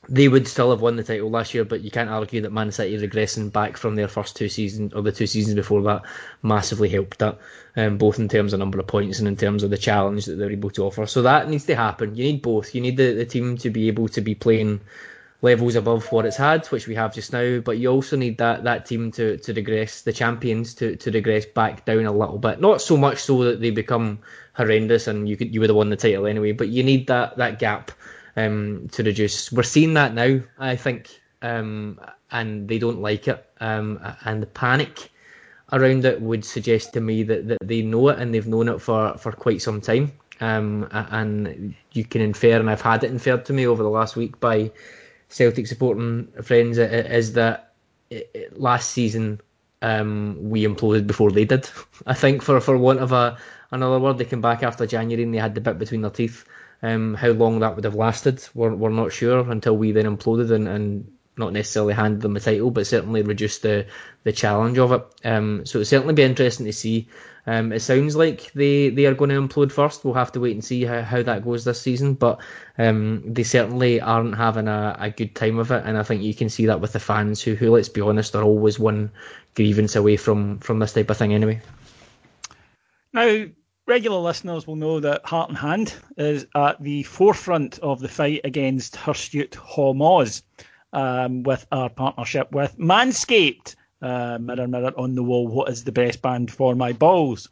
They 0.08 0.28
would 0.28 0.46
still 0.46 0.70
have 0.70 0.82
won 0.82 0.96
the 0.96 1.02
title 1.02 1.30
last 1.30 1.54
year, 1.54 1.64
but 1.64 1.80
you 1.80 1.90
can't 1.90 2.10
argue 2.10 2.42
that 2.42 2.52
Man 2.52 2.70
City 2.70 2.98
regressing 2.98 3.50
back 3.50 3.78
from 3.78 3.96
their 3.96 4.06
first 4.06 4.36
two 4.36 4.50
seasons 4.50 4.92
or 4.92 5.00
the 5.00 5.10
two 5.10 5.26
seasons 5.26 5.54
before 5.54 5.82
that 5.82 6.02
massively 6.42 6.90
helped 6.90 7.18
that, 7.18 7.38
um, 7.76 7.96
both 7.96 8.18
in 8.18 8.28
terms 8.28 8.52
of 8.52 8.58
number 8.58 8.78
of 8.78 8.86
points 8.86 9.18
and 9.18 9.26
in 9.26 9.36
terms 9.36 9.62
of 9.62 9.70
the 9.70 9.78
challenge 9.78 10.26
that 10.26 10.36
they're 10.36 10.52
able 10.52 10.70
to 10.70 10.84
offer. 10.84 11.06
So 11.06 11.22
that 11.22 11.48
needs 11.48 11.64
to 11.64 11.74
happen. 11.74 12.14
You 12.14 12.24
need 12.24 12.42
both. 12.42 12.74
You 12.74 12.82
need 12.82 12.98
the, 12.98 13.14
the 13.14 13.24
team 13.24 13.56
to 13.58 13.70
be 13.70 13.88
able 13.88 14.08
to 14.08 14.20
be 14.20 14.34
playing 14.34 14.80
levels 15.42 15.74
above 15.74 16.10
what 16.12 16.26
it's 16.26 16.36
had, 16.36 16.66
which 16.68 16.86
we 16.86 16.94
have 16.94 17.14
just 17.14 17.32
now. 17.32 17.60
But 17.60 17.78
you 17.78 17.90
also 17.90 18.16
need 18.16 18.38
that 18.38 18.64
that 18.64 18.86
team 18.86 19.10
to, 19.12 19.36
to 19.38 19.52
regress, 19.52 20.02
the 20.02 20.12
champions 20.12 20.74
to, 20.74 20.96
to 20.96 21.10
regress 21.10 21.46
back 21.46 21.84
down 21.84 22.06
a 22.06 22.12
little 22.12 22.38
bit. 22.38 22.60
Not 22.60 22.80
so 22.80 22.96
much 22.96 23.18
so 23.18 23.44
that 23.44 23.60
they 23.60 23.70
become 23.70 24.18
horrendous 24.54 25.06
and 25.06 25.28
you 25.28 25.36
could 25.36 25.52
you 25.52 25.60
would 25.60 25.70
have 25.70 25.76
won 25.76 25.90
the 25.90 25.96
title 25.96 26.26
anyway, 26.26 26.52
but 26.52 26.68
you 26.68 26.82
need 26.82 27.06
that 27.08 27.36
that 27.36 27.58
gap 27.58 27.92
um, 28.36 28.88
to 28.92 29.02
reduce. 29.02 29.52
We're 29.52 29.62
seeing 29.62 29.94
that 29.94 30.14
now, 30.14 30.40
I 30.58 30.76
think, 30.76 31.20
um, 31.42 32.00
and 32.30 32.68
they 32.68 32.78
don't 32.78 33.00
like 33.00 33.28
it. 33.28 33.44
Um, 33.60 34.00
and 34.24 34.42
the 34.42 34.46
panic 34.46 35.10
around 35.72 36.04
it 36.04 36.20
would 36.20 36.44
suggest 36.44 36.92
to 36.92 37.00
me 37.00 37.22
that, 37.24 37.48
that 37.48 37.58
they 37.62 37.82
know 37.82 38.08
it 38.08 38.18
and 38.18 38.32
they've 38.32 38.46
known 38.46 38.68
it 38.68 38.80
for, 38.80 39.16
for 39.18 39.32
quite 39.32 39.62
some 39.62 39.80
time. 39.80 40.12
Um, 40.40 40.86
and 40.92 41.74
you 41.92 42.04
can 42.04 42.20
infer, 42.20 42.60
and 42.60 42.68
I've 42.68 42.82
had 42.82 43.04
it 43.04 43.10
inferred 43.10 43.46
to 43.46 43.54
me 43.54 43.66
over 43.66 43.82
the 43.82 43.88
last 43.88 44.16
week 44.16 44.38
by 44.38 44.70
Celtic 45.28 45.66
supporting 45.66 46.28
friends, 46.42 46.78
is 46.78 47.32
that 47.34 47.74
last 48.52 48.90
season 48.90 49.40
um, 49.82 50.36
we 50.40 50.64
imploded 50.64 51.06
before 51.06 51.30
they 51.30 51.44
did. 51.44 51.68
I 52.06 52.14
think 52.14 52.42
for, 52.42 52.60
for 52.60 52.76
want 52.76 53.00
of 53.00 53.12
a 53.12 53.38
another 53.70 53.98
word, 53.98 54.18
they 54.18 54.24
came 54.24 54.40
back 54.40 54.62
after 54.62 54.86
January 54.86 55.22
and 55.22 55.34
they 55.34 55.38
had 55.38 55.54
the 55.54 55.60
bit 55.60 55.78
between 55.78 56.02
their 56.02 56.10
teeth. 56.10 56.44
Um, 56.82 57.14
how 57.14 57.30
long 57.30 57.60
that 57.60 57.74
would 57.74 57.84
have 57.84 57.94
lasted, 57.94 58.46
we're, 58.54 58.74
we're 58.74 58.90
not 58.90 59.12
sure 59.12 59.50
until 59.50 59.76
we 59.76 59.92
then 59.92 60.04
imploded 60.04 60.50
and, 60.50 60.68
and 60.68 61.10
not 61.36 61.52
necessarily 61.52 61.94
handed 61.94 62.20
them 62.20 62.34
the 62.34 62.40
title, 62.40 62.70
but 62.70 62.86
certainly 62.86 63.22
reduced 63.22 63.62
the, 63.62 63.86
the 64.24 64.32
challenge 64.32 64.78
of 64.78 64.92
it. 64.92 65.02
Um, 65.24 65.64
so 65.64 65.78
it'll 65.78 65.86
certainly 65.86 66.14
be 66.14 66.22
interesting 66.22 66.66
to 66.66 66.72
see. 66.72 67.08
Um, 67.48 67.72
it 67.72 67.80
sounds 67.80 68.16
like 68.16 68.52
they, 68.52 68.88
they 68.88 69.06
are 69.06 69.14
going 69.14 69.30
to 69.30 69.40
implode 69.40 69.70
first. 69.70 70.04
We'll 70.04 70.14
have 70.14 70.32
to 70.32 70.40
wait 70.40 70.54
and 70.54 70.64
see 70.64 70.84
how, 70.84 71.02
how 71.02 71.22
that 71.22 71.44
goes 71.44 71.64
this 71.64 71.80
season, 71.80 72.14
but 72.14 72.40
um, 72.78 73.22
they 73.24 73.44
certainly 73.44 74.00
aren't 74.00 74.36
having 74.36 74.66
a, 74.66 74.96
a 74.98 75.10
good 75.10 75.34
time 75.36 75.58
of 75.58 75.70
it, 75.70 75.84
and 75.86 75.96
I 75.96 76.02
think 76.02 76.22
you 76.22 76.34
can 76.34 76.48
see 76.48 76.66
that 76.66 76.80
with 76.80 76.92
the 76.92 77.00
fans 77.00 77.40
who, 77.40 77.54
who 77.54 77.70
let's 77.70 77.88
be 77.88 78.00
honest, 78.00 78.34
are 78.34 78.42
always 78.42 78.78
one 78.78 79.10
grievance 79.54 79.94
away 79.94 80.16
from, 80.16 80.58
from 80.58 80.80
this 80.80 80.92
type 80.92 81.08
of 81.08 81.16
thing 81.16 81.34
anyway. 81.34 81.60
Now, 83.12 83.46
regular 83.86 84.18
listeners 84.18 84.66
will 84.66 84.76
know 84.76 84.98
that 85.00 85.24
Heart 85.24 85.50
and 85.50 85.58
Hand 85.58 85.94
is 86.16 86.46
at 86.54 86.82
the 86.82 87.04
forefront 87.04 87.78
of 87.78 88.00
the 88.00 88.08
fight 88.08 88.40
against 88.42 88.96
Hirsute 88.96 89.52
Hormoz 89.52 90.42
um, 90.92 91.42
with 91.44 91.66
our 91.70 91.88
partnership 91.90 92.50
with 92.52 92.76
Manscaped. 92.76 93.76
Uh, 94.02 94.38
mirror, 94.40 94.68
mirror 94.68 94.92
on 94.96 95.14
the 95.14 95.22
wall, 95.22 95.48
what 95.48 95.70
is 95.70 95.84
the 95.84 95.92
best 95.92 96.20
band 96.22 96.50
for 96.50 96.74
my 96.74 96.92
balls? 96.92 97.48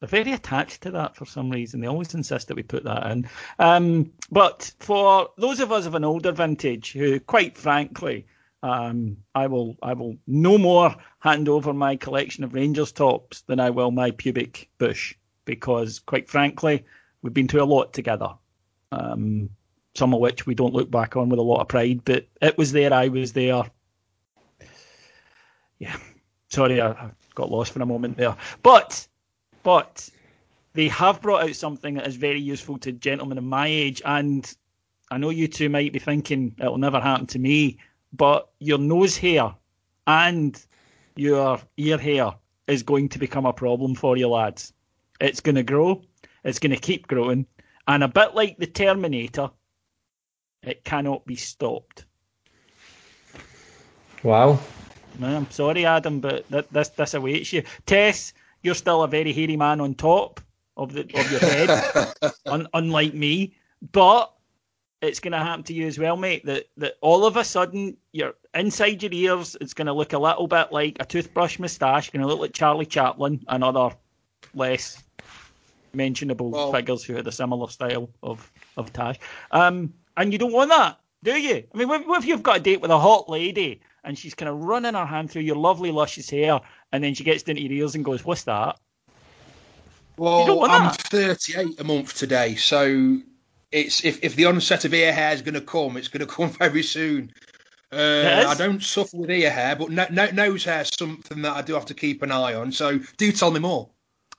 They're 0.00 0.08
very 0.08 0.32
attached 0.32 0.82
to 0.82 0.90
that 0.92 1.16
for 1.16 1.24
some 1.24 1.50
reason. 1.50 1.80
They 1.80 1.88
always 1.88 2.14
insist 2.14 2.48
that 2.48 2.56
we 2.56 2.62
put 2.62 2.84
that 2.84 3.10
in. 3.10 3.28
Um, 3.58 4.12
but 4.30 4.72
for 4.78 5.30
those 5.38 5.60
of 5.60 5.72
us 5.72 5.86
of 5.86 5.94
an 5.94 6.04
older 6.04 6.30
vintage 6.30 6.92
who, 6.92 7.18
quite 7.18 7.56
frankly, 7.56 8.26
um, 8.62 9.16
I 9.34 9.46
will 9.46 9.76
I 9.82 9.94
will 9.94 10.16
no 10.26 10.58
more 10.58 10.94
hand 11.20 11.48
over 11.48 11.72
my 11.72 11.96
collection 11.96 12.44
of 12.44 12.54
Rangers 12.54 12.92
tops 12.92 13.42
than 13.42 13.60
I 13.60 13.70
will 13.70 13.90
my 13.90 14.10
pubic 14.10 14.68
bush 14.78 15.14
because, 15.44 15.98
quite 16.00 16.28
frankly, 16.28 16.84
we've 17.22 17.34
been 17.34 17.48
through 17.48 17.62
a 17.62 17.64
lot 17.64 17.92
together. 17.92 18.34
Um, 18.92 19.50
some 19.94 20.14
of 20.14 20.20
which 20.20 20.46
we 20.46 20.54
don't 20.54 20.74
look 20.74 20.90
back 20.90 21.16
on 21.16 21.28
with 21.28 21.38
a 21.38 21.42
lot 21.42 21.60
of 21.60 21.68
pride, 21.68 22.02
but 22.04 22.26
it 22.40 22.56
was 22.56 22.72
there, 22.72 22.92
I 22.92 23.08
was 23.08 23.32
there. 23.32 23.64
Yeah, 25.78 25.96
sorry, 26.48 26.80
I, 26.80 26.90
I 26.90 27.10
got 27.34 27.50
lost 27.50 27.72
for 27.72 27.82
a 27.82 27.86
moment 27.86 28.16
there. 28.16 28.36
But, 28.62 29.06
but 29.62 30.08
they 30.74 30.88
have 30.88 31.20
brought 31.20 31.42
out 31.42 31.54
something 31.54 31.94
that 31.94 32.06
is 32.06 32.16
very 32.16 32.40
useful 32.40 32.78
to 32.78 32.92
gentlemen 32.92 33.38
of 33.38 33.44
my 33.44 33.66
age, 33.66 34.02
and 34.04 34.52
I 35.10 35.18
know 35.18 35.30
you 35.30 35.48
two 35.48 35.68
might 35.68 35.92
be 35.92 35.98
thinking 35.98 36.54
it'll 36.58 36.78
never 36.78 37.00
happen 37.00 37.26
to 37.28 37.38
me, 37.38 37.78
but 38.12 38.48
your 38.58 38.78
nose 38.78 39.16
hair 39.16 39.54
and 40.06 40.60
your 41.16 41.60
ear 41.76 41.98
hair 41.98 42.34
is 42.66 42.82
going 42.82 43.08
to 43.10 43.18
become 43.18 43.46
a 43.46 43.52
problem 43.52 43.94
for 43.94 44.16
you 44.16 44.28
lads. 44.28 44.72
It's 45.20 45.40
going 45.40 45.56
to 45.56 45.62
grow, 45.62 46.02
it's 46.44 46.58
going 46.58 46.74
to 46.74 46.80
keep 46.80 47.06
growing, 47.06 47.46
and 47.86 48.04
a 48.04 48.08
bit 48.08 48.34
like 48.34 48.58
the 48.58 48.66
Terminator, 48.66 49.50
it 50.62 50.84
cannot 50.84 51.24
be 51.26 51.36
stopped. 51.36 52.04
Wow. 54.22 54.60
I'm 55.22 55.50
sorry, 55.50 55.84
Adam, 55.84 56.20
but 56.20 56.48
that, 56.50 56.72
this 56.72 56.88
this 56.90 57.14
awaits 57.14 57.52
you. 57.52 57.62
Tess, 57.86 58.32
you're 58.62 58.74
still 58.74 59.02
a 59.02 59.08
very 59.08 59.32
hairy 59.32 59.56
man 59.56 59.80
on 59.80 59.94
top 59.94 60.40
of 60.76 60.92
the 60.92 61.02
of 61.02 61.30
your 61.30 61.40
head, 61.40 62.12
un, 62.46 62.68
unlike 62.74 63.14
me. 63.14 63.54
But 63.92 64.32
it's 65.00 65.20
going 65.20 65.32
to 65.32 65.38
happen 65.38 65.62
to 65.64 65.74
you 65.74 65.86
as 65.86 65.98
well, 65.98 66.16
mate. 66.16 66.44
That 66.46 66.66
that 66.76 66.94
all 67.00 67.24
of 67.24 67.36
a 67.36 67.44
sudden, 67.44 67.96
you're 68.12 68.34
inside 68.54 69.02
your 69.02 69.12
ears, 69.12 69.56
it's 69.60 69.74
going 69.74 69.86
to 69.86 69.92
look 69.92 70.12
a 70.12 70.18
little 70.18 70.46
bit 70.46 70.72
like 70.72 70.96
a 71.00 71.04
toothbrush 71.04 71.58
moustache. 71.58 72.10
Going 72.10 72.22
to 72.22 72.28
look 72.28 72.40
like 72.40 72.52
Charlie 72.52 72.86
Chaplin 72.86 73.44
and 73.48 73.64
other 73.64 73.90
less 74.54 75.02
mentionable 75.94 76.50
Well- 76.50 76.72
figures 76.72 77.04
who 77.04 77.14
had 77.14 77.26
a 77.26 77.32
similar 77.32 77.68
style 77.68 78.10
of 78.22 78.50
of 78.76 78.92
tash. 78.92 79.16
Um, 79.50 79.92
and 80.16 80.32
you 80.32 80.38
don't 80.38 80.52
want 80.52 80.70
that, 80.70 80.98
do 81.22 81.38
you? 81.38 81.64
I 81.72 81.76
mean, 81.76 81.88
what 81.88 82.18
if 82.18 82.26
you've 82.26 82.42
got 82.42 82.56
a 82.58 82.60
date 82.60 82.80
with 82.80 82.90
a 82.90 82.98
hot 82.98 83.28
lady 83.28 83.80
and 84.04 84.18
she's 84.18 84.34
kind 84.34 84.48
of 84.48 84.58
running 84.58 84.94
her 84.94 85.06
hand 85.06 85.30
through 85.30 85.42
your 85.42 85.56
lovely 85.56 85.90
luscious 85.90 86.30
hair, 86.30 86.60
and 86.92 87.02
then 87.02 87.14
she 87.14 87.24
gets 87.24 87.42
down 87.42 87.56
to 87.56 87.62
your 87.62 87.72
ears 87.72 87.94
and 87.94 88.04
goes, 88.04 88.24
"What's 88.24 88.44
that?" 88.44 88.78
Well, 90.16 90.64
I'm 90.64 90.84
that. 90.84 91.00
38 91.02 91.80
a 91.80 91.84
month 91.84 92.16
today, 92.16 92.56
so 92.56 93.20
it's 93.70 94.04
if, 94.04 94.22
if 94.22 94.34
the 94.34 94.46
onset 94.46 94.84
of 94.84 94.94
ear 94.94 95.12
hair 95.12 95.32
is 95.32 95.42
going 95.42 95.54
to 95.54 95.60
come, 95.60 95.96
it's 95.96 96.08
going 96.08 96.26
to 96.26 96.32
come 96.32 96.50
very 96.50 96.82
soon. 96.82 97.32
Uh, 97.90 98.44
I 98.46 98.54
don't 98.54 98.82
suffer 98.82 99.16
with 99.16 99.30
ear 99.30 99.50
hair, 99.50 99.74
but 99.74 99.90
no, 99.90 100.06
no, 100.10 100.26
nose 100.30 100.64
hair 100.64 100.82
is 100.82 100.88
something 100.88 101.40
that 101.42 101.56
I 101.56 101.62
do 101.62 101.72
have 101.74 101.86
to 101.86 101.94
keep 101.94 102.22
an 102.22 102.30
eye 102.30 102.54
on. 102.54 102.70
So 102.70 102.98
do 103.16 103.32
tell 103.32 103.50
me 103.50 103.60
more. 103.60 103.88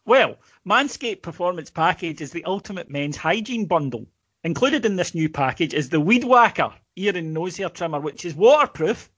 Well, 0.06 0.38
Manscaped 0.68 1.24
Performance 1.24 1.70
Package 1.70 2.22
is 2.22 2.32
the 2.32 2.44
ultimate 2.44 2.90
men's 2.90 3.18
hygiene 3.18 3.66
bundle. 3.66 4.06
Included 4.44 4.86
in 4.86 4.96
this 4.96 5.14
new 5.14 5.30
package 5.30 5.74
is 5.74 5.90
the 5.90 6.00
Weed 6.00 6.24
Whacker 6.24 6.74
ear 6.96 7.16
and 7.16 7.34
nose 7.34 7.58
hair 7.58 7.70
trimmer, 7.70 8.00
which 8.00 8.26
is 8.26 8.36
waterproof 8.36 9.10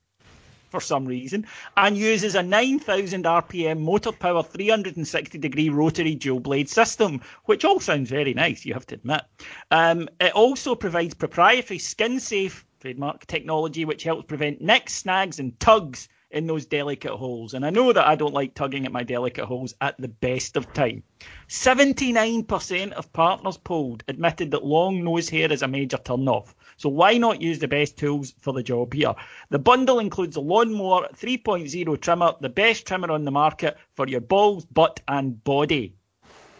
for 0.72 0.82
some 0.82 1.05
reason 1.05 1.45
and 1.78 1.97
uses 1.97 2.34
a 2.34 2.41
9000 2.41 3.26
RPM 3.26 3.80
motor 3.80 4.11
powered 4.11 4.47
360 4.47 5.38
degree 5.38 5.69
rotary 5.69 6.15
dual 6.15 6.39
blade 6.39 6.69
system, 6.69 7.22
which 7.45 7.65
all 7.65 7.80
sounds 7.80 8.09
very 8.09 8.34
nice, 8.34 8.65
you 8.65 8.74
have 8.74 8.88
to 8.88 8.95
admit. 8.95 9.22
Um, 9.69 10.09
it 10.19 10.34
also 10.34 10.74
provides 10.74 11.13
proprietary 11.13 11.78
skin 11.78 12.19
safe 12.19 12.65
trademark 12.80 13.28
technology, 13.28 13.86
which 13.86 14.03
helps 14.03 14.26
prevent 14.26 14.59
nicks, 14.59 14.93
snags, 14.93 15.39
and 15.39 15.59
tugs 15.59 16.09
in 16.32 16.47
those 16.47 16.65
delicate 16.65 17.15
holes. 17.15 17.53
And 17.53 17.65
I 17.65 17.69
know 17.69 17.93
that 17.93 18.07
I 18.07 18.15
don't 18.15 18.34
like 18.34 18.53
tugging 18.53 18.86
at 18.86 18.91
my 18.91 19.03
delicate 19.03 19.45
holes 19.45 19.76
at 19.82 19.97
the 19.99 20.07
best 20.07 20.57
of 20.57 20.72
time. 20.74 21.03
79% 21.49 22.91
of 22.93 23.13
partners 23.13 23.57
polled 23.57 24.03
admitted 24.07 24.51
that 24.51 24.65
long 24.65 25.03
nose 25.03 25.30
hair 25.30 25.51
is 25.51 25.61
a 25.61 25.67
major 25.67 25.97
turn 25.97 26.28
off. 26.28 26.55
So 26.82 26.89
why 26.89 27.19
not 27.19 27.43
use 27.43 27.59
the 27.59 27.67
best 27.67 27.95
tools 27.95 28.34
for 28.39 28.53
the 28.53 28.63
job 28.63 28.93
here? 28.93 29.13
The 29.51 29.59
bundle 29.59 29.99
includes 29.99 30.36
a 30.36 30.41
lawnmower 30.41 31.09
3.0 31.13 32.01
trimmer, 32.01 32.34
the 32.41 32.49
best 32.49 32.88
trimmer 32.88 33.11
on 33.11 33.23
the 33.23 33.29
market 33.29 33.77
for 33.93 34.07
your 34.07 34.21
balls, 34.21 34.65
butt, 34.65 34.99
and 35.07 35.43
body. 35.43 35.93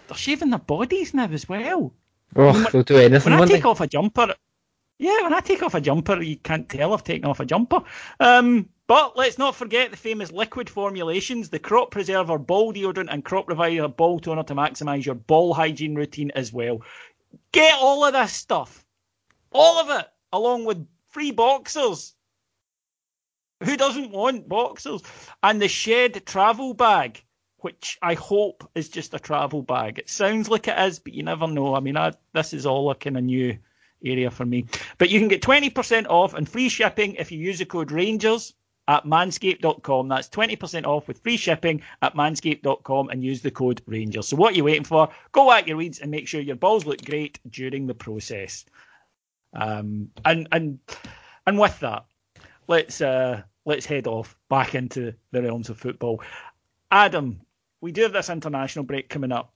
They're 0.08 0.18
shaving 0.18 0.52
their 0.52 0.60
bodies 0.60 1.16
now 1.16 1.28
as 1.32 1.50
well. 1.50 1.92
Oh, 2.36 2.70
they'll 2.72 2.84
do 2.84 2.98
anything, 2.98 3.34
When 3.34 3.42
I 3.42 3.46
take 3.46 3.64
they? 3.64 3.70
off 3.70 3.82
a 3.82 3.88
jumper, 3.88 4.36
yeah, 5.00 5.24
when 5.24 5.34
I 5.34 5.40
take 5.40 5.64
off 5.64 5.74
a 5.74 5.82
jumper, 5.82 6.22
you 6.22 6.38
can't 6.38 6.70
tell 6.70 6.94
I've 6.94 7.04
taken 7.04 7.28
off 7.28 7.40
a 7.40 7.46
jumper. 7.46 7.82
Um, 8.20 8.70
but 8.86 9.18
let's 9.18 9.40
not 9.40 9.56
forget 9.56 9.90
the 9.90 9.98
famous 9.98 10.32
liquid 10.32 10.70
formulations, 10.70 11.50
the 11.50 11.58
Crop 11.58 11.90
Preserver 11.90 12.38
Ball 12.38 12.74
Deodorant 12.74 13.08
and 13.10 13.26
Crop 13.26 13.50
Reviver 13.50 13.88
Ball 13.88 14.20
Toner 14.20 14.44
to 14.44 14.54
maximise 14.54 15.04
your 15.04 15.16
ball 15.16 15.56
hygiene 15.56 15.96
routine 15.96 16.30
as 16.36 16.54
well. 16.54 16.84
Get 17.52 17.74
all 17.80 18.06
of 18.06 18.14
this 18.14 18.34
stuff, 18.34 18.86
all 19.52 19.80
of 19.80 20.00
it, 20.00 20.08
along 20.32 20.66
with 20.66 20.88
free 21.10 21.32
boxers. 21.32 22.14
Who 23.64 23.78
doesn't 23.78 24.12
want 24.12 24.50
boxers? 24.50 25.04
And 25.44 25.62
the 25.62 25.68
Shed 25.68 26.26
travel 26.26 26.74
bag, 26.74 27.24
which 27.58 27.98
I 28.02 28.16
hope 28.16 28.68
is 28.74 28.90
just 28.90 29.14
a 29.14 29.20
travel 29.20 29.62
bag. 29.62 30.00
It 30.00 30.10
sounds 30.10 30.50
like 30.50 30.68
it 30.68 30.80
is, 30.80 31.00
but 31.00 31.14
you 31.14 31.24
never 31.24 31.48
know. 31.48 31.76
I 31.76 31.80
mean, 31.80 31.98
I, 31.98 32.14
this 32.34 32.54
is 32.54 32.66
all 32.66 32.90
a 32.90 32.96
kind 32.96 33.18
of 33.18 33.24
new 33.24 33.58
area 34.04 34.32
for 34.32 34.46
me. 34.46 34.66
But 34.98 35.10
you 35.10 35.20
can 35.20 35.28
get 35.28 35.42
20% 35.42 36.08
off 36.08 36.34
and 36.34 36.50
free 36.50 36.70
shipping 36.70 37.16
if 37.16 37.32
you 37.32 37.38
use 37.38 37.60
the 37.60 37.66
code 37.66 37.92
Rangers 37.92 38.54
at 38.88 39.06
manscaped.com. 39.06 40.08
That's 40.08 40.30
20% 40.30 40.86
off 40.86 41.08
with 41.08 41.20
free 41.20 41.38
shipping 41.38 41.82
at 42.02 42.16
manscaped.com 42.16 43.10
and 43.10 43.24
use 43.24 43.42
the 43.42 43.52
code 43.52 43.82
Rangers. 43.86 44.28
So 44.28 44.38
what 44.38 44.54
are 44.54 44.58
you 44.58 44.64
waiting 44.64 44.84
for? 44.84 45.10
Go 45.32 45.48
whack 45.48 45.68
your 45.68 45.78
weeds 45.78 46.00
and 46.00 46.10
make 46.10 46.28
sure 46.28 46.42
your 46.42 46.56
balls 46.56 46.86
look 46.86 47.04
great 47.06 47.40
during 47.50 47.86
the 47.86 47.94
process. 47.94 48.66
Um, 49.54 50.10
and 50.26 50.48
and 50.52 50.80
and 51.46 51.60
with 51.60 51.80
that, 51.80 52.06
let's 52.68 53.02
uh, 53.02 53.42
let's 53.66 53.86
head 53.86 54.08
off 54.08 54.36
back 54.50 54.76
into 54.76 55.14
the 55.32 55.42
realms 55.42 55.70
of 55.70 55.78
football. 55.78 56.22
Adam, 56.92 57.42
we 57.82 57.92
do 57.92 58.02
have 58.04 58.14
this 58.14 58.30
international 58.30 58.86
break 58.86 59.10
coming 59.10 59.32
up. 59.32 59.54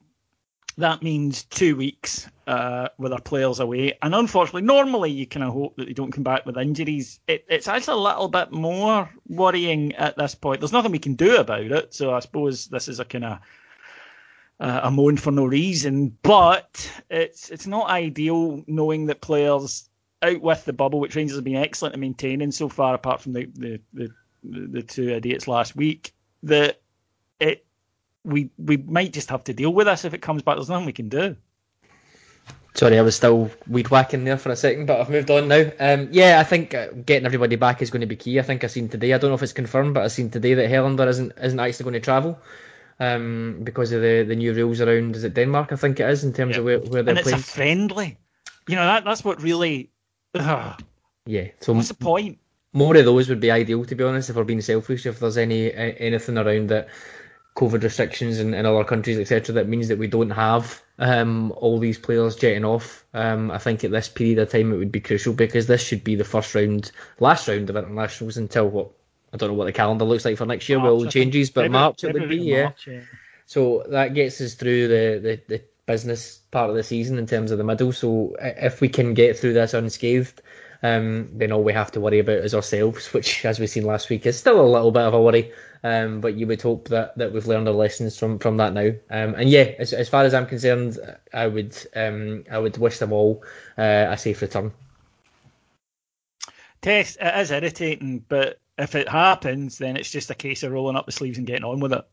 That 0.78 1.02
means 1.02 1.44
two 1.44 1.74
weeks 1.74 2.28
uh, 2.46 2.88
with 2.98 3.12
our 3.12 3.20
players 3.20 3.60
away, 3.60 3.96
and 4.02 4.14
unfortunately, 4.14 4.62
normally 4.62 5.10
you 5.10 5.26
kind 5.26 5.44
of 5.44 5.54
hope 5.54 5.76
that 5.76 5.86
they 5.86 5.94
don't 5.94 6.12
come 6.12 6.24
back 6.24 6.44
with 6.44 6.58
injuries. 6.58 7.18
It, 7.28 7.46
it's 7.48 7.66
actually 7.66 7.94
a 7.98 8.04
little 8.04 8.28
bit 8.28 8.52
more 8.52 9.08
worrying 9.26 9.94
at 9.94 10.18
this 10.18 10.34
point. 10.34 10.60
There's 10.60 10.72
nothing 10.72 10.92
we 10.92 10.98
can 10.98 11.14
do 11.14 11.36
about 11.36 11.62
it, 11.64 11.94
so 11.94 12.12
I 12.12 12.20
suppose 12.20 12.66
this 12.66 12.88
is 12.88 13.00
a 13.00 13.06
kind 13.06 13.24
of 13.24 13.38
uh, 14.60 14.80
a 14.84 14.90
moan 14.90 15.16
for 15.16 15.30
no 15.30 15.44
reason. 15.44 16.16
But 16.22 16.90
it's 17.10 17.50
it's 17.50 17.66
not 17.66 17.88
ideal 17.88 18.64
knowing 18.66 19.06
that 19.06 19.20
players 19.20 19.88
out 20.22 20.40
with 20.40 20.64
the 20.64 20.72
bubble, 20.72 21.00
which 21.00 21.14
Rangers 21.14 21.36
have 21.36 21.44
been 21.44 21.56
excellent 21.56 21.94
at 21.94 22.00
maintaining 22.00 22.52
so 22.52 22.68
far, 22.68 22.94
apart 22.94 23.20
from 23.20 23.32
the 23.32 23.48
the 23.54 23.80
the, 23.92 24.08
the 24.42 24.82
two 24.82 25.10
idiots 25.10 25.48
last 25.48 25.76
week. 25.76 26.12
That 26.42 26.80
it 27.40 27.64
we 28.24 28.50
we 28.58 28.76
might 28.76 29.12
just 29.12 29.30
have 29.30 29.44
to 29.44 29.54
deal 29.54 29.72
with 29.72 29.86
this 29.86 30.04
if 30.04 30.14
it 30.14 30.22
comes 30.22 30.42
back. 30.42 30.56
There's 30.56 30.70
nothing 30.70 30.86
we 30.86 30.92
can 30.92 31.08
do. 31.08 31.36
Sorry, 32.74 32.98
I 32.98 33.02
was 33.02 33.16
still 33.16 33.50
weed 33.68 33.88
whacking 33.88 34.24
there 34.24 34.36
for 34.36 34.50
a 34.50 34.56
second, 34.56 34.84
but 34.84 35.00
I've 35.00 35.08
moved 35.08 35.30
on 35.30 35.48
now. 35.48 35.70
Um, 35.80 36.08
yeah, 36.12 36.38
I 36.38 36.44
think 36.44 36.74
uh, 36.74 36.88
getting 37.06 37.24
everybody 37.24 37.56
back 37.56 37.80
is 37.80 37.88
going 37.88 38.02
to 38.02 38.06
be 38.06 38.16
key. 38.16 38.38
I 38.38 38.42
think 38.42 38.62
I've 38.62 38.70
seen 38.70 38.90
today. 38.90 39.14
I 39.14 39.18
don't 39.18 39.30
know 39.30 39.34
if 39.34 39.42
it's 39.42 39.54
confirmed, 39.54 39.94
but 39.94 40.02
I've 40.02 40.12
seen 40.12 40.28
today 40.28 40.52
that 40.52 40.70
Helander 40.70 41.08
isn't 41.08 41.32
isn't 41.42 41.58
actually 41.58 41.84
going 41.84 41.94
to 41.94 42.00
travel 42.00 42.38
um, 43.00 43.60
because 43.62 43.92
of 43.92 44.02
the, 44.02 44.24
the 44.26 44.36
new 44.36 44.52
rules 44.52 44.80
around. 44.80 45.16
Is 45.16 45.24
it 45.24 45.34
Denmark? 45.34 45.72
I 45.72 45.76
think 45.76 46.00
it 46.00 46.08
is 46.08 46.24
in 46.24 46.32
terms 46.32 46.56
of 46.56 46.64
where, 46.64 46.78
where 46.78 47.02
they're 47.02 47.12
and 47.12 47.18
it's 47.18 47.28
playing. 47.28 47.40
a 47.40 47.42
friendly. 47.42 48.18
You 48.68 48.76
know 48.76 48.86
that 48.86 49.04
that's 49.04 49.24
what 49.24 49.42
really. 49.42 49.90
Ugh, 50.34 50.82
Yeah. 51.26 51.48
So 51.60 51.72
what's 51.72 51.88
the 51.88 51.94
point? 51.94 52.38
more 52.76 52.94
of 52.94 53.06
those 53.06 53.28
would 53.30 53.40
be 53.40 53.50
ideal, 53.50 53.84
to 53.86 53.94
be 53.94 54.04
honest. 54.04 54.28
If 54.28 54.36
we're 54.36 54.44
being 54.44 54.60
selfish, 54.60 55.06
if 55.06 55.18
there's 55.18 55.38
any 55.38 55.72
anything 55.72 56.36
around 56.36 56.68
that 56.68 56.88
COVID 57.56 57.82
restrictions 57.82 58.38
in, 58.38 58.52
in 58.52 58.66
other 58.66 58.84
countries, 58.84 59.18
etc., 59.18 59.54
that 59.54 59.68
means 59.68 59.88
that 59.88 59.98
we 59.98 60.06
don't 60.06 60.30
have 60.30 60.82
um, 60.98 61.52
all 61.52 61.78
these 61.78 61.98
players 61.98 62.36
jetting 62.36 62.66
off. 62.66 63.06
Um, 63.14 63.50
I 63.50 63.56
think 63.56 63.82
at 63.82 63.92
this 63.92 64.10
period 64.10 64.38
of 64.38 64.50
time 64.50 64.72
it 64.72 64.76
would 64.76 64.92
be 64.92 65.00
crucial 65.00 65.32
because 65.32 65.66
this 65.66 65.82
should 65.82 66.04
be 66.04 66.16
the 66.16 66.24
first 66.24 66.54
round, 66.54 66.92
last 67.18 67.48
round 67.48 67.70
of 67.70 67.76
internationals 67.76 68.36
until 68.36 68.68
what 68.68 68.90
I 69.32 69.36
don't 69.36 69.50
know 69.50 69.54
what 69.54 69.64
the 69.66 69.72
calendar 69.72 70.04
looks 70.04 70.24
like 70.24 70.36
for 70.36 70.46
next 70.46 70.68
year. 70.68 70.78
Well, 70.80 70.96
March, 70.96 71.06
I 71.06 71.08
it 71.08 71.12
think. 71.12 71.24
changes, 71.24 71.50
but 71.50 71.62
February- 71.62 71.82
March 71.84 72.04
it 72.04 72.12
would 72.14 72.28
be, 72.28 72.36
yeah. 72.36 72.62
March, 72.64 72.86
yeah. 72.86 73.00
So 73.46 73.84
that 73.88 74.14
gets 74.14 74.40
us 74.40 74.54
through 74.54 74.88
the, 74.88 75.20
the, 75.20 75.40
the 75.56 75.62
business 75.86 76.38
part 76.50 76.68
of 76.68 76.76
the 76.76 76.82
season 76.82 77.18
in 77.18 77.26
terms 77.26 77.50
of 77.50 77.58
the 77.58 77.64
middle. 77.64 77.92
So 77.92 78.36
if 78.40 78.80
we 78.80 78.88
can 78.88 79.14
get 79.14 79.38
through 79.38 79.52
this 79.52 79.72
unscathed, 79.74 80.42
um, 80.82 81.28
then 81.32 81.52
all 81.52 81.62
we 81.62 81.72
have 81.72 81.92
to 81.92 82.00
worry 82.00 82.18
about 82.18 82.38
is 82.38 82.54
ourselves, 82.54 83.12
which, 83.12 83.44
as 83.44 83.58
we've 83.60 83.70
seen 83.70 83.84
last 83.84 84.10
week, 84.10 84.26
is 84.26 84.36
still 84.38 84.60
a 84.60 84.66
little 84.66 84.90
bit 84.90 85.02
of 85.04 85.14
a 85.14 85.22
worry. 85.22 85.52
Um, 85.84 86.20
but 86.20 86.34
you 86.34 86.46
would 86.48 86.60
hope 86.60 86.88
that, 86.88 87.16
that 87.16 87.32
we've 87.32 87.46
learned 87.46 87.68
our 87.68 87.74
lessons 87.74 88.18
from, 88.18 88.38
from 88.40 88.56
that 88.56 88.72
now. 88.72 88.88
Um, 89.10 89.34
and 89.36 89.48
yeah, 89.48 89.74
as, 89.78 89.92
as 89.92 90.08
far 90.08 90.24
as 90.24 90.34
I'm 90.34 90.46
concerned, 90.46 90.98
I 91.32 91.46
would 91.46 91.76
um, 91.94 92.44
I 92.50 92.58
would 92.58 92.76
wish 92.78 92.98
them 92.98 93.12
all 93.12 93.44
uh, 93.78 94.06
a 94.10 94.18
safe 94.18 94.42
return. 94.42 94.72
Tess. 96.82 97.16
it 97.20 97.40
is 97.40 97.50
irritating, 97.52 98.24
but 98.28 98.58
if 98.78 98.94
it 98.94 99.08
happens, 99.08 99.78
then 99.78 99.96
it's 99.96 100.10
just 100.10 100.30
a 100.30 100.34
case 100.34 100.62
of 100.62 100.72
rolling 100.72 100.96
up 100.96 101.06
the 101.06 101.12
sleeves 101.12 101.38
and 101.38 101.46
getting 101.46 101.64
on 101.64 101.80
with 101.80 101.92
it. 101.92 102.04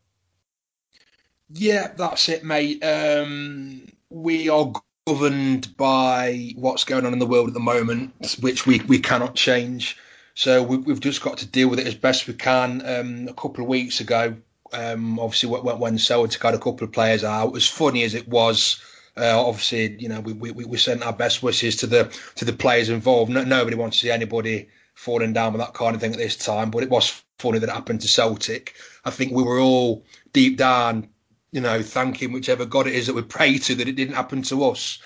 Yeah, 1.49 1.91
that's 1.95 2.29
it, 2.29 2.43
mate. 2.43 2.83
Um, 2.83 3.87
we 4.09 4.49
are 4.49 4.71
governed 5.05 5.75
by 5.77 6.53
what's 6.55 6.83
going 6.83 7.05
on 7.05 7.13
in 7.13 7.19
the 7.19 7.25
world 7.25 7.49
at 7.49 7.53
the 7.53 7.59
moment, 7.59 8.13
which 8.39 8.65
we, 8.65 8.79
we 8.81 8.99
cannot 8.99 9.35
change. 9.35 9.97
So 10.35 10.63
we, 10.63 10.77
have 10.91 10.99
just 10.99 11.21
got 11.21 11.37
to 11.39 11.45
deal 11.45 11.69
with 11.69 11.79
it 11.79 11.87
as 11.87 11.95
best 11.95 12.27
we 12.27 12.33
can. 12.33 12.81
Um, 12.85 13.27
a 13.27 13.33
couple 13.33 13.63
of 13.63 13.69
weeks 13.69 13.99
ago, 13.99 14.35
um, 14.71 15.19
obviously 15.19 15.49
when, 15.49 15.79
when 15.79 15.97
Celtic 15.97 16.41
had 16.41 16.55
a 16.55 16.59
couple 16.59 16.85
of 16.85 16.91
players 16.91 17.23
out, 17.23 17.55
as 17.55 17.67
funny 17.67 18.03
as 18.03 18.15
it 18.15 18.27
was, 18.27 18.81
uh, 19.15 19.39
obviously 19.39 19.95
you 19.99 20.09
know 20.09 20.21
we, 20.21 20.33
we, 20.33 20.51
we 20.51 20.77
sent 20.77 21.03
our 21.03 21.13
best 21.13 21.43
wishes 21.43 21.75
to 21.75 21.85
the 21.85 22.11
to 22.35 22.45
the 22.45 22.53
players 22.53 22.89
involved. 22.89 23.31
No, 23.31 23.43
nobody 23.43 23.75
wants 23.75 23.99
to 23.99 24.07
see 24.07 24.11
anybody 24.11 24.69
falling 24.93 25.33
down 25.33 25.53
with 25.53 25.61
that 25.61 25.73
kind 25.73 25.95
of 25.95 26.01
thing 26.01 26.13
at 26.13 26.17
this 26.17 26.37
time, 26.37 26.71
but 26.71 26.83
it 26.83 26.89
was 26.89 27.23
funny 27.39 27.59
that 27.59 27.69
it 27.69 27.73
happened 27.73 28.01
to 28.01 28.07
Celtic. 28.07 28.75
I 29.05 29.09
think 29.09 29.31
we 29.31 29.43
were 29.43 29.59
all 29.59 30.05
deep 30.31 30.57
down 30.57 31.09
you 31.53 31.61
know, 31.61 31.83
thanking 31.83 32.33
whichever 32.33 32.65
God 32.65 32.87
it 32.87 32.95
is 32.95 33.05
that 33.07 33.13
we 33.13 33.21
pray 33.21 33.59
to 33.59 33.75
that 33.75 33.87
it 33.87 33.95
didn't 33.95 34.15
happen 34.15 34.41
to 34.41 34.65
us. 34.65 34.97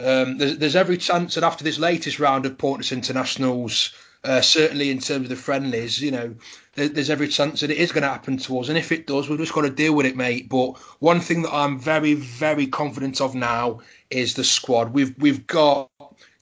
Um, 0.00 0.38
there's, 0.38 0.56
there's, 0.56 0.76
every 0.76 0.96
chance 0.96 1.34
that 1.34 1.44
after 1.44 1.62
this 1.62 1.78
latest 1.78 2.18
round 2.18 2.46
of 2.46 2.56
pointless 2.56 2.90
internationals, 2.90 3.92
uh, 4.24 4.40
certainly 4.40 4.90
in 4.90 4.98
terms 4.98 5.24
of 5.24 5.28
the 5.28 5.36
friendlies, 5.36 6.00
you 6.00 6.10
know, 6.10 6.34
there, 6.74 6.88
there's 6.88 7.10
every 7.10 7.28
chance 7.28 7.60
that 7.60 7.70
it 7.70 7.76
is 7.76 7.92
going 7.92 8.02
to 8.02 8.08
happen 8.08 8.38
to 8.38 8.58
us. 8.58 8.70
And 8.70 8.78
if 8.78 8.92
it 8.92 9.06
does, 9.06 9.28
we've 9.28 9.38
just 9.38 9.52
got 9.52 9.62
to 9.62 9.70
deal 9.70 9.94
with 9.94 10.06
it, 10.06 10.16
mate. 10.16 10.48
But 10.48 10.78
one 11.00 11.20
thing 11.20 11.42
that 11.42 11.54
I'm 11.54 11.78
very, 11.78 12.14
very 12.14 12.66
confident 12.66 13.20
of 13.20 13.34
now 13.34 13.80
is 14.08 14.32
the 14.32 14.44
squad. 14.44 14.94
We've 14.94 15.14
we've 15.18 15.46
got 15.46 15.89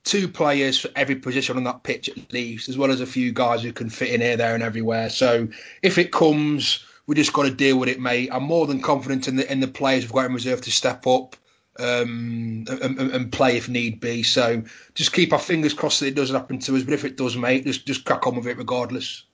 two 0.05 0.29
players 0.29 0.79
for 0.79 0.91
every 0.97 1.17
position 1.17 1.57
on 1.57 1.65
that 1.65 1.83
pitch 1.83 2.09
at 2.09 2.33
least, 2.33 2.69
as 2.69 2.79
well 2.79 2.91
as 2.91 3.01
a 3.01 3.07
few 3.07 3.33
guys 3.33 3.63
who 3.63 3.73
can 3.73 3.91
fit 3.91 4.11
in 4.11 4.21
here, 4.21 4.37
there, 4.37 4.55
and 4.55 4.63
everywhere. 4.63 5.11
So 5.11 5.49
if 5.83 5.99
it 5.99 6.13
comes 6.13 6.85
we 7.09 7.15
just 7.15 7.33
got 7.33 7.45
to 7.45 7.51
deal 7.51 7.79
with 7.79 7.89
it, 7.89 7.99
mate. 7.99 8.29
I'm 8.31 8.43
more 8.43 8.67
than 8.67 8.83
confident 8.83 9.29
in 9.29 9.37
the 9.37 9.51
in 9.51 9.61
the 9.61 9.67
players 9.67 10.05
we've 10.05 10.13
got 10.13 10.27
in 10.27 10.35
reserve 10.35 10.61
to 10.61 10.71
step 10.71 11.07
up 11.07 11.37
um, 11.79 12.67
and, 12.69 12.99
and, 12.99 13.33
play 13.33 13.57
if 13.57 13.69
need 13.69 13.99
be. 13.99 14.23
So 14.23 14.63
just 14.95 15.15
keep 15.15 15.33
our 15.33 15.39
fingers 15.39 15.73
crossed 15.73 16.01
that 16.01 16.09
it 16.09 16.15
doesn't 16.15 16.37
happen 16.37 16.59
to 16.59 16.77
us. 16.77 16.83
But 16.83 16.93
if 16.93 17.07
it 17.07 17.17
does, 17.17 17.35
mate, 17.37 17.65
just 17.65 17.87
just 17.87 18.05
crack 18.05 18.27
on 18.27 18.37
with 18.37 18.47
it 18.47 18.59
regardless. 18.59 19.25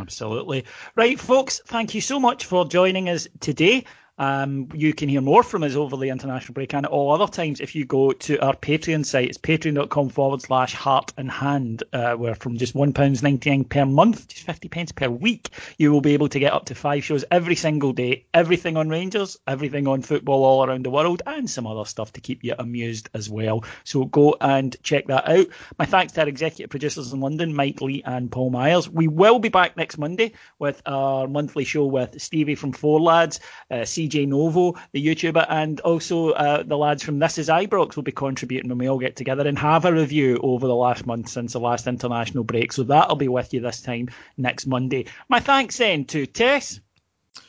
Absolutely. 0.00 0.64
Right, 0.94 1.20
folks, 1.20 1.60
thank 1.66 1.94
you 1.94 2.00
so 2.00 2.18
much 2.18 2.46
for 2.46 2.66
joining 2.66 3.10
us 3.10 3.28
today. 3.40 3.84
Um, 4.18 4.68
you 4.72 4.94
can 4.94 5.08
hear 5.08 5.20
more 5.20 5.42
from 5.42 5.62
us 5.62 5.74
over 5.74 5.96
the 5.96 6.08
international 6.08 6.54
break 6.54 6.72
and 6.72 6.86
at 6.86 6.92
all 6.92 7.12
other 7.12 7.30
times 7.30 7.60
if 7.60 7.74
you 7.74 7.84
go 7.84 8.12
to 8.12 8.38
our 8.38 8.54
Patreon 8.54 9.04
site. 9.04 9.28
It's 9.28 9.38
patreon.com 9.38 10.08
forward 10.08 10.42
slash 10.42 10.72
heart 10.72 11.12
and 11.16 11.30
hand, 11.30 11.82
uh, 11.92 12.14
where 12.14 12.34
from 12.34 12.56
just 12.56 12.74
£1.99 12.74 13.68
per 13.68 13.84
month, 13.84 14.28
just 14.28 14.44
50 14.44 14.68
pence 14.68 14.92
per 14.92 15.08
week, 15.08 15.50
you 15.78 15.92
will 15.92 16.00
be 16.00 16.14
able 16.14 16.28
to 16.28 16.38
get 16.38 16.52
up 16.52 16.64
to 16.66 16.74
five 16.74 17.04
shows 17.04 17.24
every 17.30 17.56
single 17.56 17.92
day. 17.92 18.24
Everything 18.32 18.76
on 18.76 18.88
Rangers, 18.88 19.38
everything 19.46 19.86
on 19.86 20.02
football 20.02 20.44
all 20.44 20.64
around 20.64 20.84
the 20.84 20.90
world, 20.90 21.22
and 21.26 21.48
some 21.48 21.66
other 21.66 21.84
stuff 21.84 22.12
to 22.14 22.20
keep 22.20 22.42
you 22.42 22.54
amused 22.58 23.10
as 23.14 23.28
well. 23.28 23.64
So 23.84 24.06
go 24.06 24.36
and 24.40 24.76
check 24.82 25.06
that 25.08 25.28
out. 25.28 25.46
My 25.78 25.84
thanks 25.84 26.14
to 26.14 26.22
our 26.22 26.28
executive 26.28 26.70
producers 26.70 27.12
in 27.12 27.20
London, 27.20 27.54
Mike 27.54 27.80
Lee 27.80 28.02
and 28.04 28.30
Paul 28.30 28.50
Myers. 28.50 28.88
We 28.88 29.08
will 29.08 29.38
be 29.38 29.48
back 29.48 29.76
next 29.76 29.98
Monday 29.98 30.32
with 30.58 30.80
our 30.86 31.28
monthly 31.28 31.64
show 31.64 31.84
with 31.84 32.20
Stevie 32.20 32.54
from 32.54 32.72
Four 32.72 33.00
Lads, 33.00 33.40
uh, 33.70 33.84
CJ 34.06 34.28
Novo, 34.28 34.74
the 34.92 35.04
YouTuber, 35.04 35.46
and 35.48 35.80
also 35.80 36.30
uh, 36.30 36.62
the 36.62 36.76
lads 36.76 37.02
from 37.02 37.18
This 37.18 37.38
Is 37.38 37.48
Ibrox 37.48 37.96
will 37.96 38.02
be 38.02 38.12
contributing 38.12 38.68
when 38.68 38.78
we 38.78 38.88
all 38.88 38.98
get 38.98 39.16
together 39.16 39.46
and 39.46 39.58
have 39.58 39.84
a 39.84 39.92
review 39.92 40.38
over 40.42 40.66
the 40.66 40.74
last 40.74 41.06
month 41.06 41.28
since 41.28 41.52
the 41.52 41.60
last 41.60 41.86
international 41.86 42.44
break. 42.44 42.72
So 42.72 42.84
that'll 42.84 43.16
be 43.16 43.28
with 43.28 43.52
you 43.52 43.60
this 43.60 43.82
time 43.82 44.08
next 44.36 44.66
Monday. 44.66 45.06
My 45.28 45.40
thanks 45.40 45.78
then 45.78 46.04
to 46.06 46.26
Tess. 46.26 46.80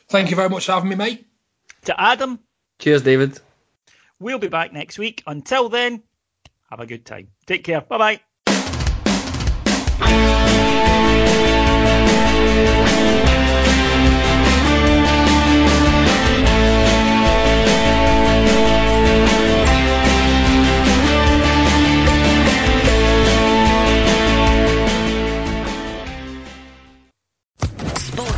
Thank 0.09 0.29
you 0.29 0.35
very 0.35 0.49
much 0.49 0.65
for 0.65 0.73
having 0.73 0.89
me, 0.89 0.95
mate. 0.95 1.25
To 1.85 1.99
Adam. 1.99 2.39
Cheers, 2.79 3.01
David. 3.01 3.39
We'll 4.19 4.39
be 4.39 4.47
back 4.47 4.73
next 4.73 4.97
week. 4.97 5.23
Until 5.27 5.69
then, 5.69 6.03
have 6.69 6.79
a 6.79 6.85
good 6.85 7.05
time. 7.05 7.29
Take 7.45 7.63
care. 7.63 7.81
Bye 7.81 7.97
bye. 7.97 8.26